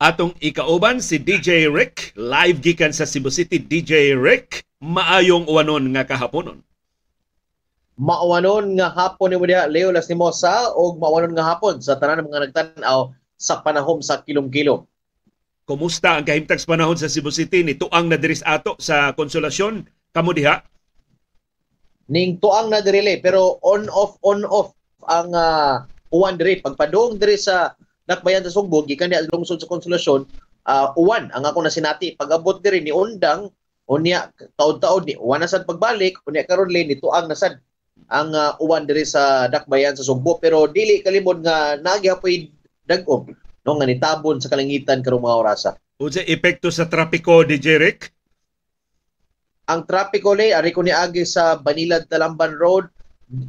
Atong 0.01 0.33
ikauban 0.41 0.97
si 0.97 1.21
DJ 1.21 1.69
Rick, 1.69 2.17
live 2.17 2.57
gikan 2.57 2.89
sa 2.89 3.05
Cebu 3.05 3.29
City. 3.29 3.61
DJ 3.61 4.17
Rick, 4.17 4.65
maayong 4.81 5.45
uwanon 5.45 5.93
nga 5.93 6.01
kahaponon. 6.01 6.57
Maawanon 8.01 8.81
nga 8.81 8.89
hapon 8.89 9.29
ni 9.29 9.37
mo 9.37 9.45
diha 9.45 9.69
Leo 9.69 9.93
Lastimosa 9.93 10.73
o 10.73 10.97
maawanon 10.97 11.37
nga 11.37 11.53
hapon 11.53 11.77
sa 11.77 12.01
tanan 12.01 12.25
mga 12.25 12.49
nagtan-aw 12.49 13.13
sa 13.37 13.61
panahon 13.61 14.01
sa 14.01 14.25
kilom-kilom. 14.25 14.89
Kumusta 15.69 16.17
ang 16.17 16.25
kahimtang 16.25 16.65
panahon 16.65 16.97
sa 16.97 17.05
Cebu 17.05 17.29
City 17.29 17.61
ni 17.61 17.77
tuang 17.77 18.09
na 18.09 18.17
diris 18.17 18.41
ato 18.41 18.73
sa 18.81 19.13
konsolasyon 19.13 19.85
kamo 20.17 20.33
diha? 20.33 20.65
Ning 22.09 22.41
tuang 22.41 22.73
na 22.73 22.81
diri 22.81 23.21
pero 23.21 23.61
on 23.61 23.85
off 23.93 24.17
on 24.25 24.49
off 24.49 24.73
ang 25.05 25.29
uh, 25.29 25.85
uwan 26.09 26.41
diri 26.41 26.57
pagpadong 26.57 27.21
diri 27.21 27.37
sa 27.37 27.77
Nakbayan 28.11 28.43
sa 28.43 28.51
Sugbog 28.51 28.91
gikan 28.91 29.07
diha 29.07 29.23
lungsod 29.31 29.63
sa 29.63 29.71
konsolasyon 29.71 30.27
uh, 30.67 30.91
uwan 30.99 31.31
ang 31.31 31.47
ako 31.47 31.63
na 31.63 31.71
sinati 31.71 32.19
pag-abot 32.19 32.59
diri 32.59 32.83
ni 32.83 32.91
undang 32.91 33.47
unya 33.87 34.27
taud-taud 34.59 35.07
ni 35.07 35.15
uwan 35.15 35.39
na 35.39 35.47
sad 35.47 35.63
pagbalik 35.63 36.19
unya 36.27 36.43
karon 36.43 36.67
ni 36.67 36.99
tuang 36.99 37.31
na 37.31 37.37
sad 37.39 37.63
ang 38.11 38.35
uh, 38.35 38.59
uwan 38.59 38.83
diri 38.83 39.07
sa 39.07 39.47
Dakbayan 39.47 39.95
sa 39.95 40.03
Sugbo 40.03 40.35
pero 40.43 40.67
dili 40.67 40.99
kalimod 40.99 41.39
nga 41.39 41.79
nagyapoy 41.79 42.51
dagom 42.83 43.31
no 43.63 43.77
nga 43.77 43.87
nitabon 43.87 44.41
sa 44.41 44.49
kalangitan 44.49 45.05
karong 45.05 45.23
mga 45.23 45.39
orasa. 45.39 45.69
Unsa 46.01 46.25
epekto 46.25 46.73
sa 46.73 46.89
trapiko 46.89 47.45
di 47.45 47.61
Jeric? 47.61 48.09
Ang 49.69 49.85
trapiko 49.85 50.33
le 50.33 50.51
ari 50.51 50.73
ko 50.73 50.81
niagi 50.81 51.23
sa 51.23 51.55
Banilad 51.55 52.09
Talamban 52.09 52.57
Road 52.57 52.89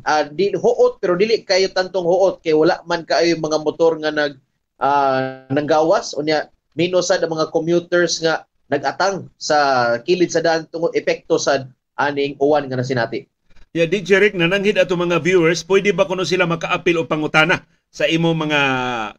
uh, 0.07 0.25
di 0.29 0.53
huot 0.55 1.01
pero 1.01 1.17
dili 1.19 1.43
kayo 1.43 1.73
tantong 1.73 2.07
huot 2.07 2.45
kay 2.45 2.55
wala 2.55 2.79
man 2.87 3.03
kaayo 3.09 3.41
mga 3.41 3.59
motor 3.65 3.99
nga 3.99 4.13
nag 4.13 4.37
uh, 4.83 5.47
nanggawas 5.55 6.19
unya 6.19 6.51
minus 6.75 7.15
sa 7.15 7.23
mga 7.23 7.55
commuters 7.55 8.19
nga 8.19 8.43
nagatang 8.67 9.31
sa 9.39 9.57
kilid 10.03 10.35
sa 10.35 10.43
daan 10.43 10.67
tungod 10.67 10.91
epekto 10.99 11.39
sa 11.39 11.71
aning 11.97 12.35
uwan 12.43 12.67
nga 12.67 12.81
nasinati. 12.81 13.31
Yeah, 13.73 13.89
DJ 13.89 14.21
Rick, 14.21 14.37
nananghid 14.37 14.77
ato 14.77 14.99
mga 14.99 15.25
viewers, 15.25 15.65
pwede 15.65 15.97
ba 15.97 16.05
kuno 16.05 16.29
sila 16.29 16.45
makaapil 16.45 17.01
o 17.01 17.09
pangutana 17.09 17.65
sa 17.89 18.05
imo 18.05 18.37
mga 18.37 18.61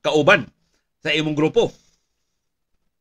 kauban? 0.05 0.45
sa 1.03 1.11
imong 1.11 1.35
grupo? 1.35 1.69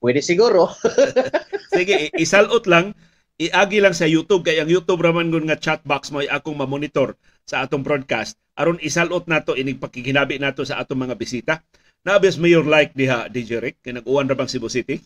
Pwede 0.03 0.18
siguro. 0.18 0.75
Sige, 1.75 2.11
isalot 2.18 2.66
lang, 2.66 2.98
iagi 3.38 3.79
lang 3.79 3.94
sa 3.94 4.11
YouTube 4.11 4.42
kay 4.42 4.59
ang 4.59 4.66
YouTube 4.66 4.98
raman 4.98 5.31
gun 5.31 5.46
nga 5.46 5.57
chat 5.57 5.81
box 5.87 6.11
mo 6.11 6.18
ay 6.18 6.29
akong 6.29 6.59
ma-monitor 6.59 7.14
sa 7.46 7.62
atong 7.62 7.87
broadcast 7.87 8.42
aron 8.53 8.77
isalot 8.85 9.25
nato 9.25 9.57
inig 9.57 9.81
pakikinabi 9.81 10.37
nato 10.37 10.66
sa 10.66 10.83
atong 10.83 11.09
mga 11.09 11.16
bisita. 11.16 11.55
Nabes 12.02 12.34
mayor 12.34 12.66
like 12.66 12.90
diha 12.98 13.30
DJ 13.30 13.62
Rick 13.62 13.78
kay 13.86 13.94
nag-uwan 13.94 14.26
ra 14.26 14.34
bang 14.34 14.50
Cebu 14.50 14.66
City? 14.66 14.98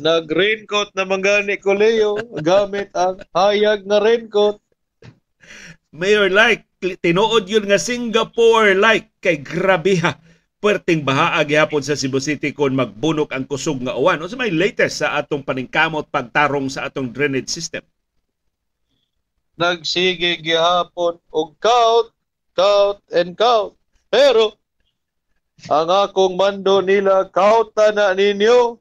Nag-raincoat 0.00 0.96
na 0.96 1.04
mangani 1.04 1.60
ko 1.60 1.76
Leo 1.76 2.16
gamit 2.40 2.88
ang 2.96 3.20
hayag 3.36 3.84
na 3.84 4.00
raincoat. 4.00 4.56
Mayor 5.92 6.32
like 6.32 6.64
tinuod 6.80 7.44
yun 7.44 7.68
nga 7.68 7.76
Singapore 7.76 8.72
like 8.72 9.12
kay 9.20 9.36
grabe 9.36 10.00
ha 10.00 10.16
perting 10.60 11.04
bahaa 11.04 11.44
gihapon 11.44 11.84
sa 11.84 11.96
Cebu 11.96 12.24
City 12.24 12.56
kon 12.56 12.72
magbunok 12.72 13.28
ang 13.36 13.44
kusog 13.44 13.84
nga 13.84 13.96
uwan. 13.96 14.16
Unsa 14.20 14.40
may 14.40 14.48
latest 14.48 15.04
sa 15.04 15.20
atong 15.20 15.44
paningkamot 15.44 16.08
pagtarong 16.08 16.72
sa 16.72 16.88
atong 16.88 17.12
drainage 17.12 17.52
system? 17.52 17.84
Nagsige 19.60 20.40
gihapon 20.40 21.20
og 21.28 21.52
count, 21.60 22.16
count 22.56 23.00
and 23.12 23.36
count. 23.36 23.76
Pero 24.08 24.59
ang 25.68 25.90
akong 25.90 26.38
mando 26.40 26.80
nila 26.80 27.28
count 27.28 27.74
na 27.76 28.16
ninyo. 28.16 28.80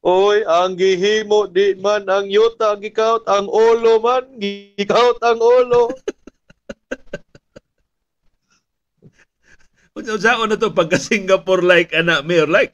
Oy, 0.00 0.40
ang 0.48 0.80
gihimo 0.80 1.44
di 1.44 1.76
man 1.76 2.08
ang 2.08 2.24
yuta 2.24 2.72
gikaut, 2.80 3.20
ang 3.28 3.44
ulo 3.52 4.00
man 4.00 4.24
gikaut 4.40 5.20
ang 5.20 5.36
ulo. 5.36 5.92
Unsa 10.00 10.40
na 10.48 10.56
to 10.56 10.72
pagka 10.72 10.96
Singapore 10.96 11.60
like 11.60 11.92
ana 11.92 12.24
mayor 12.24 12.48
like? 12.48 12.72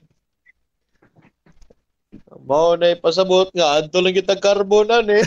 Mao 2.46 2.78
na 2.78 2.94
pasabot 2.94 3.50
nga 3.50 3.82
adto 3.82 3.98
lang 3.98 4.14
kita 4.14 4.38
karbonan 4.38 5.10
eh. 5.10 5.26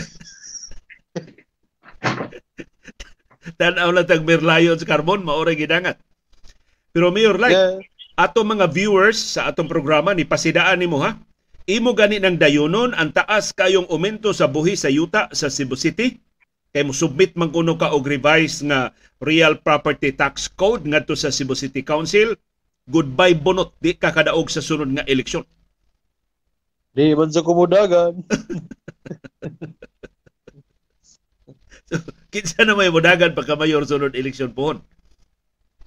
Tanaw 3.60 3.92
lang 3.92 4.08
tag 4.08 4.24
merlayon 4.24 4.80
sa 4.80 4.88
carbon 4.88 5.20
maoray 5.20 5.52
gidangat. 5.52 6.00
Pero 6.96 7.12
mayor 7.12 7.36
like 7.36 7.52
yeah. 7.52 7.76
Ato 8.20 8.44
mga 8.44 8.68
viewers 8.68 9.16
sa 9.16 9.48
atong 9.48 9.64
programa 9.64 10.12
ni 10.12 10.28
pasidaan 10.28 10.76
nimo 10.76 11.00
ha. 11.00 11.16
Imo 11.64 11.96
gani 11.96 12.20
ng 12.20 12.36
dayonon 12.36 12.92
ang 12.92 13.16
taas 13.16 13.56
kayong 13.56 13.88
aumento 13.88 14.36
sa 14.36 14.44
buhi 14.44 14.76
sa 14.76 14.92
yuta 14.92 15.32
sa 15.32 15.48
Cebu 15.48 15.72
City. 15.72 16.20
Kay 16.70 16.84
mo 16.84 16.92
submit 16.92 17.32
man 17.34 17.48
kuno 17.48 17.80
ka 17.80 17.96
og 17.96 18.04
revised 18.04 18.68
nga 18.68 18.92
real 19.24 19.56
property 19.56 20.12
tax 20.12 20.52
code 20.52 20.84
ngadto 20.84 21.16
sa 21.16 21.32
Cebu 21.32 21.56
City 21.56 21.80
Council. 21.80 22.36
Goodbye 22.90 23.38
bunot. 23.38 23.72
Di 23.80 23.96
ka 23.96 24.12
kadaog 24.12 24.52
sa 24.52 24.60
sunod 24.60 24.92
nga 24.92 25.06
eleksyon. 25.08 25.46
Di 26.92 27.16
man 27.16 27.32
sa 27.32 27.40
kumudagan. 27.40 28.20
So, 31.90 31.98
kinsa 32.30 32.62
na 32.62 32.78
may 32.78 32.86
mudagan 32.86 33.34
pagka 33.34 33.58
mayor 33.58 33.82
sunod 33.82 34.14
eleksyon 34.14 34.54
pohon 34.54 34.78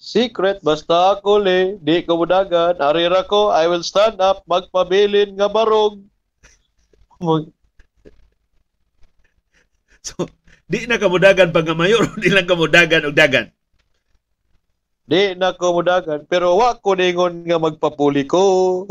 Secret, 0.03 0.59
basta 0.59 1.15
ako 1.15 1.39
le, 1.39 1.79
di 1.79 2.03
ko 2.03 2.19
mudagan. 2.19 2.75
Arira 2.75 3.23
ko, 3.23 3.55
I 3.55 3.71
will 3.71 3.87
stand 3.87 4.19
up, 4.19 4.43
magpabilin 4.43 5.39
nga 5.39 5.47
barog. 5.47 6.03
so, 10.03 10.27
Di 10.67 10.83
na 10.91 10.99
kamudagan 10.99 11.55
pag 11.55 11.71
mayor, 11.71 12.03
di 12.23 12.27
lang 12.27 12.43
kamudagan 12.43 13.07
og 13.07 13.15
dagan. 13.15 13.47
Di 15.07 15.39
na 15.39 15.55
kamudagan, 15.55 16.27
pero 16.27 16.59
wa 16.59 16.75
ko 16.75 16.99
ningon 16.99 17.47
nga 17.47 17.55
magpapuli 17.55 18.27
ko. 18.27 18.83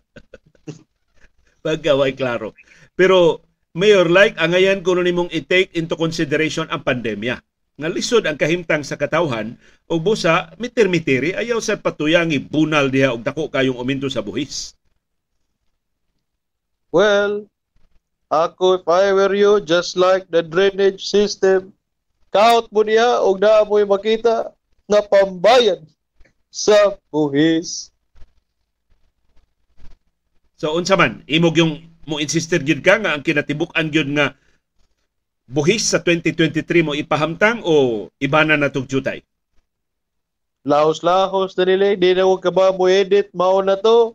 Pagkaway 1.62 2.18
klaro. 2.18 2.50
Pero 2.98 3.46
Mayor, 3.70 4.10
like, 4.10 4.34
angayan 4.34 4.82
ko 4.82 4.98
nimong 4.98 5.30
i-take 5.30 5.70
into 5.78 5.94
consideration 5.94 6.66
ang 6.74 6.82
pandemya. 6.82 7.38
Nga 7.80 7.88
lisod 7.88 8.24
ang 8.28 8.36
kahimtang 8.36 8.84
sa 8.84 9.00
katawhan 9.00 9.56
o 9.88 9.96
busa 9.96 10.52
mitir-mitiri 10.60 11.32
ayaw 11.32 11.64
sa 11.64 11.80
patuyang 11.80 12.28
ibunal 12.28 12.92
diha 12.92 13.16
og 13.16 13.24
dako 13.24 13.48
kayong 13.48 13.80
uminto 13.80 14.12
sa 14.12 14.20
buhis. 14.20 14.76
Well, 16.92 17.48
ako, 18.28 18.84
if 18.84 18.86
I 18.86 19.16
were 19.16 19.32
you, 19.32 19.64
just 19.64 19.96
like 19.96 20.28
the 20.28 20.44
drainage 20.44 21.08
system, 21.08 21.72
kaot 22.28 22.68
mo 22.68 22.84
niya 22.84 23.24
o 23.24 23.34
na 23.40 23.64
mo'y 23.64 23.88
makita 23.88 24.52
na 24.84 25.00
pambayad 25.00 25.80
sa 26.52 26.94
buhis. 27.08 27.90
So 30.60 30.76
unsa 30.76 31.00
man 31.00 31.24
imog 31.24 31.56
yung 31.56 31.88
mo 32.04 32.20
insisted 32.20 32.68
gyud 32.68 32.84
ka 32.84 33.00
nga 33.00 33.16
ang 33.16 33.24
kinatibuk-an 33.24 33.88
gyud 33.88 34.12
nga 34.12 34.36
buhis 35.50 35.90
sa 35.90 35.98
2023 35.98 36.86
mo 36.86 36.94
ipahamtang 36.94 37.66
o 37.66 38.06
ibana 38.22 38.54
na 38.54 38.70
tong 38.70 38.86
jutay? 38.86 39.26
Lahos-lahos 40.62 41.58
na 41.58 41.64
nila. 41.66 41.98
Hindi 41.98 42.14
na 42.14 42.22
huwag 42.22 42.46
ka 42.46 42.54
ba 42.54 42.70
mo 42.70 42.86
edit. 42.86 43.34
Mao 43.34 43.58
na 43.58 43.74
to. 43.74 44.14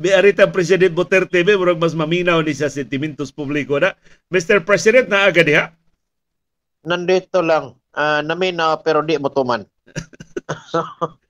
May 0.00 0.16
arita 0.16 0.48
President 0.48 0.96
Duterte 0.96 1.44
be 1.44 1.52
murag 1.52 1.76
mas 1.76 1.92
maminaw 1.92 2.40
ni 2.40 2.56
sa 2.56 2.72
sentimentos 2.72 3.28
publiko 3.28 3.76
na. 3.76 3.92
Mr. 4.32 4.64
President 4.64 5.12
na 5.12 5.28
agad 5.28 5.44
diha. 5.44 5.68
Nandito 6.88 7.44
lang. 7.44 7.76
Uh, 7.92 8.24
namin 8.24 8.56
na 8.56 8.80
pero 8.80 9.04
di 9.04 9.20
mo 9.20 9.28
tuman. 9.28 9.68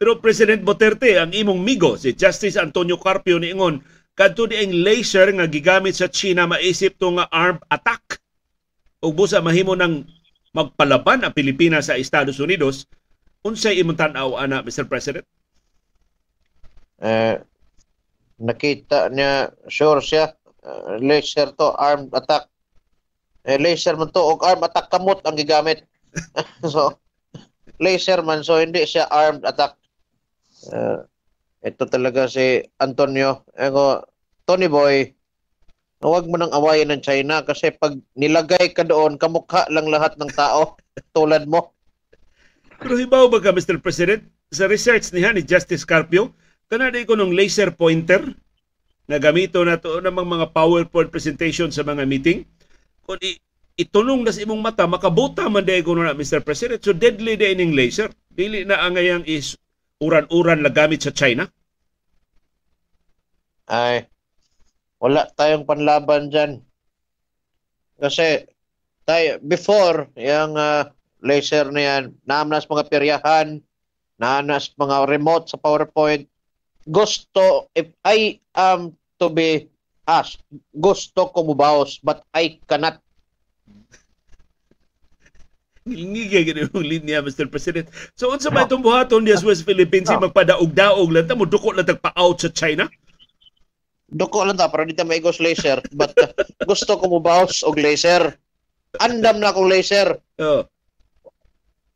Pero 0.00 0.16
President 0.16 0.64
Duterte 0.64 1.20
ang 1.20 1.28
imong 1.28 1.60
migo 1.60 1.92
si 2.00 2.16
Justice 2.16 2.56
Antonio 2.56 2.96
Carpio 2.96 3.36
niingon 3.36 3.84
kadto 4.14 4.44
di 4.46 4.58
ang 4.58 4.74
laser 4.84 5.30
nga 5.32 5.46
gigamit 5.48 5.96
sa 5.96 6.10
China 6.10 6.46
maisip 6.50 6.96
to 7.00 7.14
nga 7.16 7.26
armed 7.32 7.62
attack. 7.72 8.20
Ug 9.00 9.16
busa 9.16 9.40
mahimo 9.40 9.72
ng 9.72 10.04
magpalaban 10.52 11.24
ang 11.24 11.32
Pilipinas 11.32 11.88
sa 11.88 11.96
Estados 11.96 12.42
Unidos. 12.42 12.84
Unsay 13.40 13.80
imong 13.80 13.96
tan-aw 13.96 14.36
ana 14.36 14.60
Mr. 14.60 14.84
President? 14.84 15.24
Eh, 17.00 17.40
nakita 18.36 19.08
niya, 19.08 19.48
sure 19.72 20.04
siya, 20.04 20.36
uh, 20.64 21.00
laser 21.00 21.48
to, 21.56 21.72
armed 21.80 22.12
attack. 22.12 22.48
Eh, 23.48 23.56
laser 23.56 23.96
man 23.96 24.12
to, 24.12 24.20
og 24.20 24.44
armed 24.44 24.68
attack 24.68 24.92
kamot 24.92 25.24
ang 25.24 25.40
gigamit. 25.40 25.88
so, 26.72 26.92
laser 27.80 28.20
man, 28.20 28.44
so 28.44 28.60
hindi 28.60 28.84
siya 28.84 29.08
armed 29.08 29.48
attack. 29.48 29.80
Uh, 30.68 31.08
ito 31.60 31.84
talaga 31.84 32.24
si 32.24 32.64
Antonio. 32.80 33.44
Ego, 33.52 34.04
Tony 34.48 34.68
Boy, 34.68 35.12
huwag 36.00 36.24
mo 36.24 36.40
nang 36.40 36.52
awayin 36.52 36.88
ng 36.88 37.04
China 37.04 37.44
kasi 37.44 37.68
pag 37.76 37.96
nilagay 38.16 38.72
ka 38.72 38.82
doon, 38.82 39.20
kamukha 39.20 39.68
lang 39.68 39.92
lahat 39.92 40.16
ng 40.16 40.32
tao 40.32 40.80
tulad 41.16 41.44
mo. 41.44 41.76
Pero 42.80 42.96
hibaw 42.96 43.28
ba 43.28 43.44
ka, 43.44 43.52
Mr. 43.52 43.76
President? 43.76 44.24
Sa 44.50 44.64
research 44.66 45.12
niya 45.12 45.36
ni 45.36 45.44
Justice 45.44 45.84
Carpio, 45.84 46.32
kanada 46.72 46.96
ko 47.04 47.14
nung 47.14 47.36
laser 47.36 47.70
pointer 47.76 48.24
na 49.04 49.20
gamito 49.20 49.60
na 49.60 49.76
to 49.76 50.00
ng 50.00 50.16
mga 50.16 50.56
PowerPoint 50.56 51.12
presentation 51.12 51.68
sa 51.68 51.84
mga 51.84 52.08
meeting. 52.08 52.48
Kung 53.04 53.20
i- 53.20 53.38
itunong 53.76 54.24
na 54.24 54.32
sa 54.32 54.42
imong 54.42 54.62
mata, 54.64 54.88
makabuta 54.88 55.44
man 55.52 55.66
day 55.66 55.84
ko 55.84 55.92
na, 55.92 56.16
Mr. 56.16 56.40
President. 56.40 56.80
So 56.80 56.96
deadly 56.96 57.36
day 57.36 57.52
ining 57.52 57.76
laser. 57.76 58.08
Dili 58.32 58.64
na 58.64 58.80
ang 58.80 58.96
ngayang 58.96 59.28
is 59.28 59.60
uran-uran 60.00 60.64
na 60.64 60.72
gamit 60.72 61.04
sa 61.04 61.12
China. 61.12 61.46
Ay, 63.70 64.08
wala 64.98 65.28
tayong 65.36 65.68
panlaban 65.68 66.32
dyan. 66.32 66.64
Kasi, 68.00 68.48
tayo, 69.04 69.38
before, 69.44 70.08
yung 70.16 70.56
uh, 70.56 70.88
laser 71.20 71.68
na 71.68 71.82
yan, 71.84 72.04
naamnas 72.24 72.66
mga 72.66 72.88
peryahan, 72.88 73.60
naanas 74.16 74.72
mga 74.76 75.06
remote 75.06 75.52
sa 75.52 75.60
PowerPoint, 75.60 76.24
gusto, 76.88 77.68
if 77.76 77.92
I 78.02 78.40
am 78.56 78.96
to 79.20 79.28
be 79.28 79.68
asked, 80.08 80.42
gusto 80.74 81.28
ko 81.30 81.44
mubaos, 81.44 82.00
but 82.00 82.24
I 82.32 82.58
cannot. 82.66 82.98
Ngigay 85.88 86.44
gini 86.44 86.68
yung 86.68 86.84
linya, 86.84 87.24
Mr. 87.24 87.48
President. 87.48 87.88
So, 88.12 88.28
unsa 88.28 88.52
ba 88.52 88.68
itong 88.68 88.84
buhaton 88.84 89.24
diya 89.24 89.40
sa 89.40 89.48
West 89.48 89.64
Philippines, 89.64 90.12
no. 90.12 90.28
magpadaog-daog 90.28 91.08
lang, 91.08 91.24
tamo 91.24 91.48
duko 91.48 91.72
lang 91.72 91.88
tagpa-out 91.88 92.36
sa 92.36 92.52
China? 92.52 92.84
Duko 94.12 94.44
lang 94.44 94.60
ta, 94.60 94.68
pero 94.68 94.84
di 94.84 94.92
ta 94.92 95.08
maigos 95.08 95.40
laser. 95.40 95.80
But 95.96 96.12
uh, 96.20 96.28
gusto 96.68 97.00
ko 97.00 97.08
mubaos 97.08 97.64
og 97.64 97.80
laser. 97.80 98.36
Andam 99.00 99.40
na 99.40 99.56
akong 99.56 99.70
laser. 99.72 100.20
Oh. 100.36 100.68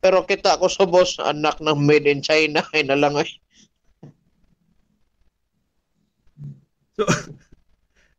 Pero 0.01 0.25
kita 0.25 0.57
ko 0.57 0.65
subos, 0.65 1.21
anak 1.21 1.61
ng 1.61 1.77
made 1.77 2.09
in 2.09 2.25
China, 2.25 2.65
ay 2.73 2.89
na 2.89 2.97
lang 2.97 3.13
ay. 3.13 3.29
So, 6.97 7.03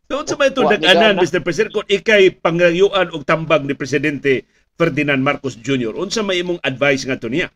so 0.07 0.13
unsa 0.23 0.39
ba 0.39 0.47
itong 0.47 0.79
nag-anan, 0.79 1.19
Mr. 1.19 1.43
President, 1.43 1.75
kung 1.75 1.89
ikay 1.91 2.39
pangayuan 2.39 3.11
og 3.11 3.27
tambag 3.27 3.67
ni 3.67 3.75
Presidente 3.75 4.47
Ferdinand 4.77 5.25
Marcos 5.25 5.57
Jr. 5.57 5.97
Unsa 5.97 6.21
may 6.21 6.45
imong 6.45 6.61
advice 6.61 7.09
nga 7.09 7.17
to 7.17 7.33
niya? 7.33 7.49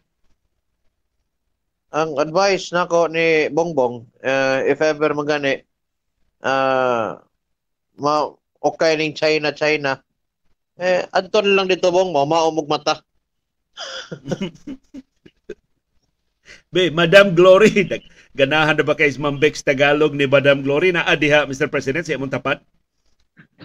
Ang 1.93 2.17
advice 2.17 2.73
nako 2.73 3.11
ni 3.13 3.53
Bongbong, 3.53 4.09
uh, 4.25 4.59
if 4.65 4.81
ever 4.81 5.13
magani, 5.13 5.61
uh, 6.41 7.19
ma 8.01 8.15
okay 8.63 8.97
ning 8.97 9.13
China, 9.13 9.53
China, 9.53 10.01
eh, 10.81 11.05
adton 11.13 11.53
lang 11.53 11.69
dito 11.69 11.93
bong 11.93 12.15
mo, 12.15 12.25
maumog 12.25 12.71
mata. 12.71 13.05
Be, 16.71 16.87
Madam 16.95 17.35
Glory, 17.35 17.91
ganahan 18.39 18.79
na 18.79 18.87
ba 18.87 18.95
kay 18.95 19.11
Ma'am 19.19 19.43
Bex 19.43 19.67
Tagalog 19.67 20.15
ni 20.15 20.31
Madam 20.31 20.63
Glory 20.63 20.95
na 20.95 21.03
adiha, 21.03 21.43
Mr. 21.45 21.67
President, 21.67 22.07
sa 22.07 22.15
imong 22.15 22.31
tapat? 22.31 22.63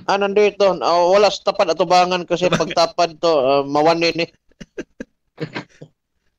Ah, 0.03 0.19
nandito. 0.19 0.75
Uh, 0.75 1.05
wala 1.15 1.31
sa 1.31 1.47
tapad 1.49 1.71
atubangan 1.71 2.27
kasi 2.27 2.51
pagtapad 2.51 3.15
to, 3.23 3.31
uh, 3.31 3.63
mawani 3.63 4.11
ni. 4.11 4.25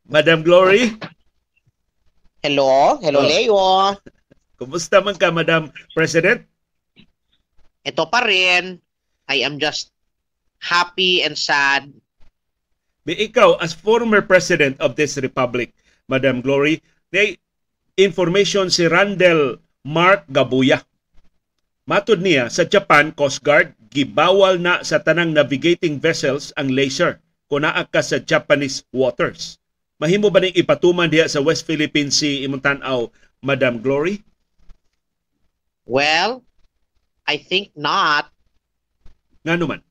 Madam 0.06 0.44
Glory? 0.44 0.92
Hello? 2.44 3.00
Hello, 3.00 3.24
Oh. 3.24 3.26
Leo. 3.26 3.64
Kumusta 4.56 5.02
man 5.02 5.16
ka, 5.16 5.32
Madam 5.32 5.72
President? 5.92 6.44
Ito 7.82 8.06
pa 8.06 8.22
rin. 8.22 8.78
I 9.26 9.42
am 9.42 9.58
just 9.58 9.90
happy 10.62 11.20
and 11.26 11.34
sad. 11.34 11.90
Be, 13.02 13.18
ikaw, 13.18 13.58
as 13.58 13.74
former 13.74 14.22
President 14.22 14.78
of 14.78 14.94
this 14.94 15.18
Republic, 15.18 15.74
Madam 16.06 16.38
Glory, 16.42 16.82
may 17.10 17.38
information 17.98 18.70
si 18.70 18.86
Randall 18.86 19.58
Mark 19.82 20.26
Gabuya. 20.30 20.82
Matod 21.86 22.18
niya, 22.18 22.50
sa 22.50 22.66
Japan 22.66 23.14
Coast 23.14 23.46
Guard, 23.46 23.70
gibawal 23.94 24.58
na 24.58 24.82
sa 24.82 24.98
tanang 24.98 25.30
navigating 25.30 26.02
vessels 26.02 26.50
ang 26.58 26.74
laser 26.74 27.22
kung 27.46 27.62
naa 27.62 27.86
ka 27.86 28.02
sa 28.02 28.18
Japanese 28.18 28.82
waters. 28.90 29.62
Mahimo 30.02 30.26
ba 30.26 30.42
ning 30.42 30.50
ipatuman 30.58 31.06
diha 31.06 31.30
sa 31.30 31.38
West 31.38 31.62
Philippine 31.62 32.10
Sea 32.10 32.42
imong 32.42 32.58
tan-aw, 32.58 33.06
Madam 33.38 33.78
Glory? 33.78 34.18
Well, 35.86 36.42
I 37.22 37.38
think 37.38 37.70
not 37.78 38.34
Ngano 39.46 39.70
man? 39.70 39.82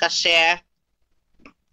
kasi 0.00 0.32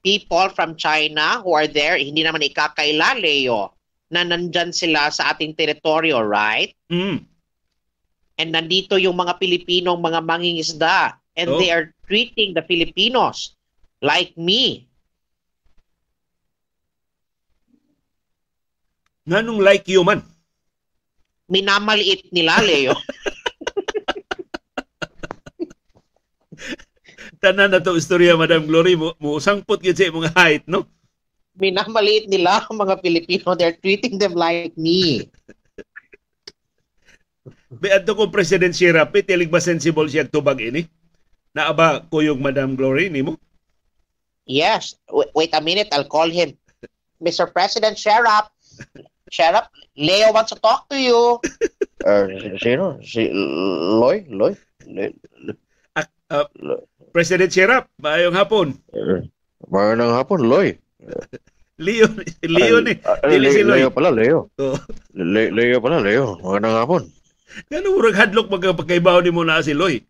people 0.03 0.51
from 0.51 0.75
China 0.75 1.39
who 1.39 1.55
are 1.55 1.71
there, 1.71 1.95
hindi 1.95 2.19
naman 2.19 2.43
ikakaila, 2.43 3.15
Leo, 3.15 3.79
na 4.11 4.27
nandyan 4.27 4.75
sila 4.75 5.07
sa 5.07 5.31
ating 5.31 5.55
teritoryo, 5.55 6.19
right? 6.19 6.75
Mm. 6.91 7.23
And 8.35 8.49
nandito 8.49 8.97
yung 8.97 9.13
mga 9.13 9.37
Pilipinong 9.37 10.01
mga 10.01 10.19
mangingisda 10.25 11.17
and 11.37 11.49
Oh. 11.53 11.59
they 11.61 11.69
are 11.69 11.93
treating 12.05 12.53
the 12.53 12.65
Filipinos 12.65 13.53
like 14.01 14.33
me. 14.35 14.89
Nganong 19.23 19.61
like 19.63 19.87
you 19.87 20.03
man? 20.03 20.19
Minamaliit 21.47 22.27
nila, 22.33 22.59
Leo. 22.59 22.93
Tanan 27.43 27.71
na 27.71 27.79
to 27.83 27.95
istorya, 27.95 28.35
Madam 28.39 28.67
Glory, 28.67 28.95
mo, 28.95 29.11
mo 29.19 29.35
sangpot 29.39 29.79
gyud 29.79 29.95
sa 29.95 30.07
imong 30.07 30.31
height, 30.35 30.63
no? 30.67 30.87
Minamaliit 31.55 32.27
nila 32.27 32.63
ang 32.65 32.77
mga 32.83 32.99
Pilipino. 33.03 33.53
They're 33.55 33.77
treating 33.77 34.17
them 34.17 34.33
like 34.33 34.73
me. 34.75 35.27
Be 37.79 37.89
adto 37.89 38.13
ko 38.13 38.29
President 38.29 38.75
Sierra, 38.75 39.07
pitilig 39.07 39.49
ba 39.49 39.61
sensible 39.63 40.05
siya 40.05 40.27
tubag 40.27 40.59
ini? 40.61 40.85
Naaba 41.53 42.05
ko 42.09 42.19
yung 42.21 42.41
Madam 42.41 42.73
Glory 42.73 43.09
nimo? 43.09 43.37
Yes. 44.45 44.97
Wait 45.37 45.53
a 45.55 45.61
minute. 45.61 45.87
I'll 45.93 46.07
call 46.09 46.27
him. 46.27 46.57
Mr. 47.23 47.47
President, 47.47 47.95
Sheriff. 47.95 48.51
Sheriff, 49.31 49.65
Leo 49.95 50.29
wants 50.35 50.51
to 50.51 50.59
talk 50.59 50.89
to 50.89 50.97
you. 50.99 51.39
Uh, 52.03 52.27
sino? 52.59 52.99
Si 52.99 53.31
Loy? 53.31 54.27
Loy? 54.27 54.51
President 57.15 57.47
Sierra, 57.47 57.87
maayong 58.03 58.35
hapon. 58.35 58.75
Magandang 59.71 60.11
hapon, 60.11 60.43
Loy. 60.51 60.75
Leo, 61.79 62.11
Leo 62.43 62.83
ni. 62.83 62.99
Dili 63.23 63.47
si 63.55 63.63
Loy. 63.63 63.87
Leo 63.87 63.89
pala, 63.95 64.11
Leo. 64.11 64.51
Oh. 64.59 64.75
Le- 65.15 65.55
Leo 65.55 65.79
pala, 65.79 66.03
Leo. 66.03 66.35
Magandang 66.43 66.75
hapon. 66.75 67.03
Kano 67.69 67.87
murag 67.93 68.17
hadlok 68.17 68.49
magkapagkaibaw 68.49 69.21
ni 69.21 69.29
mo 69.29 69.45
na 69.45 69.61
si 69.61 69.73
Loy? 69.77 70.01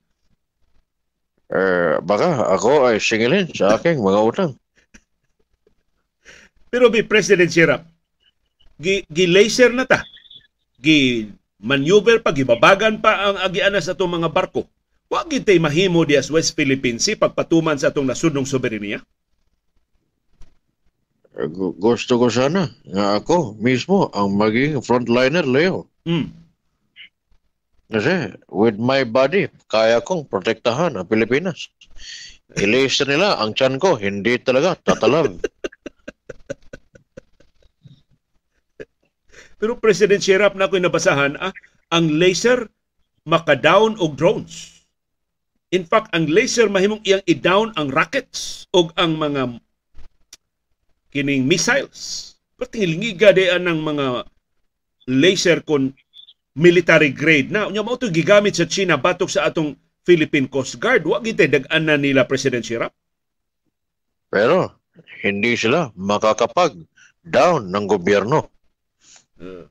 Eh, 1.53 1.95
baka 2.01 2.49
ako 2.55 2.87
ay 2.89 2.97
singilin 2.97 3.51
sa 3.51 3.77
aking 3.77 3.99
mga 4.01 4.19
utang. 4.23 4.51
Pero 6.73 6.89
bi 6.89 7.05
President 7.05 7.51
Sierra, 7.51 7.77
gi, 8.81 9.05
gi-laser 9.05 9.69
na 9.69 9.85
ta 9.85 10.01
gi 10.81 11.29
maneuver 11.61 12.19
pa 12.19 12.33
gibabagan 12.33 12.97
pa 12.97 13.29
ang 13.29 13.37
agiana 13.39 13.77
sa 13.77 13.93
atong 13.93 14.17
mga 14.17 14.33
barko. 14.33 14.65
Wa 15.07 15.21
gid 15.29 15.45
tay 15.45 15.61
mahimo 15.61 16.01
dias 16.03 16.33
West 16.33 16.57
Philippine 16.57 16.97
Sea 16.97 17.13
pagpatuman 17.13 17.77
sa 17.77 17.93
atong 17.93 18.09
nasudnong 18.09 18.49
soberenya. 18.49 18.99
Gu- 21.33 21.77
Gusto 21.77 22.17
ko 22.17 22.27
sana 22.33 22.73
nga 22.89 23.21
ako 23.21 23.53
mismo 23.61 24.09
ang 24.09 24.33
maging 24.33 24.81
frontliner, 24.81 25.45
Leo. 25.45 25.85
Hmm. 26.09 26.33
Kasi 27.91 28.35
with 28.47 28.79
my 28.79 29.03
body, 29.03 29.51
kaya 29.67 29.99
kong 29.99 30.29
protektahan 30.31 30.95
ang 30.95 31.07
Pilipinas. 31.07 31.67
Ilis 32.55 33.01
nila 33.03 33.41
ang 33.41 33.57
tiyan 33.57 33.81
ko, 33.81 33.97
hindi 33.97 34.37
talaga 34.39 34.77
tatalab. 34.77 35.41
Pero 39.59 39.79
President 39.79 40.19
Sherap 40.19 40.59
na 40.59 40.67
ako'y 40.67 40.83
nabasahan, 40.83 41.39
ah, 41.39 41.55
ang 41.93 42.19
laser 42.19 42.67
maka-down 43.23 43.95
og 44.03 44.19
drones. 44.19 44.83
In 45.73 45.87
fact, 45.87 46.11
ang 46.13 46.29
laser 46.29 46.69
mahimong 46.69 47.01
iyang 47.01 47.23
i-down 47.25 47.73
ang 47.79 47.89
rockets 47.89 48.69
o 48.75 48.91
ang 48.99 49.17
mga 49.17 49.57
kining 51.09 51.49
missiles. 51.49 52.35
Patingilingiga 52.59 53.33
diyan 53.33 53.65
ng 53.65 53.79
mga 53.81 54.05
laser 55.09 55.65
kon 55.65 55.95
military 56.53 57.09
grade 57.09 57.49
na. 57.49 57.69
Unya 57.69 57.81
mo 57.81 57.97
ito 57.97 58.09
gigamit 58.09 58.57
sa 58.57 58.69
China 58.69 58.97
batok 58.97 59.29
sa 59.29 59.49
atong 59.49 59.73
Philippine 60.05 60.49
Coast 60.49 60.77
Guard. 60.77 61.05
Wa 61.05 61.21
gite 61.21 61.49
dagan 61.49 61.83
na 61.85 61.97
nila 61.97 62.25
President 62.29 62.63
Sherap. 62.63 62.93
Pero 64.29 64.81
hindi 65.21 65.53
sila 65.57 65.89
makakapag 65.97 66.77
down 67.23 67.69
ng 67.69 67.85
gobyerno. 67.85 68.49
Uh, 69.39 69.65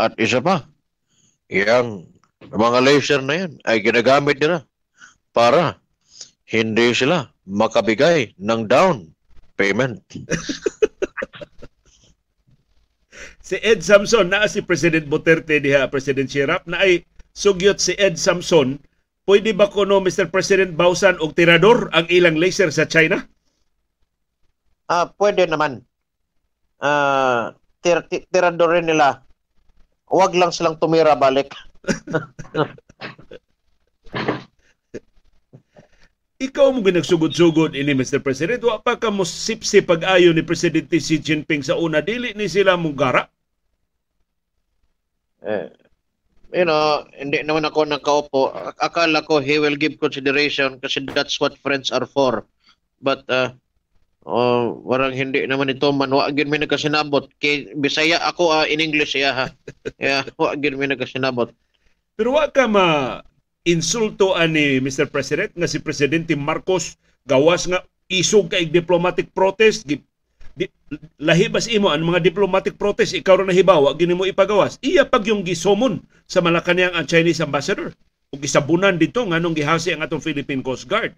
At 0.00 0.16
isa 0.16 0.40
pa, 0.40 0.64
yung 1.52 2.08
mga 2.48 2.78
laser 2.80 3.20
na 3.20 3.44
yan 3.44 3.52
ay 3.68 3.84
ginagamit 3.84 4.40
nila 4.40 4.64
para 5.36 5.76
hindi 6.48 6.96
sila 6.96 7.28
makabigay 7.44 8.32
ng 8.40 8.64
down 8.64 9.12
payment. 9.60 10.00
si 13.50 13.58
Ed 13.66 13.82
Samson 13.82 14.30
na 14.30 14.46
si 14.46 14.62
President 14.62 15.10
Duterte 15.10 15.58
diha 15.58 15.90
President 15.90 16.30
Sherap 16.30 16.70
na 16.70 16.86
ay 16.86 17.02
sugyot 17.34 17.82
si 17.82 17.98
Ed 17.98 18.14
Samson 18.14 18.78
pwede 19.26 19.50
ba 19.50 19.66
kuno 19.66 19.98
Mr. 19.98 20.30
President 20.30 20.78
bawsan 20.78 21.18
og 21.18 21.34
tirador 21.34 21.90
ang 21.90 22.06
ilang 22.14 22.38
laser 22.38 22.70
sa 22.70 22.86
China? 22.86 23.26
Ah, 24.86 25.10
pwede 25.18 25.50
naman. 25.50 25.82
Ah, 26.78 27.58
tir 27.82 28.06
tir- 28.06 28.30
tirador 28.30 28.78
rin 28.78 28.86
nila. 28.86 29.26
Huwag 30.06 30.30
lang 30.38 30.54
silang 30.54 30.78
tumira 30.78 31.18
balik. 31.18 31.50
Ikaw 36.46 36.66
mo 36.72 36.80
ginagsugod-sugod 36.86 37.74
ini 37.74 37.98
Mr. 37.98 38.22
President 38.22 38.62
wa 38.62 38.78
pa 38.78 38.94
ka 38.96 39.10
mo 39.10 39.26
sipsi 39.26 39.82
pag-ayo 39.82 40.30
ni 40.30 40.40
Presidente 40.46 41.02
Xi 41.02 41.18
Jinping 41.18 41.66
sa 41.66 41.74
una 41.76 41.98
dili 41.98 42.30
ni 42.38 42.46
sila 42.46 42.78
mugara. 42.78 43.26
Eh, 45.40 45.66
you 46.52 46.66
know, 46.66 47.06
hindi 47.16 47.40
naman 47.40 47.64
ako 47.64 47.86
nakaupo. 47.88 48.52
Ak- 48.52 48.80
Akala 48.80 49.24
ko 49.24 49.40
he 49.40 49.56
will 49.56 49.76
give 49.78 49.96
consideration 49.96 50.76
kasi 50.82 51.04
that's 51.14 51.38
what 51.40 51.56
friends 51.60 51.88
are 51.94 52.04
for. 52.04 52.44
But 53.00 53.24
uh, 53.32 53.56
oh, 54.28 54.76
warang 54.84 55.16
hindi 55.16 55.46
naman 55.48 55.72
ito 55.72 55.88
man 55.94 56.12
wa 56.12 56.28
gyud 56.28 56.50
mi 56.52 56.60
nagkasinabot 56.60 57.32
kay 57.40 57.72
Bisaya 57.78 58.20
ako 58.20 58.52
ah, 58.52 58.66
in 58.68 58.82
English 58.84 59.16
ya 59.16 59.32
ha. 59.32 59.46
Yeah, 59.96 60.28
wa 60.40 60.52
gyud 60.58 60.76
mi 60.76 60.90
nagkasinabot. 60.90 61.54
Pero 62.20 62.36
wa 62.36 62.44
ka 62.52 62.68
ma 62.68 63.18
insulto 63.64 64.36
ani 64.36 64.80
Mr. 64.80 65.08
President 65.08 65.52
nga 65.56 65.68
si 65.68 65.80
Presidente 65.80 66.36
Marcos 66.36 66.96
gawas 67.24 67.64
nga 67.64 67.80
isog 68.10 68.52
kay 68.52 68.66
diplomatic 68.66 69.30
protest 69.32 69.86
di, 70.60 70.68
lahibas 71.16 71.64
imo 71.72 71.88
ang 71.88 72.04
mga 72.04 72.20
diplomatic 72.20 72.76
protest 72.76 73.16
ikaw 73.16 73.40
ra 73.40 73.48
nahibawa 73.48 73.96
gini 73.96 74.12
mo 74.12 74.28
ipagawas 74.28 74.76
iya 74.84 75.08
pag 75.08 75.24
yung 75.24 75.40
gisomon 75.40 76.04
sa 76.28 76.44
Malacañang 76.44 76.92
ang 76.92 77.08
Chinese 77.08 77.40
ambassador 77.40 77.96
ug 78.30 78.38
gisabunan 78.44 79.00
dito 79.00 79.24
nganong 79.24 79.56
gihasi 79.56 79.96
ang 79.96 80.04
atong 80.04 80.20
Philippine 80.20 80.60
Coast 80.60 80.84
Guard 80.84 81.16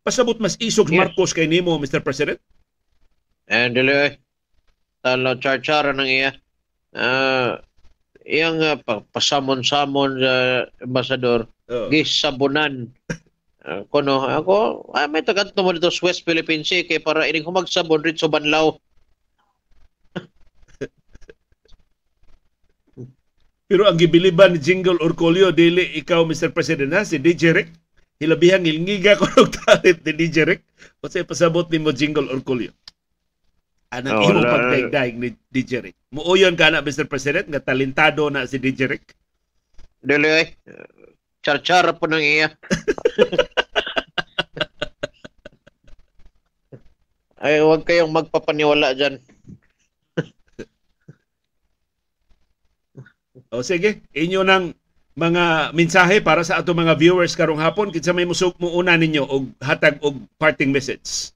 pasabot 0.00 0.40
mas 0.40 0.56
isog 0.56 0.88
Yes. 0.88 0.96
Marcos 0.96 1.36
kay 1.36 1.44
nimo 1.44 1.76
Mr. 1.76 2.00
President 2.00 2.40
And 3.48 3.72
dili 3.76 4.12
talo 5.00 5.36
char-chara 5.40 5.96
ng 5.96 6.04
iya. 6.04 6.36
Ah, 6.92 7.60
iyang 8.28 8.60
uh, 8.60 8.76
pasamon-samon 9.12 10.20
sa 10.20 10.34
ambassador 10.84 11.48
Oh. 11.68 11.92
gisabunan. 11.92 12.88
Kuno 13.68 14.24
ako 14.24 14.88
ah, 14.96 15.04
may 15.04 15.20
tagadto 15.20 15.60
mo 15.60 15.76
dito 15.76 15.92
sa 15.92 16.08
West 16.08 16.24
Philippine 16.24 16.64
Sea 16.64 16.88
kay 16.88 17.04
para 17.04 17.28
ining 17.28 17.44
humagsabon 17.44 18.00
rit 18.00 18.16
sa 18.16 18.32
Banlaw. 18.32 18.72
Pero 23.68 23.84
ang 23.84 24.00
gibiliban 24.00 24.56
ni 24.56 24.64
Jingle 24.64 24.96
Orcolio 25.04 25.52
dili 25.52 26.00
ikaw 26.00 26.24
Mr. 26.24 26.56
President 26.56 26.96
ha 26.96 27.04
si 27.04 27.20
DJ 27.20 27.52
Rick 27.52 27.68
hilabihang 28.18 28.64
ilngiga 28.64 29.20
ko 29.20 29.28
og 29.36 29.52
talit 29.52 30.00
ni 30.02 30.12
DJ 30.16 30.48
Rick 30.48 30.64
o 31.04 31.06
pasabot 31.06 31.68
nimo 31.68 31.92
Jingle 31.92 32.32
Orcolio. 32.32 32.72
Anang 33.88 34.20
Oh, 34.20 34.28
imo 34.32 34.40
wala. 34.44 34.52
pagdaigdaig 34.52 35.14
ni 35.16 35.28
DJ 35.52 35.72
Rick. 35.84 35.96
Muuyon 36.12 36.56
ka 36.56 36.72
na 36.72 36.84
Mr. 36.84 37.08
President 37.08 37.48
nga 37.48 37.60
talentado 37.60 38.28
na 38.32 38.48
si 38.48 38.60
DJ 38.60 38.88
Rick. 38.88 39.12
Dili 40.00 40.28
ay 40.28 40.46
char-chara 41.40 41.96
po 41.96 42.04
ng 42.08 42.20
iya. 42.20 42.48
ay 47.38 47.62
huwag 47.62 47.86
kayong 47.86 48.10
magpapaniwala 48.10 48.98
dyan. 48.98 49.18
O 53.54 53.64
sige, 53.64 54.04
inyo 54.12 54.44
nang 54.44 54.76
mga 55.18 55.74
mensahe 55.74 56.22
para 56.22 56.46
sa 56.46 56.62
ato 56.62 56.70
mga 56.76 56.94
viewers 56.94 57.34
karong 57.34 57.58
hapon 57.58 57.90
kinsa 57.90 58.14
may 58.14 58.28
musuk 58.28 58.54
mo 58.62 58.70
una 58.78 58.94
ninyo 58.94 59.26
og 59.26 59.50
hatag 59.58 59.98
og 60.04 60.14
parting 60.38 60.70
message. 60.70 61.34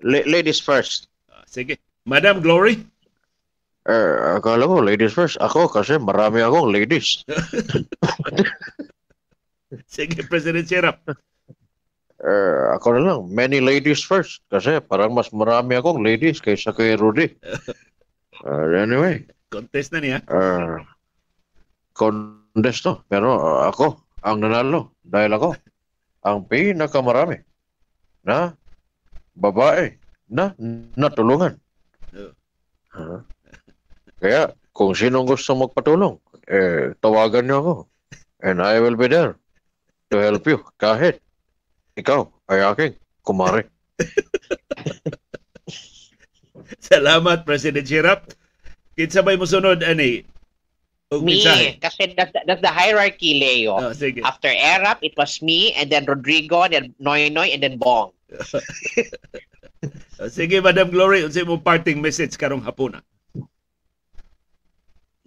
La- 0.00 0.24
ladies 0.24 0.60
first. 0.60 1.12
Ah, 1.28 1.44
Sige. 1.44 1.76
Madam 2.06 2.40
Glory. 2.40 2.80
Eh, 3.86 4.14
akala 4.40 4.66
ko 4.66 4.80
ladies 4.80 5.12
first. 5.12 5.36
Ako 5.42 5.68
kasi 5.68 6.00
marami 6.00 6.40
akong 6.40 6.72
ladies. 6.72 7.26
Sige, 9.94 10.24
President 10.30 10.64
Sherap. 10.64 11.02
Eh, 12.26 12.62
ako 12.74 12.98
na 12.98 13.00
lang, 13.06 13.20
many 13.30 13.62
ladies 13.62 14.02
first. 14.02 14.42
Kasi 14.50 14.82
parang 14.82 15.14
mas 15.14 15.30
marami 15.30 15.78
akong 15.78 16.02
ladies 16.02 16.42
kaysa 16.42 16.74
kay 16.74 16.98
Rudy. 16.98 17.30
Uh, 18.42 18.66
anyway, 18.82 19.22
Contest 19.46 19.94
na 19.94 20.02
niya. 20.02 20.18
uh, 20.26 20.82
contest 21.94 22.82
to. 22.82 22.98
Pero 23.06 23.38
uh, 23.38 23.70
ako, 23.70 24.02
ang 24.26 24.42
nanalo. 24.42 24.90
Dahil 25.06 25.38
ako, 25.38 25.54
ang 26.26 26.42
pinakamarami 26.50 27.38
na 28.26 28.58
babae 29.38 29.94
na 30.26 30.50
natulungan. 30.98 31.54
Uh, 32.90 33.22
kaya, 34.18 34.50
kung 34.74 34.98
sinong 34.98 35.30
gusto 35.30 35.54
magpatulong, 35.54 36.18
eh, 36.50 36.90
tawagan 36.98 37.46
niyo 37.46 37.56
ako. 37.62 37.74
And 38.42 38.58
I 38.58 38.82
will 38.82 38.98
be 38.98 39.06
there 39.06 39.38
to 40.10 40.16
help 40.18 40.42
you. 40.50 40.58
Kahit 40.82 41.22
ikaw 41.96 42.28
ay 42.52 42.60
aking 42.62 42.94
kumare. 43.24 43.66
Salamat, 46.80 47.44
President 47.44 47.86
Sherap. 47.86 48.32
Kinsa 48.96 49.20
may 49.24 49.36
musunod, 49.36 49.84
ani? 49.84 50.24
Og 51.12 51.22
Me, 51.22 51.38
mensahe. 51.38 51.78
kasi 51.78 52.14
that's, 52.18 52.32
that's 52.34 52.62
the 52.64 52.72
hierarchy, 52.72 53.38
Leo. 53.38 53.78
Oh, 53.78 53.92
sige. 53.94 54.24
After 54.24 54.48
Erap, 54.50 54.98
it 55.02 55.14
was 55.14 55.38
me, 55.42 55.70
and 55.74 55.86
then 55.92 56.04
Rodrigo, 56.04 56.62
and 56.66 56.72
then 56.72 56.86
Noy 56.98 57.28
Noy, 57.28 57.52
and 57.54 57.62
then 57.62 57.78
Bong. 57.78 58.12
Oh, 60.18 60.32
sige, 60.32 60.58
Madam 60.64 60.88
Glory, 60.90 61.20
unsa 61.22 61.44
mo 61.46 61.60
parting 61.60 62.00
message 62.00 62.34
karong 62.40 62.64
hapuna? 62.64 63.04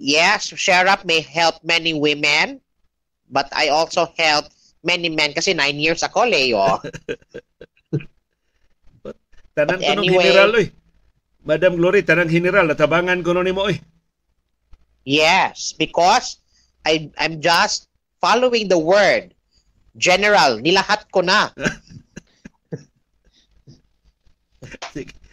Yes, 0.02 0.50
Sherap 0.52 1.06
may 1.06 1.22
help 1.22 1.62
many 1.64 1.94
women, 1.94 2.60
but 3.30 3.48
I 3.54 3.70
also 3.70 4.10
help 4.18 4.50
many 4.84 5.10
men 5.12 5.36
kasi 5.36 5.54
nine 5.54 5.76
years 5.80 6.04
ako, 6.04 6.24
Leo. 6.28 6.80
Tanan 9.56 9.80
But 9.80 9.84
anyway- 9.84 10.32
general, 10.32 10.56
oy. 10.56 10.68
Madam 11.40 11.74
Glory, 11.80 12.04
tanang 12.04 12.30
general, 12.30 12.68
natabangan 12.68 13.24
ko 13.24 13.32
nun 13.32 13.48
nimo, 13.48 13.64
oy. 13.68 13.80
yes, 15.08 15.72
because 15.74 16.38
I, 16.86 17.10
I'm 17.18 17.40
just 17.42 17.88
following 18.20 18.68
the 18.68 18.78
word. 18.78 19.34
General, 19.98 20.60
nilahat 20.62 21.08
ko 21.12 21.24
na. 21.26 21.50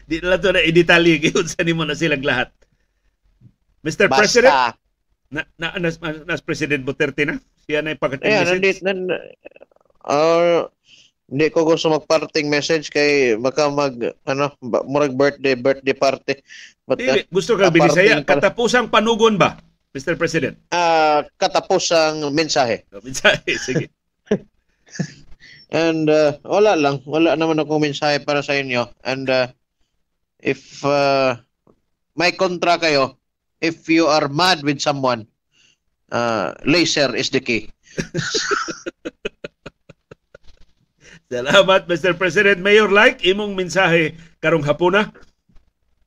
Di 0.06 0.22
na 0.22 0.38
to 0.38 0.54
na 0.54 0.62
i-detalye, 0.62 1.18
giyon 1.18 1.46
sa 1.50 1.66
nimo 1.66 1.82
na 1.82 1.98
silang 1.98 2.22
lahat. 2.22 2.50
Mr. 3.82 4.06
President, 4.06 4.50
Basta, 4.54 4.78
na, 5.30 5.42
na, 5.58 5.74
nas, 5.78 5.98
nas 6.00 6.42
President 6.42 6.86
Duterte 6.86 7.26
na? 7.26 7.38
Siya 7.66 7.82
na 7.82 7.94
yung 7.94 8.02
pagkating 8.02 8.30
Ayan, 8.30 8.38
message? 8.46 8.54
nandit, 8.54 8.78
nan, 8.86 8.98
ah, 10.06 10.70
hindi 11.26 11.46
ko 11.50 11.66
gusto 11.66 11.90
magparting 11.90 12.46
message 12.46 12.94
kay 12.94 13.34
baka 13.34 13.66
mag, 13.66 13.98
ano, 14.30 14.54
murag 14.86 15.18
birthday, 15.18 15.58
birthday 15.58 15.96
party. 15.98 16.34
But, 16.86 17.02
Dili, 17.02 17.26
gusto 17.26 17.58
ka 17.58 17.74
binisaya. 17.74 18.22
Katapusang 18.22 18.86
panugon 18.86 19.34
ba, 19.34 19.58
Mr. 19.90 20.14
President? 20.14 20.54
ah, 20.70 21.26
katapos 21.34 21.90
ang 21.90 22.30
mensahe. 22.30 22.86
Mensahe, 23.02 23.58
sige. 23.66 23.90
And 25.74 26.06
uh, 26.06 26.38
wala 26.46 26.78
lang, 26.78 27.02
wala 27.02 27.34
naman 27.34 27.58
akong 27.58 27.82
mensahe 27.82 28.22
para 28.22 28.38
sa 28.38 28.54
inyo. 28.54 28.86
And 29.02 29.26
uh, 29.26 29.50
if 30.38 30.78
uh, 30.86 31.34
may 32.14 32.30
kontra 32.38 32.78
kayo, 32.78 33.18
if 33.58 33.90
you 33.90 34.06
are 34.06 34.30
mad 34.30 34.62
with 34.62 34.78
someone, 34.78 35.26
uh, 36.12 36.52
laser 36.66 37.14
is 37.14 37.30
the 37.30 37.40
key. 37.40 37.70
Salamat, 41.26 41.90
Mr. 41.90 42.14
President. 42.14 42.62
Mayor 42.62 42.86
Like, 42.86 43.18
imong 43.26 43.58
mensahe 43.58 44.14
karong 44.38 44.62
hapuna. 44.62 45.10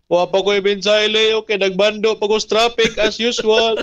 Wa 0.08 0.26
pa 0.26 0.40
ko'y 0.42 0.64
mensahe, 0.64 1.12
Leo, 1.12 1.44
kay 1.44 1.60
nagbando 1.60 2.16
pagos 2.18 2.48
traffic 2.48 2.96
as 2.98 3.20
usual. 3.20 3.78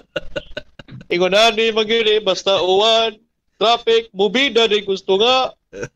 Ingon 1.13 1.37
na 1.37 1.53
ni 1.55 1.71
magili, 1.71 2.19
basta 2.25 2.57
uwan, 2.59 3.15
traffic, 3.61 4.11
mubida 4.11 4.67
din 4.67 4.83
gusto 4.83 5.21
nga. 5.21 5.53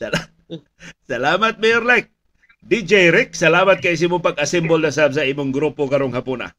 Sal- 0.00 0.32
Salamat, 1.04 1.60
Mayor 1.60 1.84
Like. 1.84 2.10
DJ 2.68 3.14
Rick, 3.14 3.38
salamat 3.38 3.78
kay 3.78 3.94
imong 3.96 4.20
pag-assemble 4.20 4.82
na 4.82 4.92
sab 4.92 5.14
sa 5.14 5.22
imong 5.24 5.54
grupo 5.54 5.86
karong 5.86 6.12
hapuna. 6.12 6.52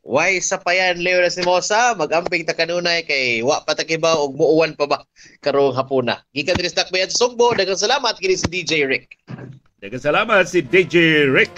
Why 0.00 0.40
sa 0.40 0.56
payan 0.56 1.04
Leo 1.04 1.20
na 1.20 1.28
si 1.28 1.44
Mosa, 1.44 1.92
magamping 1.92 2.48
ta 2.48 2.56
kanunay 2.56 3.04
kay 3.04 3.44
wa 3.44 3.60
pa 3.60 3.76
ta 3.76 3.84
kibaw 3.84 4.24
og 4.24 4.32
muuwan 4.32 4.72
pa 4.72 4.88
ba 4.88 4.98
karong 5.44 5.76
hapuna. 5.76 6.24
Gikan 6.32 6.56
diri 6.56 6.72
sa 6.72 6.88
Takbayan 6.88 7.12
Sugbo, 7.12 7.52
daghang 7.52 7.76
salamat 7.76 8.16
kini 8.16 8.32
si 8.32 8.48
DJ 8.48 8.88
Rick. 8.88 9.20
Daghang 9.84 10.00
salamat 10.00 10.48
si 10.48 10.64
DJ 10.64 11.28
Rick. 11.28 11.52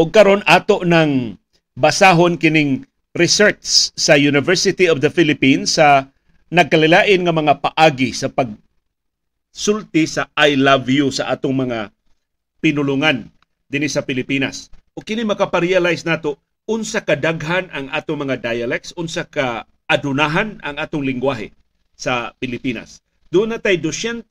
Og 0.00 0.08
karon 0.08 0.40
ato 0.48 0.88
ng 0.88 1.36
basahon 1.76 2.40
kining 2.40 2.88
research 3.12 3.92
sa 3.92 4.16
University 4.16 4.88
of 4.88 5.04
the 5.04 5.12
Philippines 5.12 5.76
sa 5.76 6.08
nagkalilain 6.48 7.28
nga 7.28 7.34
mga 7.36 7.60
paagi 7.60 8.16
sa 8.16 8.32
pag 8.32 8.56
sulti 9.54 10.10
sa 10.10 10.26
I 10.34 10.58
love 10.58 10.90
you 10.90 11.14
sa 11.14 11.30
atong 11.30 11.54
mga 11.54 11.94
pinulungan 12.58 13.30
dinhi 13.70 13.86
sa 13.86 14.02
Pilipinas. 14.02 14.74
O 14.98 15.00
kini 15.00 15.22
makaparealize 15.22 16.02
nato 16.02 16.42
unsa 16.66 17.06
kadaghan 17.06 17.70
ang 17.70 17.86
atong 17.94 18.26
mga 18.26 18.42
dialects, 18.42 18.90
unsa 18.98 19.22
ka 19.22 19.70
adunahan 19.86 20.58
ang 20.66 20.76
atong 20.82 21.06
lingwahe 21.06 21.54
sa 21.94 22.34
Pilipinas. 22.42 22.98
Doon 23.30 23.54
na 23.54 23.58
tay 23.62 23.78
204 23.78 24.26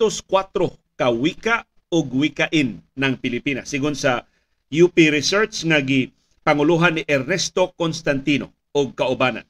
ka 0.99 1.07
wika 1.09 1.63
o 1.88 2.03
wikain 2.03 2.84
ng 2.84 3.13
Pilipinas. 3.21 3.71
Sigon 3.71 3.95
sa 3.95 4.28
UP 4.74 4.95
Research 4.97 5.63
nga 5.69 5.80
gi 5.80 6.09
panguluhan 6.43 6.99
ni 6.99 7.03
Ernesto 7.07 7.71
Constantino 7.78 8.51
og 8.76 8.97
kaubanan. 8.97 9.45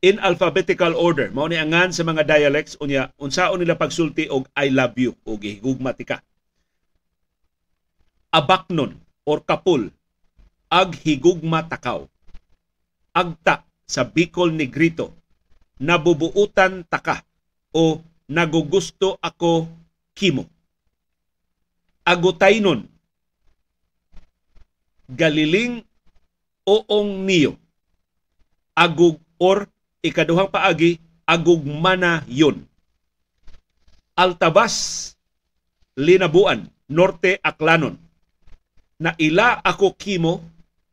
In 0.00 0.16
alphabetical 0.16 0.96
order, 0.96 1.28
mao 1.28 1.44
ni 1.44 1.60
angan 1.60 1.92
sa 1.92 2.00
mga 2.00 2.24
dialects 2.24 2.72
unya 2.80 3.12
unsaon 3.20 3.60
nila 3.60 3.76
pagsulti 3.76 4.32
og 4.32 4.48
I 4.56 4.72
love 4.72 4.96
you 4.96 5.12
o 5.28 5.36
gihigugmatika. 5.36 6.24
Abaknon 8.32 8.96
or 9.28 9.44
kapul 9.44 9.92
ag 10.72 10.96
higugma 11.04 11.68
takaw. 11.68 12.08
Agta 13.12 13.60
sa 13.84 14.08
Bicol 14.08 14.56
Negrito 14.56 15.12
nabubuutan 15.76 16.88
taka 16.88 17.20
o 17.76 18.00
nagugusto 18.24 19.20
ako 19.20 19.68
kimo. 20.16 20.48
Agutaynon 22.08 22.88
galiling 25.12 25.84
oong 26.64 27.28
niyo. 27.28 27.60
Agug 28.72 29.20
or 29.36 29.68
ikaduhang 30.00 30.48
paagi 30.48 31.00
agugmana 31.28 32.24
yun. 32.26 32.64
Altabas 34.16 34.76
Linabuan, 35.96 36.68
Norte 36.88 37.40
Aklanon. 37.44 37.96
Na 39.00 39.16
ila 39.16 39.60
ako 39.64 39.96
kimo 39.96 40.44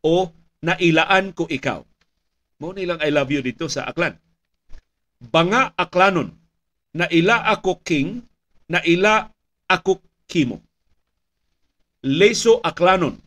o 0.03 0.31
nailaan 0.63 1.35
ko 1.35 1.47
ikaw. 1.47 1.83
Mo 2.57 2.73
nilang 2.73 3.03
I 3.03 3.11
love 3.13 3.29
you 3.29 3.43
dito 3.43 3.69
sa 3.69 3.85
Aklan. 3.85 4.17
Banga 5.21 5.75
Aklanon. 5.77 6.33
Na 6.97 7.05
ila 7.13 7.45
ako 7.53 7.77
king, 7.85 8.25
na 8.65 8.81
ila 8.81 9.29
ako 9.69 10.01
kimo. 10.25 10.57
Leso 12.01 12.57
Aklanon. 12.65 13.21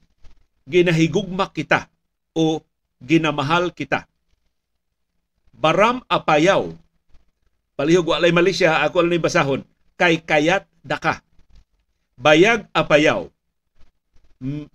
Ginahigugma 0.66 1.55
kita 1.55 1.87
o 2.35 2.59
ginamahal 2.99 3.70
kita. 3.70 4.10
Baram 5.61 6.01
Apayaw. 6.09 6.73
Palihog 7.77 8.09
walay 8.09 8.33
Malaysia, 8.33 8.81
ako 8.81 9.05
lang 9.05 9.21
basahon. 9.21 9.61
Kay 10.01 10.25
Kayat 10.25 10.65
Daka. 10.81 11.21
Bayag 12.17 12.65
Apayaw. 12.73 13.29
Mm, 14.41 14.69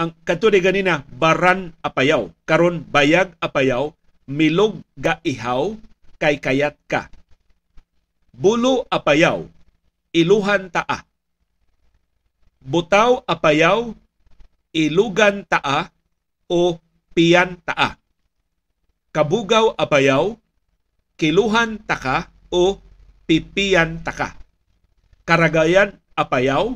ang 0.00 0.10
kanto 0.24 0.48
ni 0.48 0.60
ganina 0.64 1.04
Baran 1.06 1.76
Apayaw. 1.84 2.32
Karon 2.48 2.80
Bayag 2.88 3.36
Apayaw, 3.40 3.92
Milog 4.24 4.80
ga 4.96 5.20
ihaw 5.20 5.76
kay 6.16 6.40
kayat 6.40 6.80
ka. 6.88 7.12
Bulo 8.32 8.88
Apayaw, 8.88 9.44
Iluhan 10.16 10.72
taa. 10.72 11.04
Butaw 12.64 13.20
Apayaw, 13.28 13.92
Ilugan 14.72 15.44
taa 15.44 15.92
o 16.48 16.80
Piyan 17.12 17.60
taa. 17.62 18.00
Kabugaw 19.14 19.78
Apayaw, 19.78 20.34
Kiluhan 21.14 21.78
taka 21.86 22.34
o 22.50 22.82
Pipiyan 23.30 24.02
taka. 24.02 24.34
Karagayan 25.22 25.94
Apayaw, 26.18 26.74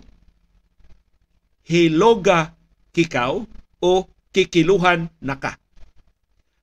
Hiloga 1.66 2.57
kikaw 2.97 3.45
o 3.84 3.93
kikiluhan 4.32 5.12
naka. 5.20 5.61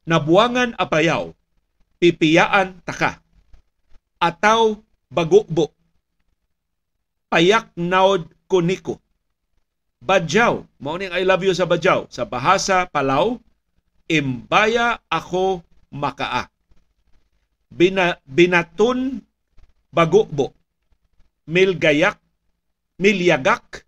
Nabuangan 0.09 0.73
apayaw, 0.77 1.33
pipiyaan 2.01 2.81
taka. 2.81 3.21
Ataw 4.17 4.81
bagukbo, 5.13 5.69
payak 7.29 7.69
naod 7.77 8.25
kuniko. 8.49 8.97
Badyaw, 10.01 10.65
mao 10.81 10.97
I 10.97 11.25
love 11.25 11.45
you 11.45 11.53
sa 11.57 11.65
Badyaw. 11.65 12.09
Sa 12.13 12.25
bahasa 12.29 12.85
Palaw, 12.89 13.37
imbaya 14.07 15.01
ako 15.09 15.63
makaa. 15.91 16.49
Bina, 17.71 18.21
binatun 18.25 19.21
bagukbo, 19.91 20.53
milgayak, 21.47 22.21
milyagak 23.01 23.83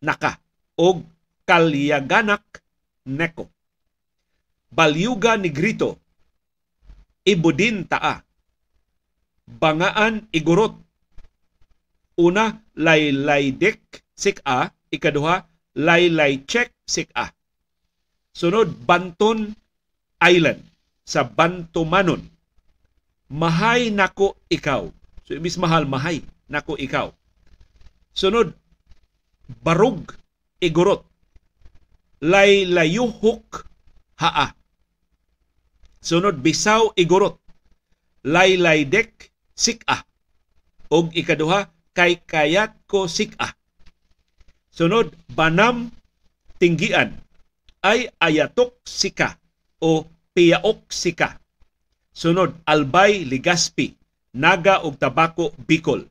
naka 0.00 0.40
og 0.78 1.04
kalyaganak 1.44 2.64
neko. 3.04 3.50
Balyuga 4.72 5.36
ni 5.36 5.50
Grito, 5.52 6.00
ibudin 7.24 7.84
taa. 7.88 8.24
Bangaan 9.46 10.26
igurot. 10.32 10.74
Una, 12.18 12.64
laylaydek 12.74 14.02
sik-a. 14.16 14.72
Ikaduha, 14.90 15.46
laylaychek 15.76 16.72
sik-a. 16.86 17.35
Sunod, 18.36 18.84
Banton 18.84 19.56
Island 20.20 20.60
sa 21.08 21.24
Bantumanon. 21.24 22.20
Mahay 23.32 23.88
nako 23.88 24.36
ikaw. 24.52 24.92
So, 25.24 25.32
ibis 25.40 25.56
mahal, 25.56 25.88
mahay 25.88 26.20
nako 26.52 26.76
ikaw. 26.76 27.16
Sunod, 28.12 28.52
Barug 29.64 30.12
igurot. 30.60 31.08
Laylayuhok 32.20 33.64
haa. 34.20 34.52
Sunod, 36.04 36.44
Bisaw 36.44 36.92
igurot. 36.92 37.40
Laylaydek 38.20 39.32
sik-a. 39.56 40.04
Og 40.92 41.08
ikaduha, 41.16 41.72
kay 41.96 42.20
kayat 42.20 42.76
ko 42.84 43.08
sik-a. 43.08 43.56
Sunod, 44.68 45.16
Banam 45.32 45.88
tinggian 46.60 47.25
ay 47.82 48.08
ayatok 48.20 48.80
sika 48.84 49.38
o 49.80 50.06
piyaok 50.34 50.88
sika. 50.92 51.40
Sunod, 52.16 52.56
Albay 52.64 53.28
Ligaspi, 53.28 53.92
Naga 54.32 54.80
og 54.80 54.96
Tabako 54.96 55.52
Bicol. 55.68 56.08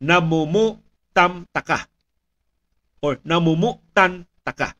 namumutam 0.00 1.48
taka 1.52 1.88
or 3.00 3.20
namumutan 3.24 4.28
taka. 4.44 4.76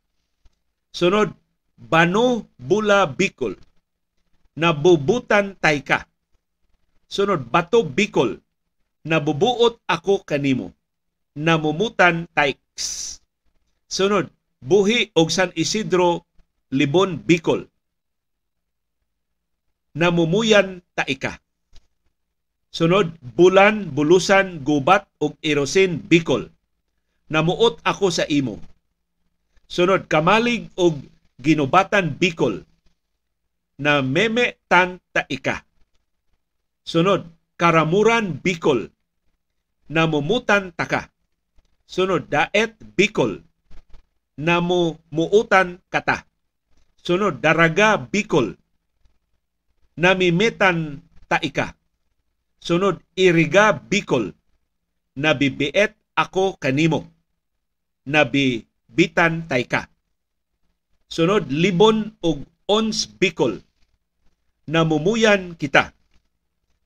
Sunod, 0.92 1.32
Bano 1.76 2.48
Bula 2.56 3.04
Bicol, 3.04 3.56
nabubutan 4.56 5.56
tay 5.60 5.84
ka. 5.84 6.08
Sunod, 7.04 7.44
Bato 7.52 7.84
Bicol, 7.84 8.40
nabubuot 9.04 9.84
ako 9.84 10.24
kanimo. 10.24 10.72
Namumutan 11.36 12.24
tykes. 12.32 13.20
Sunod, 13.84 14.32
Buhi 14.66 15.14
og 15.14 15.30
San 15.30 15.54
Isidro 15.54 16.26
Libon 16.74 17.22
Bicol. 17.22 17.70
Namumuyan 19.94 20.82
taika. 20.98 21.38
Sunod, 22.74 23.14
Bulan, 23.22 23.94
Bulusan, 23.94 24.66
Gubat 24.66 25.06
ug 25.22 25.38
Erosin 25.38 26.02
Bicol. 26.02 26.50
Namuot 27.30 27.78
ako 27.86 28.10
sa 28.10 28.26
imo. 28.26 28.58
Sunod, 29.70 30.10
Kamalig 30.10 30.66
og 30.74 30.98
Ginubatan 31.38 32.18
Bicol. 32.18 32.66
Na 33.78 34.02
meme 34.02 34.58
tan 34.66 34.98
taika. 35.14 35.62
Sunod, 36.82 37.22
Karamuran 37.54 38.42
Bicol. 38.42 38.90
Namumutan 39.94 40.74
taka. 40.74 41.06
Sunod, 41.86 42.26
Daet 42.26 42.74
Bicol 42.98 43.45
namumuutan 44.36 45.80
kata. 45.88 46.28
Sunod, 47.00 47.40
Daraga 47.40 47.96
Bicol, 47.96 48.54
namimitan 49.96 51.00
taika. 51.30 51.74
Sunod, 52.60 53.00
Iriga 53.16 53.72
Bicol, 53.72 54.34
nabibiet 55.16 55.96
ako 56.18 56.58
kanimo. 56.58 57.06
Nabibitan 58.06 59.46
taika. 59.46 59.86
Sunod, 61.06 61.46
Libon 61.50 62.18
og 62.26 62.42
Ons 62.66 63.06
Bicol, 63.06 63.62
namumuyan 64.66 65.54
kita. 65.54 65.94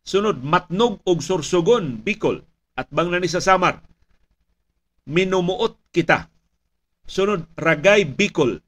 Sunod, 0.05 0.45
Matnog 0.45 1.01
og 1.09 1.25
Sorsogon 1.25 2.05
Bicol, 2.05 2.45
at 2.77 2.93
bang 2.93 3.09
na 3.09 3.21
ni 3.21 3.29
sa 3.29 3.41
Samar, 3.41 3.81
minumuot 5.09 5.81
kita 5.93 6.29
Sunod, 7.07 7.49
Ragay 7.57 8.05
Bicol, 8.05 8.61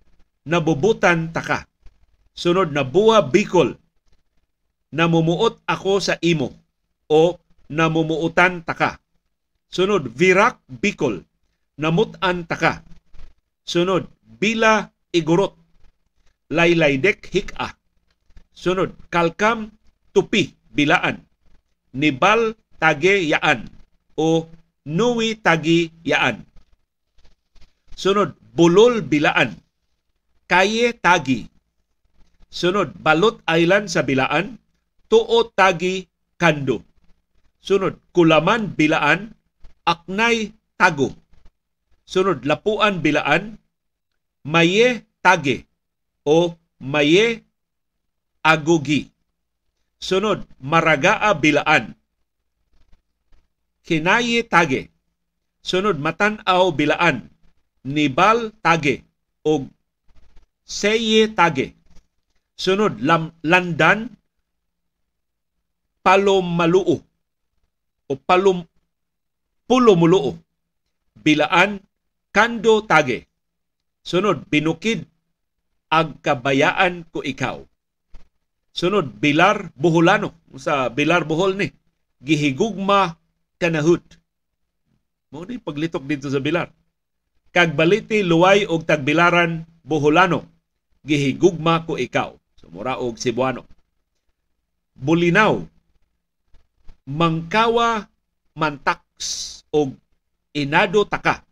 nabubutan 0.49 1.33
taka. 1.33 1.67
Sunod, 2.33 2.73
Nabuwa 2.73 3.21
Bicol, 3.29 3.77
namumuot 4.93 5.61
ako 5.69 6.01
sa 6.01 6.17
imo 6.25 6.53
o 7.09 7.37
namumuutan 7.69 8.65
taka. 8.65 9.01
Sunod, 9.69 10.09
Virak 10.13 10.61
Bicol, 10.69 11.25
namutan 11.77 12.45
taka. 12.49 12.85
Sunod, 13.65 14.09
Bila 14.43 14.91
Igorot, 15.13 15.55
Laylaydek 16.51 17.31
Hika. 17.31 17.77
Sunod, 18.53 18.93
Kalkam 19.09 19.73
Tupi 20.13 20.53
Bilaan, 20.73 21.25
Nibal 21.95 22.57
Tage 22.81 23.23
Yaan 23.23 23.71
o 24.19 24.49
Nuwi 24.85 25.39
Tagi 25.39 25.95
Yaan. 26.03 26.52
Sunod, 27.97 28.37
Bulol 28.57 29.05
Bilaan. 29.05 29.57
Kaye 30.49 30.97
Tagi. 30.97 31.49
Sunod, 32.53 32.97
Balot 33.01 33.41
Island 33.49 33.89
sa 33.89 34.05
Bilaan. 34.05 34.61
Tuo 35.09 35.49
Tagi 35.53 36.09
Kando. 36.37 36.85
Sunod, 37.61 38.01
Kulaman 38.13 38.73
Bilaan. 38.77 39.33
Aknay 39.89 40.53
Tago. 40.77 41.17
Sunod, 42.05 42.45
Lapuan 42.45 43.01
Bilaan. 43.01 43.57
Maye 44.43 45.07
Tage 45.23 45.71
o 46.27 46.59
Maye 46.83 47.47
Agugi. 48.43 49.09
Sunod, 50.03 50.45
Maragaa 50.59 51.31
Bilaan. 51.39 51.95
Kinaye 53.87 54.43
Tage. 54.45 54.91
Sunod, 55.63 56.03
Matanaw 56.03 56.75
Bilaan 56.75 57.32
Nibal 57.83 58.55
Tage 58.63 59.03
o 59.43 59.67
Seye 60.63 61.29
Tage. 61.35 61.75
Sunod, 62.55 63.03
Lam, 63.03 63.35
Landan 63.43 64.07
Palomaluo 66.03 67.03
o 68.07 68.15
Palom 68.15 68.63
Pulomuluo. 69.67 70.39
Bilaan 71.19 71.83
Kando 72.31 72.87
Tage. 72.87 73.27
Sunod, 74.03 74.47
Binukid 74.47 75.07
Agkabayaan 75.93 77.05
ko 77.13 77.21
ikaw. 77.21 77.61
Sunod, 78.73 79.13
Bilar 79.21 79.75
Buholano. 79.77 80.33
Sa 80.57 80.89
Bilar 80.89 81.27
Buhol 81.27 81.59
ni. 81.59 81.69
Gihigugma 82.23 83.19
Kanahut. 83.59 84.01
Mo 85.35 85.45
ni 85.45 85.59
paglitok 85.59 86.07
dito 86.07 86.31
sa 86.31 86.39
Bilar 86.39 86.71
kag 87.53 87.77
baliti 87.77 88.25
luway 88.25 88.65
og 88.65 88.89
tagbilaran 88.89 89.69
Boholano 89.85 90.49
gihigugma 91.05 91.85
ko 91.85 91.99
ikaw. 91.99 92.33
So 92.57 92.71
mura 92.73 92.97
og 92.97 93.19
Cebuano. 93.19 93.67
Bulinaw. 94.97 95.61
Mangkawa 97.07 98.07
mantax 98.55 99.03
og 99.75 99.99
inado 100.55 101.05
taka. 101.05 101.43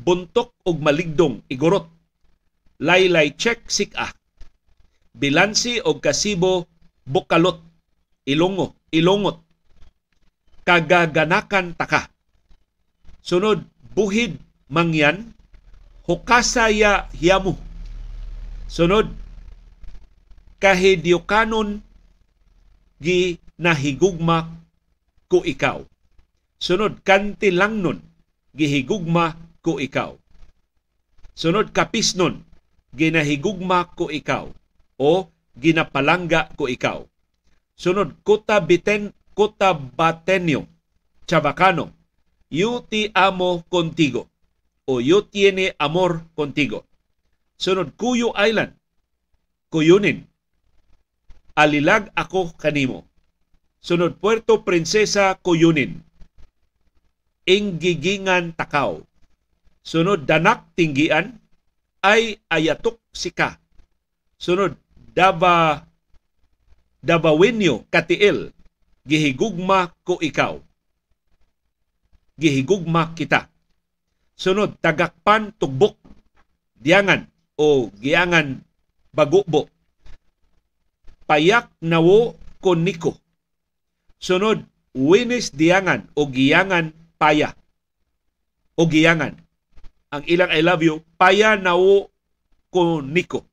Buntok 0.00 0.56
og 0.66 0.80
maligdong 0.82 1.44
igorot. 1.46 1.86
Laylay 2.82 3.30
check 3.38 3.70
sika 3.70 4.10
bilansi 5.14 5.78
og 5.84 6.02
kasibo 6.02 6.66
bukalot. 7.06 7.62
Ilongo 8.26 8.74
ilongot. 8.90 9.38
Kagaganakan 10.64 11.76
taka. 11.76 12.08
Sunod 13.20 13.60
buhid 13.92 14.40
mangyan 14.68 15.32
hukasaya 16.06 17.08
hiyamu. 17.12 17.56
Sunod, 18.68 19.08
kahidyokanon 20.60 21.80
gi 23.00 23.38
nahigugma 23.58 24.48
ko 25.28 25.44
ikaw. 25.44 25.84
Sunod, 26.58 27.04
kantilangnon 27.04 28.00
gihigugma 28.56 29.36
ko 29.64 29.80
ikaw. 29.80 30.16
Sunod, 31.34 31.72
kapisnon 31.76 32.44
ginahigugma 32.94 33.90
ko 33.98 34.08
ikaw 34.08 34.48
o 34.98 35.28
ginapalangga 35.58 36.54
ko 36.56 36.70
ikaw. 36.70 37.04
Sunod, 37.74 38.14
kuta 38.22 38.62
biten, 38.62 39.10
kuta 39.34 39.74
batenyo, 39.74 40.62
chabacano, 41.26 41.90
yuti 42.50 43.10
amo 43.12 43.66
contigo 43.66 44.30
o 44.84 45.00
yo 45.00 45.24
tiene 45.24 45.74
amor 45.78 46.28
contigo. 46.36 46.84
Sunod, 47.56 47.96
Kuyo 47.96 48.36
Island, 48.36 48.76
Kuyunin, 49.72 50.28
alilag 51.56 52.12
ako 52.14 52.52
kanimo. 52.56 53.08
Sunod, 53.80 54.20
Puerto 54.20 54.64
Princesa, 54.64 55.36
Kuyunin, 55.40 56.04
inggigingan 57.48 58.52
takaw. 58.52 59.00
Sunod, 59.84 60.24
Danak 60.24 60.64
Tinggian, 60.76 61.40
ay 62.04 62.40
ayatok 62.48 63.00
sika. 63.12 63.60
Sunod, 64.36 64.76
Daba 65.14 65.86
Dabawinyo 67.04 67.84
Katiil, 67.92 68.50
gihigugma 69.04 69.92
ko 70.02 70.16
ikaw. 70.18 70.58
Gihigugma 72.34 73.14
kita 73.14 73.53
Sunod, 74.34 74.82
tagakpan 74.82 75.54
tugbok 75.54 75.94
diangan 76.74 77.30
o 77.54 77.88
giangan 78.02 78.58
bagubo. 79.14 79.70
Payak 81.24 81.70
nawo 81.80 82.34
koniko. 82.58 83.14
Sunod, 84.18 84.66
winis 84.92 85.54
diangan 85.54 86.10
o 86.18 86.26
giangan 86.26 86.90
paya. 87.16 87.54
O 88.74 88.90
giangan. 88.90 89.38
Ang 90.10 90.22
ilang 90.26 90.50
I 90.50 90.60
love 90.66 90.82
you, 90.82 90.98
paya 91.14 91.54
nawo 91.54 92.10
koniko. 92.74 93.46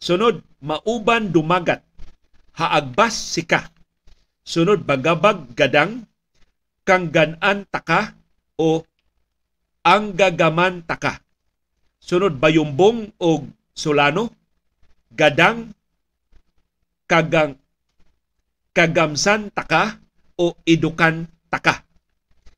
Sunod, 0.00 0.40
mauban 0.64 1.30
dumagat. 1.30 1.84
Haagbas 2.56 3.14
sika. 3.14 3.68
Sunod, 4.42 4.82
bagabag 4.88 5.52
gadang. 5.54 6.08
Kangganan 6.82 7.62
taka 7.70 8.18
o 8.58 8.82
ang 9.82 10.14
gagaman 10.14 10.86
taka. 10.86 11.22
Sunod 12.02 12.38
bayumbong 12.38 13.14
og 13.18 13.46
solano, 13.74 14.30
gadang 15.14 15.70
kagang 17.06 17.58
kagamsan 18.72 19.52
taka 19.52 20.00
o 20.38 20.56
idukan 20.64 21.28
taka. 21.52 21.84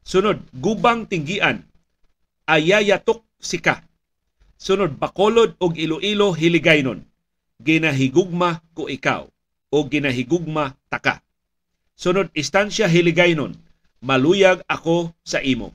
Sunod, 0.04 0.40
gubang 0.52 1.08
tinggian, 1.08 1.64
ayayatok 2.46 3.24
sika. 3.40 3.82
Sunod, 4.60 4.96
bakolod 5.00 5.56
og 5.58 5.74
Iloilo 5.76 6.32
hiligaynon, 6.32 7.02
ginahigugma 7.60 8.62
ko 8.76 8.86
ikaw 8.86 9.26
o 9.72 9.78
ginahigugma 9.88 10.76
taka. 10.92 11.24
Sunod, 11.98 12.30
istansya 12.36 12.86
hiligaynon, 12.86 13.56
maluyag 14.04 14.62
ako 14.70 15.10
sa 15.26 15.42
imo. 15.42 15.74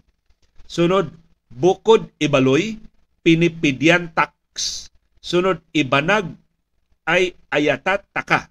Sunod, 0.69 1.09
bukod 1.59 2.07
ibaloy, 2.23 2.79
pinipidyan 3.19 4.15
tax. 4.15 4.87
Sunod, 5.19 5.59
ibanag 5.75 6.31
ay 7.03 7.35
ayatat 7.51 8.07
taka. 8.15 8.47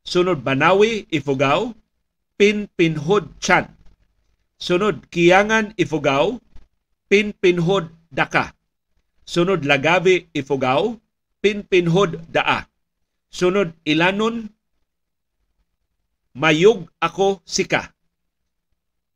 Sunod, 0.00 0.40
banawi 0.40 1.04
ifugaw, 1.12 1.76
pinpinhod 2.40 3.36
chan. 3.44 3.68
Sunod, 4.56 5.04
kiyangan 5.12 5.76
ifugaw, 5.76 6.40
pinpinhod 7.12 7.92
daka. 8.08 8.56
Sunod, 9.28 9.68
lagabi 9.68 10.32
ifugaw, 10.32 10.96
pinpinhod 11.44 12.24
daa. 12.32 12.64
Sunod, 13.28 13.76
ilanon, 13.84 14.48
mayug 16.32 16.88
ako 17.02 17.44
sika. 17.44 17.92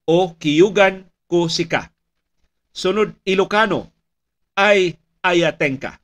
O 0.04 0.36
kiyugan 0.36 1.08
ko 1.30 1.48
sika. 1.48 1.88
Sunod, 2.70 3.18
Ilocano, 3.26 3.90
ay 4.54 4.96
ayatengka. 5.22 5.98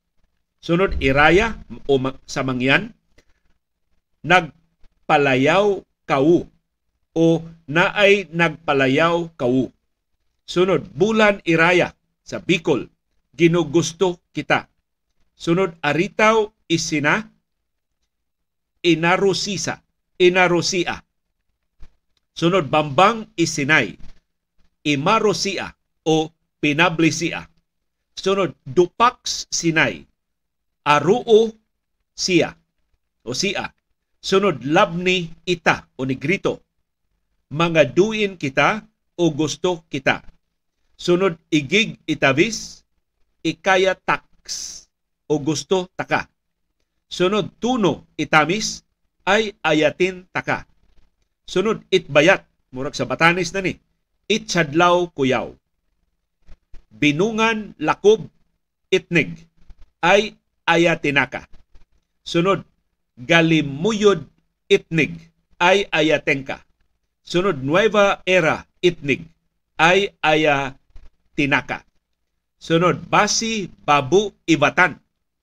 Sunod, 0.59 0.99
Iraya 0.99 1.63
o 1.87 1.95
sa 2.27 2.43
mangyan, 2.43 2.91
nagpalayaw 4.27 5.87
kau 6.07 6.51
o 7.15 7.27
naay 7.71 8.27
nagpalayaw 8.35 9.31
kau. 9.39 9.71
Sunod, 10.47 10.91
Bulan 10.95 11.43
Iraya 11.47 11.95
sa 12.23 12.43
Bicol, 12.43 12.91
ginugusto 13.35 14.23
kita. 14.35 14.67
Sunod, 15.39 15.79
Aritaw 15.83 16.51
Isina, 16.67 17.31
Inarosisa, 18.83 19.83
Inarosia. 20.19 21.03
Sunod, 22.37 22.69
Bambang 22.69 23.33
Isinay, 23.35 23.97
Imarosia 24.87 25.75
o 26.07 26.31
Pinablisia. 26.61 27.47
Sunod, 28.17 28.57
Dupax 28.65 29.47
Sinay, 29.53 30.03
Aruo 30.83 31.53
Siya 32.17 32.57
o 33.23 33.37
Siya. 33.37 33.71
Sunod, 34.19 34.65
Labni 34.65 35.31
Ita 35.45 35.87
o 36.01 36.09
Negrito. 36.09 36.65
Mga 37.53 37.95
duin 37.95 38.35
kita 38.41 38.83
o 39.21 39.31
gusto 39.31 39.85
kita. 39.87 40.25
Sunod, 40.97 41.37
Igig 41.53 42.01
Itavis, 42.09 42.83
Ikaya 43.45 43.95
Tax 43.95 44.87
o 45.29 45.39
gusto 45.39 45.87
taka. 45.95 46.27
Sunod, 47.07 47.55
Tuno 47.63 48.11
Itamis, 48.19 48.83
ay 49.27 49.55
ayatin 49.63 50.27
taka. 50.35 50.67
Sunod, 51.47 51.83
Itbayat, 51.91 52.43
murag 52.75 52.99
sa 52.99 53.07
Batanes 53.07 53.55
na 53.55 53.63
ni, 53.63 53.79
Itsadlaw 54.27 55.11
Kuyaw. 55.15 55.55
Binungan 56.91 57.75
Lakob 57.83 58.27
Itnig, 58.89 59.47
ay 60.01 60.39
ayatinaka. 60.65 61.51
Sunod, 62.23 62.63
Galimuyod 63.19 64.27
Itnig, 64.71 65.19
ay 65.59 65.91
ayatengka. 65.91 66.63
Sunod, 67.27 67.63
Nueva 67.67 68.23
Era 68.23 68.67
Itnig, 68.83 69.27
ay 69.81 70.15
ayatinaka. 70.23 71.83
Sunod, 72.57 73.07
Basi 73.11 73.69
Babu 73.85 74.33
Ibatan. 74.47 74.99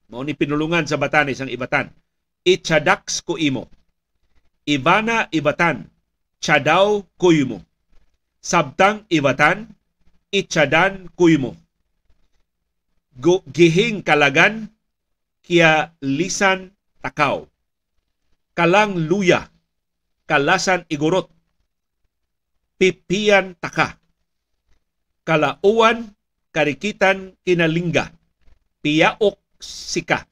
Mao 0.09 0.21
ni 0.21 0.37
pinulungan 0.37 0.85
sa 0.85 0.99
Batanes 0.99 1.41
ang 1.41 1.49
Ibatan. 1.49 1.89
Ichadax 2.43 3.23
ko 3.23 3.39
imo. 3.39 3.71
Ivana 4.63 5.27
Ibatan, 5.31 5.87
Chadaw 6.43 7.03
kuymo. 7.15 7.63
Sabtang 8.43 9.07
Ibatan, 9.07 9.71
Ichadan 10.33 11.13
kuymo. 11.13 11.53
Gihing 13.53 14.01
kalagan, 14.01 14.73
kia 15.45 15.93
lisan 16.01 16.73
takaw. 17.05 17.45
Kalang 18.57 18.97
luya, 18.97 19.53
kalasan 20.25 20.89
igurot. 20.89 21.29
Pipian 22.81 23.53
taka. 23.61 24.01
Kalauan, 25.21 26.17
karikitan 26.49 27.37
kinalingga. 27.45 28.09
Piyaok 28.81 29.37
sika. 29.61 30.25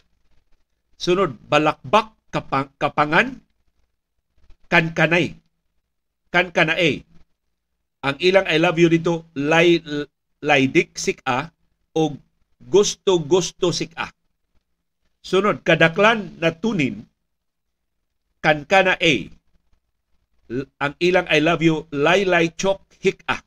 Sunod, 0.97 1.38
balakbak 1.45 2.18
kapang, 2.34 2.74
kapangan, 2.82 3.38
kankanay. 4.66 5.38
Kankanae. 6.34 7.11
Ang 8.02 8.18
ilang 8.18 8.49
I 8.49 8.58
love 8.58 8.82
you 8.82 8.89
dito, 8.89 9.30
lay, 9.38 9.78
laydik 10.41 10.97
sika 10.97 11.54
o 11.93 12.18
gusto-gusto 12.58 13.70
sika. 13.70 14.10
Sunod, 15.22 15.62
kadaklan 15.62 16.34
na 16.41 16.49
tunin, 16.49 17.06
kankanae. 18.41 19.30
Ang 20.82 20.93
ilang 20.97 21.30
I 21.30 21.39
love 21.45 21.62
you, 21.62 21.86
laylay 21.93 22.49
chok 22.58 22.82
hika. 22.97 23.45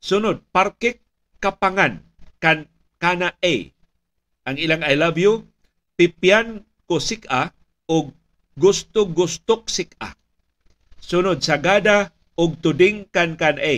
Sunod, 0.00 0.40
parkik 0.56 1.04
kapangan, 1.36 2.00
kan 2.40 2.64
kana 2.96 3.36
A. 3.44 3.54
Ang 4.48 4.56
ilang 4.56 4.80
I 4.88 4.96
love 4.96 5.20
you, 5.20 5.44
pipyan 6.00 6.64
ko 6.88 6.96
sika 6.96 7.52
o 7.84 8.08
gusto-gustok 8.56 9.68
sika. 9.68 10.16
Sunod, 10.96 11.44
sagada 11.44 12.15
og 12.36 12.60
tuding 12.62 13.08
kan 13.12 13.36
kan 13.40 13.56
A. 13.58 13.74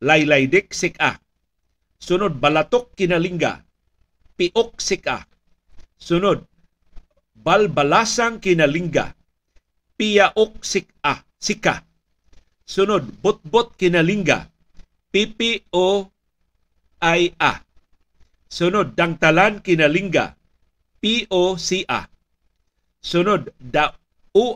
Laylaydik 0.00 0.70
sika. 0.70 1.18
Sunod, 1.98 2.38
balatok 2.38 2.94
kinalingga, 2.94 3.66
piok 4.38 4.78
sika. 4.78 5.26
Sunod, 5.98 6.46
balbalasang 7.34 8.38
kinalingga, 8.38 9.18
piyaok 9.98 10.62
sika. 10.62 11.26
sika. 11.42 11.74
Sunod, 12.62 13.04
botbot 13.22 13.74
kinalingga, 13.74 14.46
pipi 15.10 15.66
o 15.74 16.06
ay 17.02 17.34
a. 17.42 17.66
Sunod, 18.48 18.94
dangtalan 18.94 19.60
kinalingga, 19.60 20.38
P-O-C-A. 20.98 22.10
Sunod, 22.98 23.54
da 23.54 23.94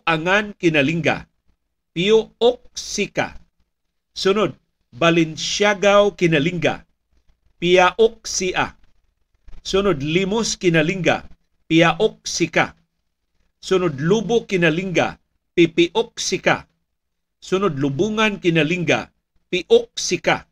angan 0.06 0.54
kinalingga, 0.58 1.30
Pio-ok-sika. 1.92 3.36
Sunod, 4.16 4.56
Balinsiyagaw 4.92 6.16
kinalingga, 6.16 6.84
Piaok-sia. 7.60 8.76
Sunod, 9.62 10.00
Limos 10.04 10.56
kinalingga, 10.56 11.28
Piaok-sika. 11.68 12.74
Sunod, 13.60 14.00
Lubo 14.00 14.44
kinalingga, 14.48 15.20
Pipiok-sika. 15.54 16.66
Sunod, 17.40 17.76
Lubungan 17.78 18.40
kinalingga, 18.42 19.12
Piok 19.52 19.92
sika. 20.00 20.48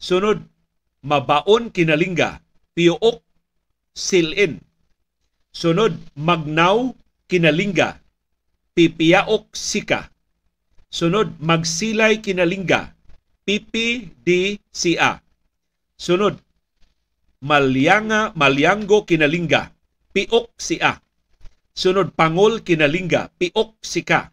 Sunod, 0.00 0.40
mabaon 1.04 1.68
kinalingga, 1.68 2.40
piok 2.72 3.20
silin. 3.92 4.64
Sunod, 5.52 5.92
magnaw 6.16 6.96
kinalingga, 7.28 8.00
pipiyaok 8.72 9.52
sika. 9.52 10.08
Sunod, 10.94 11.34
magsilay 11.42 12.22
kinalingga, 12.22 12.94
sia. 14.70 15.10
Sunod, 15.98 16.38
malyanga, 17.42 18.30
malyango 18.38 19.02
kinalingga, 19.02 19.74
piok 20.14 20.54
sia. 20.54 21.02
Sunod, 21.74 22.14
pangol 22.14 22.62
kinalingga, 22.62 23.34
piok 23.34 23.74
sika. 23.82 24.30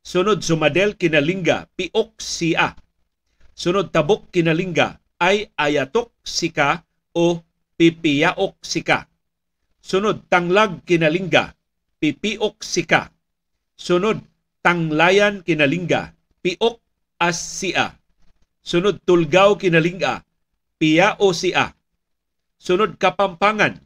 Sunod, 0.00 0.40
sumadel 0.40 0.96
kinalingga, 0.96 1.68
piok 1.76 2.16
sia 2.16 2.72
sunod 3.60 3.92
tabok 3.92 4.32
kinalingga 4.32 4.96
ay 5.20 5.52
ayatok 5.52 6.08
sika 6.24 6.80
o 7.12 7.44
pipiyaok 7.76 8.56
sika. 8.64 9.04
Sunod 9.84 10.24
tanglag 10.32 10.80
kinalingga, 10.88 11.52
pipiok 12.00 12.64
sika. 12.64 13.12
Sunod 13.76 14.24
tanglayan 14.60 15.44
kinalingga, 15.44 16.12
piok 16.44 16.80
as 17.20 17.36
sia. 17.36 17.96
Sunod 18.60 19.00
tulgaw 19.04 19.56
kinalingga, 19.56 20.24
piya 20.76 21.16
o 21.20 21.32
sia. 21.32 21.72
Sunod 22.60 23.00
kapampangan, 23.00 23.80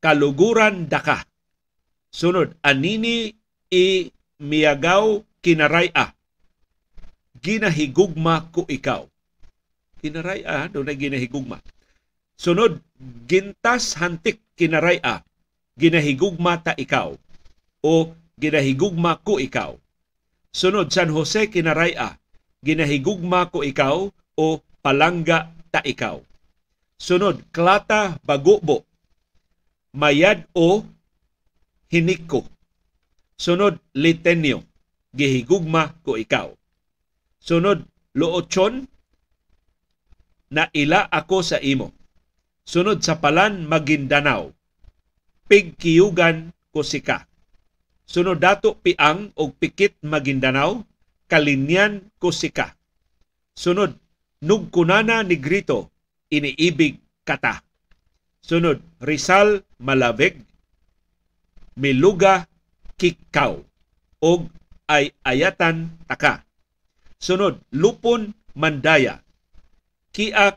kaluguran 0.00 0.88
daka. 0.88 1.24
Sunod 2.08 2.56
anini 2.64 3.36
i 3.68 4.08
miyagaw 4.40 5.20
kinaraya 5.44 6.16
ginahigugma 7.38 8.50
ko 8.50 8.64
ikaw. 8.66 9.06
Kinaray-a 9.98 10.70
do 10.70 10.82
na 10.86 10.94
ginahigugma. 10.94 11.58
Sunod, 12.38 12.78
gintas 13.26 13.98
hantik 13.98 14.38
kinaray-a 14.54 15.22
ginahigugma 15.78 16.58
ta 16.58 16.74
ikaw 16.74 17.14
o 17.82 18.10
ginahigugma 18.38 19.18
ko 19.26 19.42
ikaw. 19.42 19.74
Sunod, 20.54 20.94
San 20.94 21.10
Jose 21.12 21.50
kinaray-a 21.52 22.16
ginahigugma 22.64 23.50
ko 23.52 23.62
ikaw 23.62 24.08
o 24.38 24.46
palangga 24.82 25.50
ta 25.70 25.82
ikaw. 25.84 26.22
Sunod, 26.98 27.46
klata 27.54 28.18
bagubo 28.26 28.88
mayad 29.94 30.46
o 30.54 30.82
hinik 31.90 32.26
ko. 32.26 32.46
Sunod, 33.38 33.78
litenyo 33.94 34.66
gihigugma 35.14 35.94
ko 36.02 36.18
ikaw. 36.18 36.50
Sunod, 37.38 37.86
loochon 38.18 38.90
na 40.50 40.66
ila 40.74 41.06
ako 41.06 41.38
sa 41.44 41.58
imo. 41.62 41.94
Sunod 42.66 43.00
sa 43.00 43.16
palan 43.22 43.64
Maguindanao, 43.64 44.52
pigkiyugan 45.48 46.52
ko 46.74 46.84
sika. 46.84 47.27
Sunod 48.08 48.40
dato 48.40 48.72
piang 48.72 49.36
og 49.36 49.52
pikit 49.60 50.00
Maguindanao, 50.00 50.88
kalinyan 51.28 52.08
ko 52.16 52.32
sika. 52.32 52.72
Sunod, 53.52 54.00
nugkunana 54.40 55.20
ni 55.20 55.36
Grito, 55.36 55.92
iniibig 56.32 56.96
kata. 57.28 57.60
Sunod, 58.40 58.80
Rizal 59.04 59.60
Malavig, 59.76 60.40
Miluga 61.76 62.48
Kikaw, 62.96 63.60
og 64.24 64.48
ay 64.88 65.12
ayatan 65.20 65.92
taka. 66.08 66.48
Sunod, 67.20 67.60
Lupon 67.76 68.32
Mandaya, 68.56 69.20
Kiak 70.16 70.56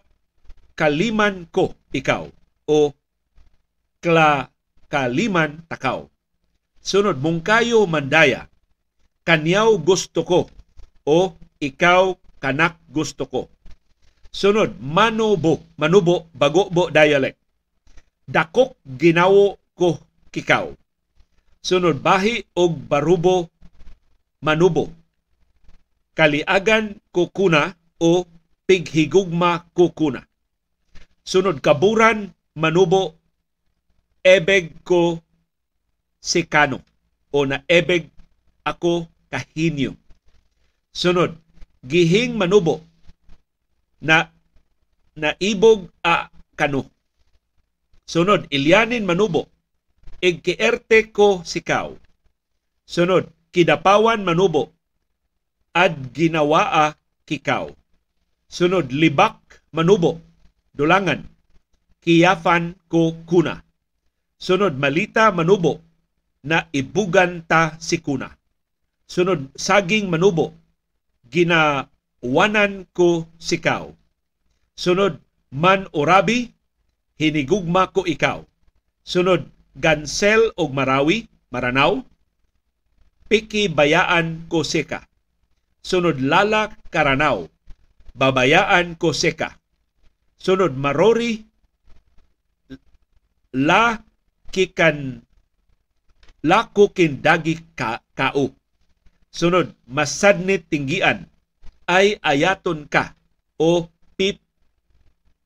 Kaliman 0.80 1.52
ko 1.52 1.76
ikaw 1.92 2.32
o 2.66 2.96
Kla 4.00 4.48
Kaliman 4.88 5.68
takaw. 5.68 6.11
Sunod, 6.82 7.22
Mungkayo 7.22 7.86
Mandaya, 7.86 8.50
Kanyaw 9.22 9.78
gusto 9.78 10.26
ko 10.26 10.50
o 11.06 11.38
Ikaw 11.62 12.18
kanak 12.42 12.82
gusto 12.90 13.30
ko. 13.30 13.46
Sunod, 14.34 14.82
Manubo, 14.82 15.62
Manubo, 15.78 16.26
Bagobo 16.34 16.90
dialect. 16.90 17.38
Dakok 18.26 18.74
ginawo 18.82 19.62
ko 19.78 20.02
kikaw. 20.34 20.74
Sunod, 21.62 22.02
Bahi 22.02 22.42
og 22.58 22.82
Barubo, 22.90 23.54
Manubo. 24.42 24.90
Kaliagan 26.18 26.98
ko 27.14 27.30
kuna 27.30 27.78
o 28.02 28.26
pighigugma 28.66 29.70
ko 29.78 29.94
kuna. 29.94 30.26
Sunod, 31.22 31.62
Kaburan, 31.62 32.34
Manubo, 32.58 33.14
ebeg 34.26 34.82
ko 34.82 35.22
si 36.22 36.46
Kano 36.46 36.80
o 37.34 37.46
na 37.50 37.66
ebeg 37.66 38.06
ako 38.62 39.10
kahinyo. 39.34 39.98
Sunod, 40.94 41.34
gihing 41.82 42.38
manubo 42.38 42.86
na 44.02 44.30
naibog 45.18 45.90
a 46.04 46.30
kano. 46.56 46.86
Sunod, 48.06 48.46
ilyanin 48.52 49.08
manubo, 49.08 49.48
igkierte 50.22 51.10
ko 51.16 51.42
sikaw. 51.48 51.96
Sunod, 52.86 53.32
kidapawan 53.56 54.22
manubo, 54.28 54.76
ad 55.72 56.12
ginawaa 56.12 56.94
kikaw. 57.24 57.72
Sunod, 58.52 58.92
libak 58.92 59.64
manubo, 59.72 60.20
dulangan, 60.76 61.24
kiyafan 62.04 62.76
ko 62.92 63.16
kuna. 63.24 63.64
Sunod, 64.36 64.76
malita 64.76 65.32
manubo, 65.32 65.80
na 66.42 66.66
ibugan 66.74 67.46
ta 67.46 67.78
si 67.78 68.02
kuna. 68.02 68.34
Sunod, 69.06 69.52
saging 69.54 70.10
manubo, 70.10 70.56
ginawanan 71.30 72.88
ko 72.96 73.28
sikaw. 73.38 73.92
Sunod, 74.74 75.20
man 75.52 75.86
orabi, 75.92 76.56
hinigugma 77.20 77.92
ko 77.92 78.08
ikaw. 78.08 78.42
Sunod, 79.04 79.46
gansel 79.78 80.56
og 80.58 80.72
marawi, 80.74 81.28
maranaw, 81.52 82.02
piki 83.28 83.68
bayaan 83.68 84.48
ko 84.48 84.64
sika. 84.64 85.06
Sunod, 85.84 86.24
lala 86.24 86.72
karanaw, 86.90 87.46
babayaan 88.16 88.96
ko 88.96 89.12
sika. 89.12 89.60
Sunod, 90.40 90.74
marori, 90.80 91.44
la 93.52 94.00
kikan 94.56 95.20
la 96.42 96.70
ko 96.70 96.90
kindagi 96.90 97.62
ka, 97.78 98.02
kao. 98.18 98.54
Sunod, 99.32 99.72
masadnit 99.88 100.68
tinggian 100.68 101.30
ay 101.88 102.20
ayaton 102.20 102.84
ka 102.90 103.16
o 103.56 103.88
pip 104.18 104.42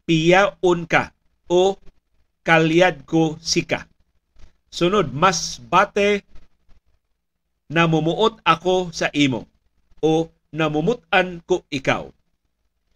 piyaon 0.10 0.89
ka 0.89 1.14
o 1.52 1.78
kalyad 2.41 3.06
ko 3.06 3.38
sika. 3.41 3.86
Sunod, 4.74 5.14
mas 5.14 5.62
bate 5.62 6.26
namumuot 7.70 8.41
ako 8.41 8.89
sa 8.89 9.14
imo 9.14 9.46
o 10.02 10.30
namumutan 10.50 11.43
ko 11.46 11.62
ikaw. 11.70 12.10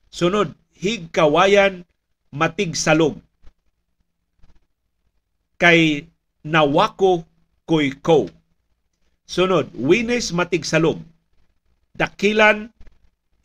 Sunod, 0.09 0.55
higkawayan 0.79 1.85
matig 2.31 2.73
salog 2.73 3.19
kay 5.59 6.07
nawako 6.45 7.27
koy 7.69 7.93
ko. 8.01 8.25
Sunod, 9.29 9.69
winis 9.77 10.33
matig 10.33 10.65
salog. 10.65 10.97
Dakilan 11.93 12.73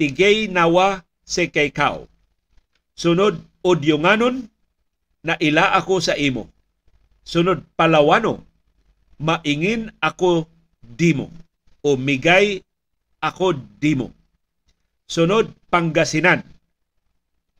tigay 0.01 0.49
nawa 0.49 1.05
se 1.29 1.53
kay 1.53 1.69
kao. 1.69 2.09
Sunod, 2.97 3.37
odyonganon 3.61 4.49
na 5.21 5.37
ila 5.37 5.77
ako 5.77 6.01
sa 6.01 6.17
imo. 6.17 6.49
Sunod, 7.21 7.61
palawano, 7.77 8.41
maingin 9.21 9.93
ako 10.01 10.49
dimo 10.81 11.29
o 11.85 12.01
migay 12.01 12.65
ako 13.21 13.53
dimo. 13.77 14.09
Sunod, 15.05 15.53
Pangasinan, 15.69 16.41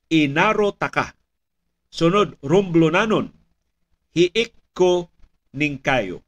inaro 0.09 0.73
taka. 0.73 1.13
Sunod, 1.93 2.41
Rumblonanon, 2.41 3.29
hiik 4.17 4.57
ko 4.73 5.13
ning 5.53 5.77
kayo. 5.77 6.24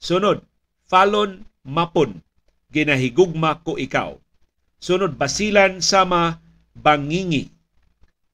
Sunod, 0.00 0.40
Falon 0.88 1.44
Mapon, 1.60 2.24
ginahigugma 2.72 3.60
ko 3.60 3.76
ikaw. 3.76 4.16
Sunod, 4.80 5.20
Basilan 5.20 5.84
sama 5.84 6.40
Bangingi, 6.72 7.52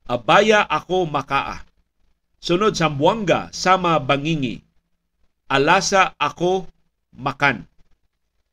abaya 0.06 0.62
ako 0.62 1.10
makaa. 1.10 1.66
Sunod, 2.38 2.78
Sambuanga 2.78 3.50
sama 3.50 3.98
Bangingi, 3.98 4.62
alasa 5.50 6.14
ako 6.22 6.70
makan. 7.18 7.66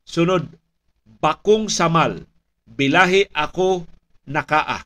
Sunod, 0.02 0.50
Bakong 1.22 1.70
Samal, 1.70 2.26
bilahi 2.66 3.30
ako 3.30 3.86
nakaa. 4.26 4.82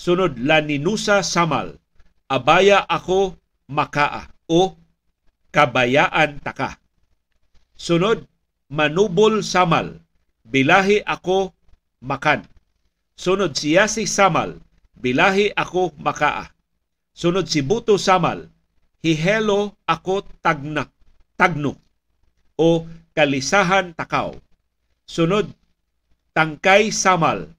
Sunod, 0.00 0.40
Laninusa 0.40 1.20
Samal, 1.20 1.76
abaya 2.24 2.88
ako 2.88 3.36
makaa 3.68 4.32
o 4.48 4.80
kabayaan 5.52 6.40
taka. 6.40 6.80
Sunod, 7.74 8.30
manubol 8.70 9.42
samal, 9.42 9.98
bilahi 10.46 11.02
ako 11.02 11.50
makan. 11.98 12.46
Sunod, 13.18 13.58
siyasi 13.58 14.06
samal, 14.06 14.62
bilahi 14.94 15.50
ako 15.58 15.90
makaa. 15.98 16.54
Sunod, 17.14 17.50
si 17.50 17.66
buto 17.66 17.98
samal, 17.98 18.46
hihelo 19.02 19.74
ako 19.90 20.22
tagna, 20.38 20.86
tagno 21.34 21.74
o 22.54 22.86
kalisahan 23.10 23.90
takaw. 23.90 24.38
Sunod, 25.02 25.50
tangkay 26.30 26.94
samal, 26.94 27.50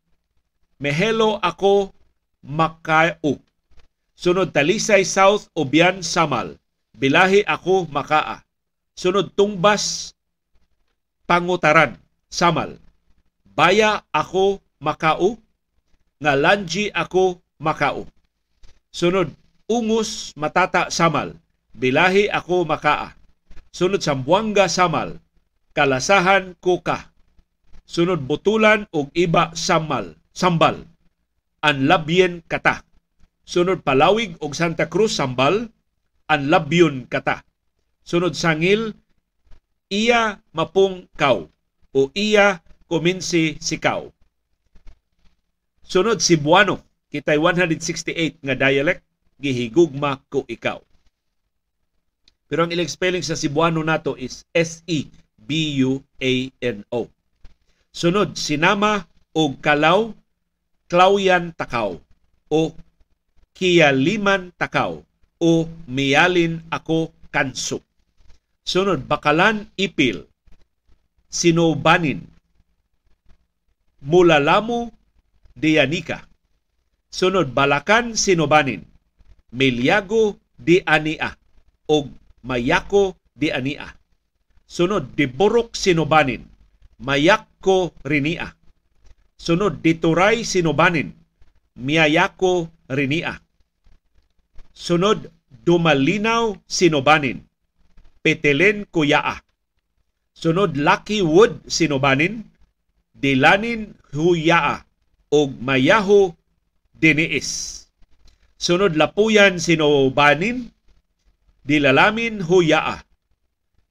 mehelo 0.80 1.43
ako 1.43 1.91
makao. 2.39 3.36
Sunod, 4.16 4.55
talisay 4.55 5.03
south 5.03 5.51
o 5.51 5.68
biyan 5.68 5.99
samal, 5.99 6.55
bilahi 6.95 7.43
ako 7.43 7.91
makaa 7.91 8.45
sunod 8.96 9.36
tungbas 9.36 10.16
pangutaran 11.30 12.00
samal 12.32 12.80
baya 13.43 14.02
ako 14.10 14.64
makao 14.82 15.38
nga 16.18 16.34
lanji 16.34 16.89
ako 16.89 17.43
makao 17.60 18.08
sunod 18.89 19.30
ungos 19.68 20.32
matata 20.39 20.88
samal 20.89 21.36
bilahi 21.76 22.32
ako 22.32 22.64
makaa 22.64 23.14
sunod 23.76 24.00
sambuanga 24.00 24.72
samal 24.72 25.20
kalasahan 25.76 26.56
ko 26.64 26.80
ka 26.80 27.12
sunod 27.84 28.24
butulan 28.24 28.88
og 28.96 29.12
iba 29.12 29.52
samal 29.54 30.16
sambal 30.32 30.88
ang 31.66 31.89
labyen 31.89 32.46
kata. 32.46 32.86
Sunod 33.41 33.82
Palawig 33.82 34.38
og 34.38 34.54
Santa 34.54 34.86
Cruz 34.86 35.18
Sambal, 35.18 35.74
ang 36.30 36.43
labyon 36.46 37.10
kata. 37.10 37.41
Sunod 38.06 38.38
Sangil, 38.38 38.93
iya 39.89 40.38
mapung 40.53 41.10
kaw 41.18 41.49
o 41.89 42.01
iya 42.14 42.62
kuminsi 42.86 43.58
sikaw. 43.58 44.06
Sunod 45.82 46.22
Cebuano, 46.22 46.86
kitay 47.10 47.41
168 47.41 48.45
nga 48.45 48.53
dialect, 48.53 49.01
gihigugma 49.41 50.22
ko 50.30 50.45
ikaw. 50.45 50.78
Pero 52.45 52.66
ang 52.66 52.72
ilang 52.74 52.86
spelling 52.86 53.26
sa 53.26 53.34
Cebuano 53.34 53.82
nato 53.82 54.14
is 54.22 54.45
S-E-B-U-A-N-O. 54.53 55.01
Sunod, 57.89 58.38
sinama 58.38 59.10
o 59.34 59.49
kalaw, 59.58 60.14
klawyan 60.86 61.58
takaw 61.58 61.97
o 62.53 62.70
kiyaliman 63.58 64.53
takaw 64.62 65.01
o 65.41 65.66
miyalin 65.89 66.62
ako 66.70 67.10
kanso. 67.34 67.85
Sunod, 68.66 69.05
bakalan 69.05 69.70
ipil, 69.78 70.26
sinobanin, 71.30 72.26
mulalamo 74.01 74.89
dianika. 75.53 76.26
Sunod, 77.13 77.53
balakan 77.53 78.18
sinobanin, 78.18 78.82
milyago 79.53 80.41
di 80.57 80.82
ania 80.82 81.38
o 81.86 82.09
mayako 82.41 83.13
di 83.38 83.53
ania. 83.53 83.93
Sunod, 84.66 85.13
diburok 85.13 85.78
sinobanin, 85.78 86.41
mayako 86.97 87.93
rinia. 88.01 88.49
Sunod, 89.38 89.86
dituray 89.86 90.41
sinobanin, 90.41 91.13
miyayako 91.78 92.74
rinia. 92.89 93.38
Sunod, 94.74 95.30
dumalinaw 95.61 96.57
sinobanin, 96.66 97.45
petelen 98.26 98.90
kuyaa. 98.90 99.38
Sunod, 100.34 100.74
lucky 100.82 101.22
wood 101.22 101.62
sinobanin, 101.70 102.50
dilanin 103.14 103.94
huyaa 104.18 104.82
o 105.30 105.40
mayaho 105.68 106.34
diniis. 106.98 107.50
Sunod, 108.58 108.98
lapuyan 108.98 109.62
sinobanin, 109.62 110.74
dilalamin 111.70 112.42
huyaa. 112.50 113.06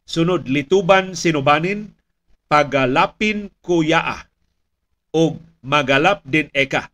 Sunod, 0.02 0.50
lituban 0.50 1.14
sinobanin, 1.14 1.94
pagalapin 2.50 3.54
kuyaa 3.62 4.26
o 5.14 5.38
magalap 5.62 6.26
din 6.26 6.50
eka. 6.50 6.90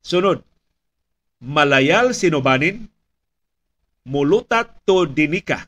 Sunod, 0.00 0.46
malayal 1.42 2.14
sinobanin, 2.14 2.86
mulutat 4.06 4.70
to 4.86 5.10
dinika. 5.10 5.66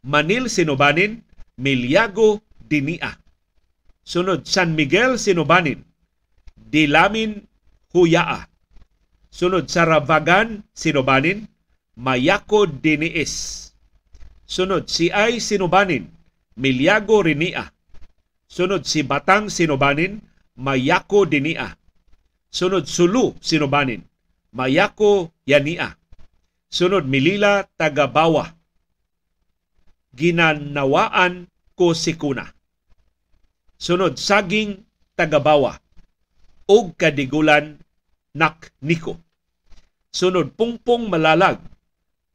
Manil 0.00 0.48
sinobanin, 0.48 1.20
milyago 1.60 2.40
dinia. 2.68 3.20
Sunod, 4.00 4.48
San 4.48 4.72
Miguel 4.72 5.20
sinobanin, 5.20 5.84
dilamin 6.56 7.44
huyaa. 7.92 8.48
Sunod, 9.30 9.68
Saravagan 9.68 10.64
sinobanin, 10.72 11.46
mayako 12.00 12.66
diniis. 12.66 13.68
Sunod, 14.48 14.88
si 14.88 15.12
ay 15.12 15.38
sinobanin, 15.38 16.08
milyago 16.56 17.22
rinia. 17.22 17.70
Sunod, 18.48 18.88
si 18.88 19.04
Batang 19.04 19.52
sinobanin, 19.52 20.24
mayako 20.56 21.28
dinia. 21.28 21.76
Sunod, 22.50 22.88
Sulu 22.88 23.36
sinobanin, 23.38 24.02
mayako 24.56 25.30
yania. 25.46 25.94
Sunod, 26.72 27.06
Milila 27.06 27.68
Tagabawa, 27.78 28.58
ginanawaan 30.14 31.46
ko 31.78 31.94
si 31.94 32.14
kuna. 32.18 32.50
Sunod, 33.80 34.20
Saging 34.20 34.84
Tagabawa, 35.16 35.80
og 36.68 36.94
kadigulan 37.00 37.80
nak 38.36 38.70
niko. 38.84 39.16
Sunod, 40.12 40.52
Pungpong 40.58 41.08
Malalag, 41.08 41.62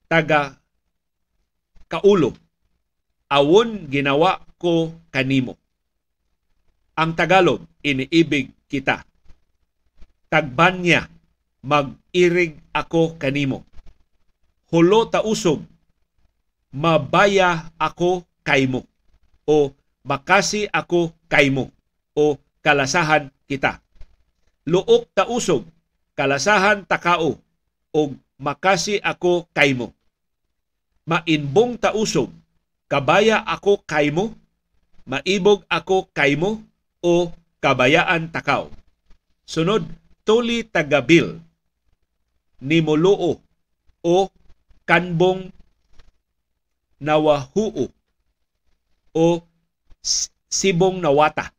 taga 0.09 0.57
kaulo. 1.91 2.33
Awon 3.29 3.89
ginawa 3.89 4.41
ko 4.57 4.93
kanimo. 5.11 5.57
Ang 6.95 7.11
Tagalog, 7.13 7.61
iniibig 7.83 8.55
kita. 8.71 9.03
Tagbanya, 10.31 11.09
mag-irig 11.65 12.57
ako 12.71 13.19
kanimo. 13.19 13.67
Hulo 14.71 15.09
tausog, 15.11 15.61
mabaya 16.75 17.71
ako 17.79 18.27
kaymo. 18.43 18.83
O 19.47 19.71
makasi 20.03 20.67
ako 20.67 21.15
kaymo. 21.31 21.71
O 22.11 22.35
kalasahan 22.59 23.31
kita. 23.47 23.79
Luok 24.67 25.07
tausog, 25.15 25.63
kalasahan 26.19 26.83
takao. 26.83 27.39
O 27.95 28.01
makasi 28.35 28.99
ako 28.99 29.47
kaymo 29.55 29.95
mainbong 31.05 31.77
tausog, 31.77 32.33
kabaya 32.89 33.45
ako 33.45 33.85
kaymo, 33.85 34.33
maibog 35.05 35.61
ako 35.69 36.09
kaymo, 36.11 36.65
o 37.05 37.29
kabayaan 37.61 38.33
takaw. 38.33 38.73
Sunod, 39.45 39.85
tuli 40.25 40.65
tagabil, 40.65 41.37
nimuluo, 42.57 43.37
o 44.01 44.17
kanbong 44.89 45.53
nawahuo, 46.99 47.91
o 49.15 49.27
sibong 50.49 50.99
nawata, 51.01 51.51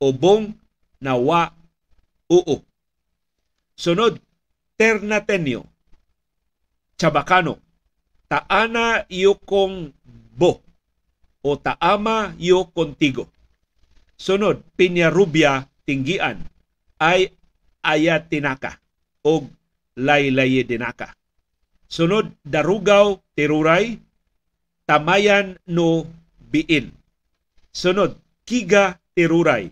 o 0.00 0.12
bong 0.12 0.54
nawa 1.00 1.54
uo. 2.30 2.62
Sunod, 3.74 4.20
ternatenyo, 4.76 5.64
chabacano, 7.00 7.58
taana 8.28 9.08
iyo 9.08 9.34
kong 9.34 9.92
bo 10.36 10.60
o 11.42 11.56
taama 11.56 12.36
yo 12.38 12.68
contigo. 12.68 13.26
Sunod, 14.20 14.60
pinyarubya 14.76 15.64
tinggian 15.88 16.44
ay 17.00 17.32
ayatinaka 17.80 18.76
o 19.24 19.48
laylaye 19.96 20.62
dinaka. 20.68 21.16
Sunod, 21.88 22.28
darugaw 22.44 23.16
tiruray 23.32 23.96
tamayan 24.90 25.54
no 25.70 26.10
biin. 26.50 26.90
Sunod, 27.70 28.18
kiga 28.42 28.98
tiruray 29.14 29.70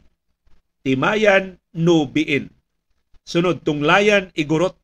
timayan 0.86 1.58
no 1.74 2.06
biin. 2.06 2.54
Sunod, 3.26 3.66
tunglayan 3.66 4.30
igurot 4.38 4.78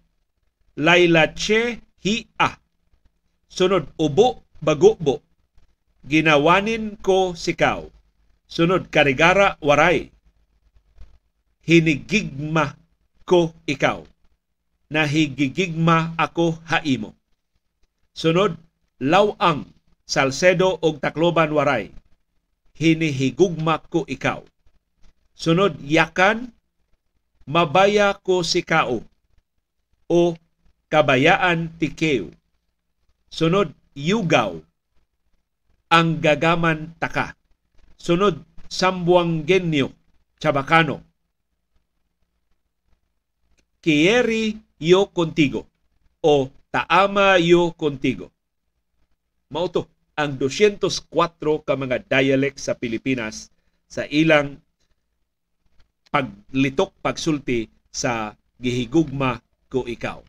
laylache 0.74 1.78
hi-a 2.03 2.59
Sunod, 3.47 3.87
ubo, 3.95 4.43
bagubo. 4.59 5.22
Ginawanin 6.03 6.99
ko 6.99 7.39
sikaw. 7.39 7.87
Sunod, 8.51 8.91
karigara, 8.91 9.55
waray. 9.62 10.11
Hinigigma 11.62 12.74
ko 13.22 13.55
ikaw. 13.62 14.03
Nahigigigma 14.91 16.18
ako 16.18 16.59
haimo. 16.66 17.14
Sunod, 18.11 18.59
lawang, 18.99 19.70
salsedo 20.05 20.79
og 20.81 21.01
takloban 21.01 21.53
waray. 21.53 21.91
Hinihigugma 22.75 23.81
ko 23.89 24.05
ikaw. 24.09 24.43
Sunod, 25.35 25.81
yakan, 25.83 26.55
mabaya 27.47 28.15
ko 28.23 28.41
sikao 28.41 29.03
o 30.09 30.37
kabayaan 30.89 31.75
tikeo 31.79 32.31
Sunod, 33.35 33.75
yugaw, 33.99 34.63
ang 35.91 36.23
gagaman 36.23 36.95
taka. 37.03 37.35
Sunod, 37.99 38.47
sambuangenyo, 38.71 39.91
chabacano. 40.39 41.03
Kieri 43.83 44.55
yo 44.79 45.11
contigo 45.11 45.67
o 46.23 46.47
taama 46.71 47.43
yo 47.43 47.75
contigo. 47.75 48.31
Mauto 49.51 49.91
ang 50.15 50.39
204 50.39 51.11
ka 51.67 51.75
mga 51.75 52.07
dialect 52.07 52.62
sa 52.62 52.79
Pilipinas 52.79 53.51
sa 53.91 54.07
ilang 54.07 54.62
paglitok 56.15 56.95
pagsulti 57.03 57.67
sa 57.91 58.39
gihigugma 58.62 59.43
ko 59.67 59.83
ikaw. 59.83 60.23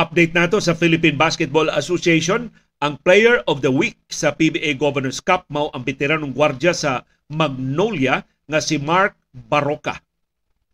Update 0.00 0.32
nato 0.32 0.56
sa 0.64 0.72
Philippine 0.72 1.20
Basketball 1.20 1.68
Association 1.76 2.48
Ang 2.80 2.96
player 3.04 3.44
of 3.44 3.60
the 3.60 3.68
week 3.68 4.00
sa 4.08 4.32
PBA 4.32 4.80
Governors 4.80 5.20
Cup 5.20 5.44
mao 5.52 5.68
ang 5.76 5.84
veteranong 5.84 6.32
gwardya 6.32 6.72
sa 6.72 7.04
Magnolia 7.28 8.24
nga 8.48 8.56
si 8.56 8.80
Mark 8.80 9.20
Baroka. 9.36 10.00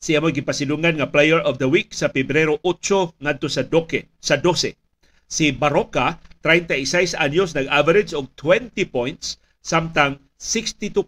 Siya 0.07 0.23
mo 0.23 0.31
gipasilungan 0.31 1.03
nga 1.03 1.11
player 1.11 1.43
of 1.43 1.59
the 1.59 1.67
week 1.67 1.91
sa 1.91 2.07
Pebrero 2.07 2.63
8 2.63 3.19
ngadto 3.19 3.51
sa 3.51 3.67
Doke 3.67 4.07
sa 4.23 4.39
12. 4.39 4.79
Si 5.27 5.51
Baroka 5.51 6.23
36 6.47 7.19
anyos 7.19 7.59
nag-average 7.59 8.15
og 8.15 8.31
20 8.39 8.87
points 8.87 9.43
samtang 9.59 10.23
62% 10.39 11.03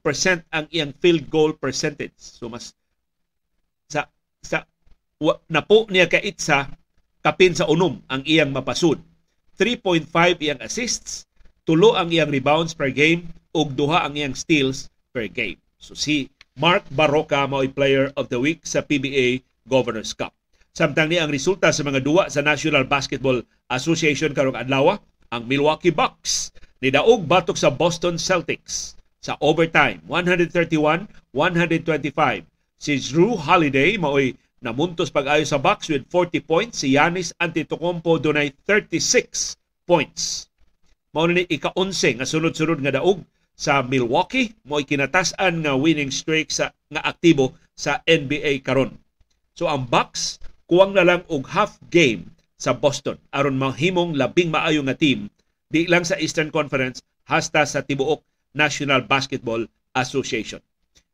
ang 0.50 0.66
iyang 0.74 0.90
field 0.98 1.30
goal 1.30 1.54
percentage. 1.54 2.18
So 2.18 2.50
mas 2.50 2.74
sa 3.86 4.10
sa 4.42 4.66
wa, 5.22 5.38
napo 5.46 5.86
niya 5.86 6.10
ka 6.10 6.18
itsa 6.18 6.66
kapin 7.22 7.54
sa 7.54 7.70
unom 7.70 8.02
ang 8.10 8.26
iyang 8.26 8.50
mapasud. 8.50 8.98
3.5 9.62 10.10
iyang 10.42 10.58
assists, 10.58 11.22
tulo 11.62 11.94
ang 11.94 12.10
iyang 12.10 12.34
rebounds 12.34 12.74
per 12.74 12.90
game 12.90 13.30
ug 13.54 13.78
duha 13.78 14.02
ang 14.10 14.18
iyang 14.18 14.34
steals 14.34 14.90
per 15.14 15.30
game. 15.30 15.62
So 15.78 15.94
si 15.94 16.34
Mark 16.58 16.90
Baroka 16.90 17.46
mao 17.46 17.62
player 17.70 18.10
of 18.18 18.26
the 18.34 18.40
week 18.42 18.66
sa 18.66 18.82
PBA 18.82 19.46
Governors 19.70 20.10
Cup. 20.10 20.34
Samtang 20.74 21.06
ni 21.06 21.22
ang 21.22 21.30
resulta 21.30 21.70
sa 21.70 21.86
mga 21.86 22.02
duwa 22.02 22.26
sa 22.26 22.42
National 22.42 22.82
Basketball 22.82 23.46
Association 23.70 24.34
karong 24.34 24.58
adlaw, 24.58 24.98
ang 25.30 25.42
Milwaukee 25.46 25.94
Bucks 25.94 26.50
ni 26.82 26.90
daog 26.90 27.30
batok 27.30 27.54
sa 27.54 27.70
Boston 27.70 28.18
Celtics 28.18 28.98
sa 29.22 29.38
overtime 29.38 30.02
131-125. 30.10 31.30
Si 32.74 32.92
Drew 33.06 33.38
Holiday 33.38 33.94
mao'y 33.94 34.34
namuntos 34.58 35.14
pag-ayo 35.14 35.46
sa 35.46 35.62
Bucks 35.62 35.86
with 35.86 36.10
40 36.10 36.42
points. 36.42 36.82
Si 36.82 36.98
Giannis 36.98 37.30
Antetokounmpo 37.38 38.18
dunay 38.18 38.50
36 38.66 39.54
points. 39.86 40.50
Mao 41.14 41.30
ni 41.30 41.46
ika-11 41.46 42.18
nga 42.18 42.26
sunod-sunod 42.26 42.82
nga 42.82 42.98
daog 42.98 43.22
sa 43.58 43.82
Milwaukee 43.82 44.54
mo'y 44.62 44.86
kinatasan 44.86 45.66
nga 45.66 45.74
winning 45.74 46.14
streak 46.14 46.54
sa 46.54 46.70
nga 46.94 47.02
aktibo 47.02 47.58
sa 47.74 48.06
NBA 48.06 48.62
karon. 48.62 48.94
So 49.58 49.66
ang 49.66 49.90
Bucks 49.90 50.38
kuwang 50.70 50.94
na 50.94 51.02
lang 51.02 51.26
og 51.26 51.50
half 51.50 51.82
game 51.90 52.30
sa 52.54 52.70
Boston 52.70 53.18
aron 53.34 53.58
mahimong 53.58 54.14
labing 54.14 54.54
maayo 54.54 54.78
nga 54.86 54.94
team 54.94 55.26
di 55.66 55.90
lang 55.90 56.06
sa 56.06 56.14
Eastern 56.22 56.54
Conference 56.54 57.02
hasta 57.26 57.66
sa 57.66 57.82
tibuok 57.82 58.22
National 58.54 59.02
Basketball 59.04 59.66
Association. 59.98 60.62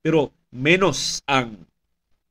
Pero 0.04 0.30
menos 0.52 1.24
ang 1.24 1.64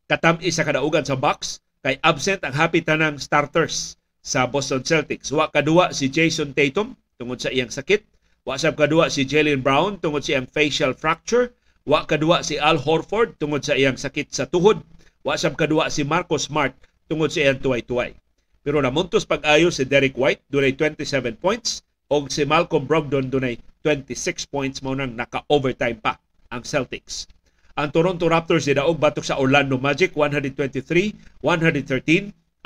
katami 0.06 0.54
sa 0.54 0.62
kadaugan 0.62 1.04
sa 1.04 1.18
box 1.18 1.58
kay 1.82 1.98
absent 2.06 2.46
ang 2.46 2.54
happy 2.54 2.86
tanang 2.86 3.18
starters 3.18 3.98
sa 4.24 4.46
Boston 4.48 4.86
Celtics. 4.86 5.34
Wa 5.34 5.50
kaduwa 5.50 5.92
si 5.92 6.08
Jason 6.08 6.56
Tatum 6.56 6.96
tungod 7.18 7.42
sa 7.42 7.50
iyang 7.52 7.74
sakit. 7.74 8.13
Wa 8.44 8.60
sab 8.60 8.76
kaduwa 8.76 9.08
si 9.08 9.24
Jalen 9.24 9.64
Brown 9.64 10.04
tungod 10.04 10.28
sa 10.28 10.36
iyang 10.36 10.52
facial 10.52 10.92
fracture. 10.92 11.56
Wa 11.88 12.04
kaduwa 12.04 12.44
si 12.44 12.60
Al 12.60 12.76
Horford 12.76 13.40
tungod 13.40 13.64
sa 13.64 13.80
iyang 13.80 13.96
sakit 13.96 14.36
sa 14.36 14.44
tuhod. 14.52 14.84
Wa 15.24 15.40
sab 15.40 15.56
kaduwa 15.56 15.88
si 15.88 16.04
Marcus 16.04 16.52
Smart 16.52 16.76
tungod 17.08 17.32
sa 17.32 17.40
iyang 17.48 17.64
tuway-tuway. 17.64 18.20
Pero 18.60 18.84
namuntos 18.84 19.24
pag-ayo 19.24 19.72
si 19.72 19.88
Derek 19.88 20.20
White 20.20 20.44
dunay 20.52 20.76
27 20.76 21.40
points 21.40 21.88
o 22.12 22.28
si 22.28 22.44
Malcolm 22.44 22.84
Brogdon 22.84 23.32
dunay 23.32 23.64
26 23.80 24.52
points 24.52 24.84
mo 24.84 24.92
nang 24.92 25.16
naka-overtime 25.16 26.04
pa 26.04 26.20
ang 26.52 26.68
Celtics. 26.68 27.32
Ang 27.80 27.96
Toronto 27.96 28.28
Raptors 28.28 28.68
nidaog 28.68 29.00
batok 29.00 29.24
sa 29.24 29.40
Orlando 29.40 29.80
Magic 29.80 30.12
123-113. 30.20 31.48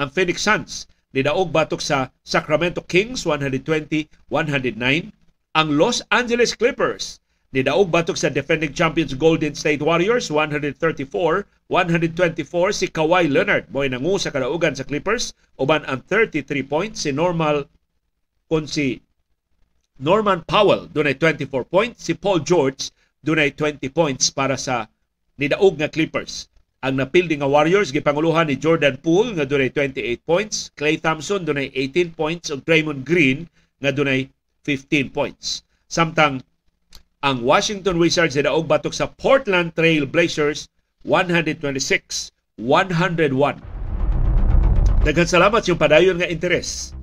Ang 0.01 0.09
Phoenix 0.09 0.41
Suns 0.41 0.89
nidaog 1.13 1.53
batok 1.53 1.85
sa 1.85 2.09
Sacramento 2.25 2.81
Kings 2.81 3.29
120-109. 3.29 5.16
Ang 5.57 5.73
Los 5.73 6.05
Angeles 6.13 6.53
Clippers. 6.53 7.17
Nidaog 7.49 7.89
batok 7.89 8.13
sa 8.13 8.29
defending 8.29 8.77
champions 8.77 9.17
Golden 9.17 9.57
State 9.57 9.81
Warriors 9.81 10.29
134-124 10.29 11.49
si 12.77 12.85
Kawhi 12.93 13.25
Leonard. 13.25 13.65
Mo'y 13.73 13.89
nangu 13.89 14.21
sa 14.21 14.29
kadaugan 14.29 14.77
sa 14.77 14.85
Clippers. 14.85 15.33
Uban 15.57 15.81
ang 15.89 16.05
33 16.05 16.61
points 16.61 17.01
si 17.01 17.09
normal 17.09 17.65
kun 18.45 18.69
si 18.69 19.01
Norman 19.97 20.45
Powell 20.45 20.93
dunay 20.93 21.17
24 21.17 21.49
points. 21.65 22.05
Si 22.05 22.13
Paul 22.13 22.45
George 22.45 22.93
dunay 23.25 23.49
20 23.49 23.81
points 23.89 24.29
para 24.29 24.61
sa 24.61 24.85
nidaog 25.41 25.81
nga 25.81 25.89
Clippers. 25.89 26.53
Ang 26.85 27.01
napildi 27.01 27.33
nga 27.41 27.49
Warriors 27.49 27.89
gipanguluhan 27.89 28.45
ni 28.45 28.61
Jordan 28.61 29.01
Poole 29.01 29.33
nga 29.33 29.49
dunay 29.49 29.73
28 29.73 30.21
points, 30.21 30.69
Klay 30.77 31.01
Thompson 31.01 31.41
dunay 31.41 31.73
18 31.73 32.13
points. 32.13 32.53
Ug 32.53 32.61
Draymond 32.61 33.01
Green 33.01 33.49
nga 33.81 33.89
dunay 33.89 34.29
15 34.67 35.15
points. 35.15 35.63
Samtang 35.87 36.43
ang 37.23 37.37
Washington 37.39 37.95
Wizards 37.95 38.35
nidaog 38.35 38.67
batok 38.67 38.91
sa 38.91 39.07
Portland 39.07 39.71
Trail 39.71 40.03
Blazers 40.03 40.67
126-101. 41.07 42.27
Daghang 45.07 45.31
salamat 45.31 45.63
yung 45.71 45.79
padayon 45.79 46.19
nga 46.19 46.27
interes 46.27 46.97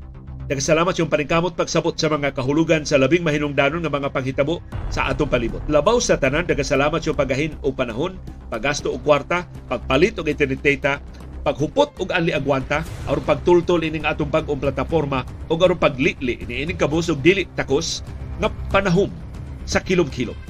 Nagsalamat 0.45 0.93
yung 1.01 1.09
paningkamot 1.09 1.57
pagsabot 1.57 1.97
sa 1.97 2.13
mga 2.13 2.37
kahulugan 2.37 2.85
sa 2.85 3.01
labing 3.01 3.25
mahinungdanon 3.25 3.81
nga 3.81 3.89
mga 3.89 4.13
panghitabo 4.13 4.61
sa 4.93 5.09
atong 5.09 5.33
palibot. 5.33 5.65
Labaw 5.73 5.97
sa 6.05 6.21
tanan, 6.21 6.45
nagasalamat 6.45 7.01
yung 7.09 7.17
pagahin 7.17 7.57
o 7.65 7.73
panahon, 7.73 8.21
paggasto 8.53 8.93
o 8.93 9.01
kwarta, 9.01 9.49
pagpalit 9.73 10.21
og 10.21 10.29
internet 10.29 10.61
data, 10.61 11.01
paghupot 11.45 11.93
og 12.01 12.09
anli 12.17 12.33
agwanta, 12.33 12.81
aron 13.05 13.25
pagtultol 13.29 13.85
ining 13.85 14.09
atong 14.09 14.33
bag-ong 14.33 14.59
plataporma 14.59 15.23
o 15.53 15.55
aron 15.61 15.77
paglitli 15.77 16.41
ini 16.41 16.65
ining 16.65 16.81
kabus 16.81 17.13
og 17.13 17.21
dili 17.21 17.45
takos 17.53 18.01
nga 18.41 18.49
panahon 18.73 19.13
sa 19.69 19.85
kilom-kilom. 19.85 20.44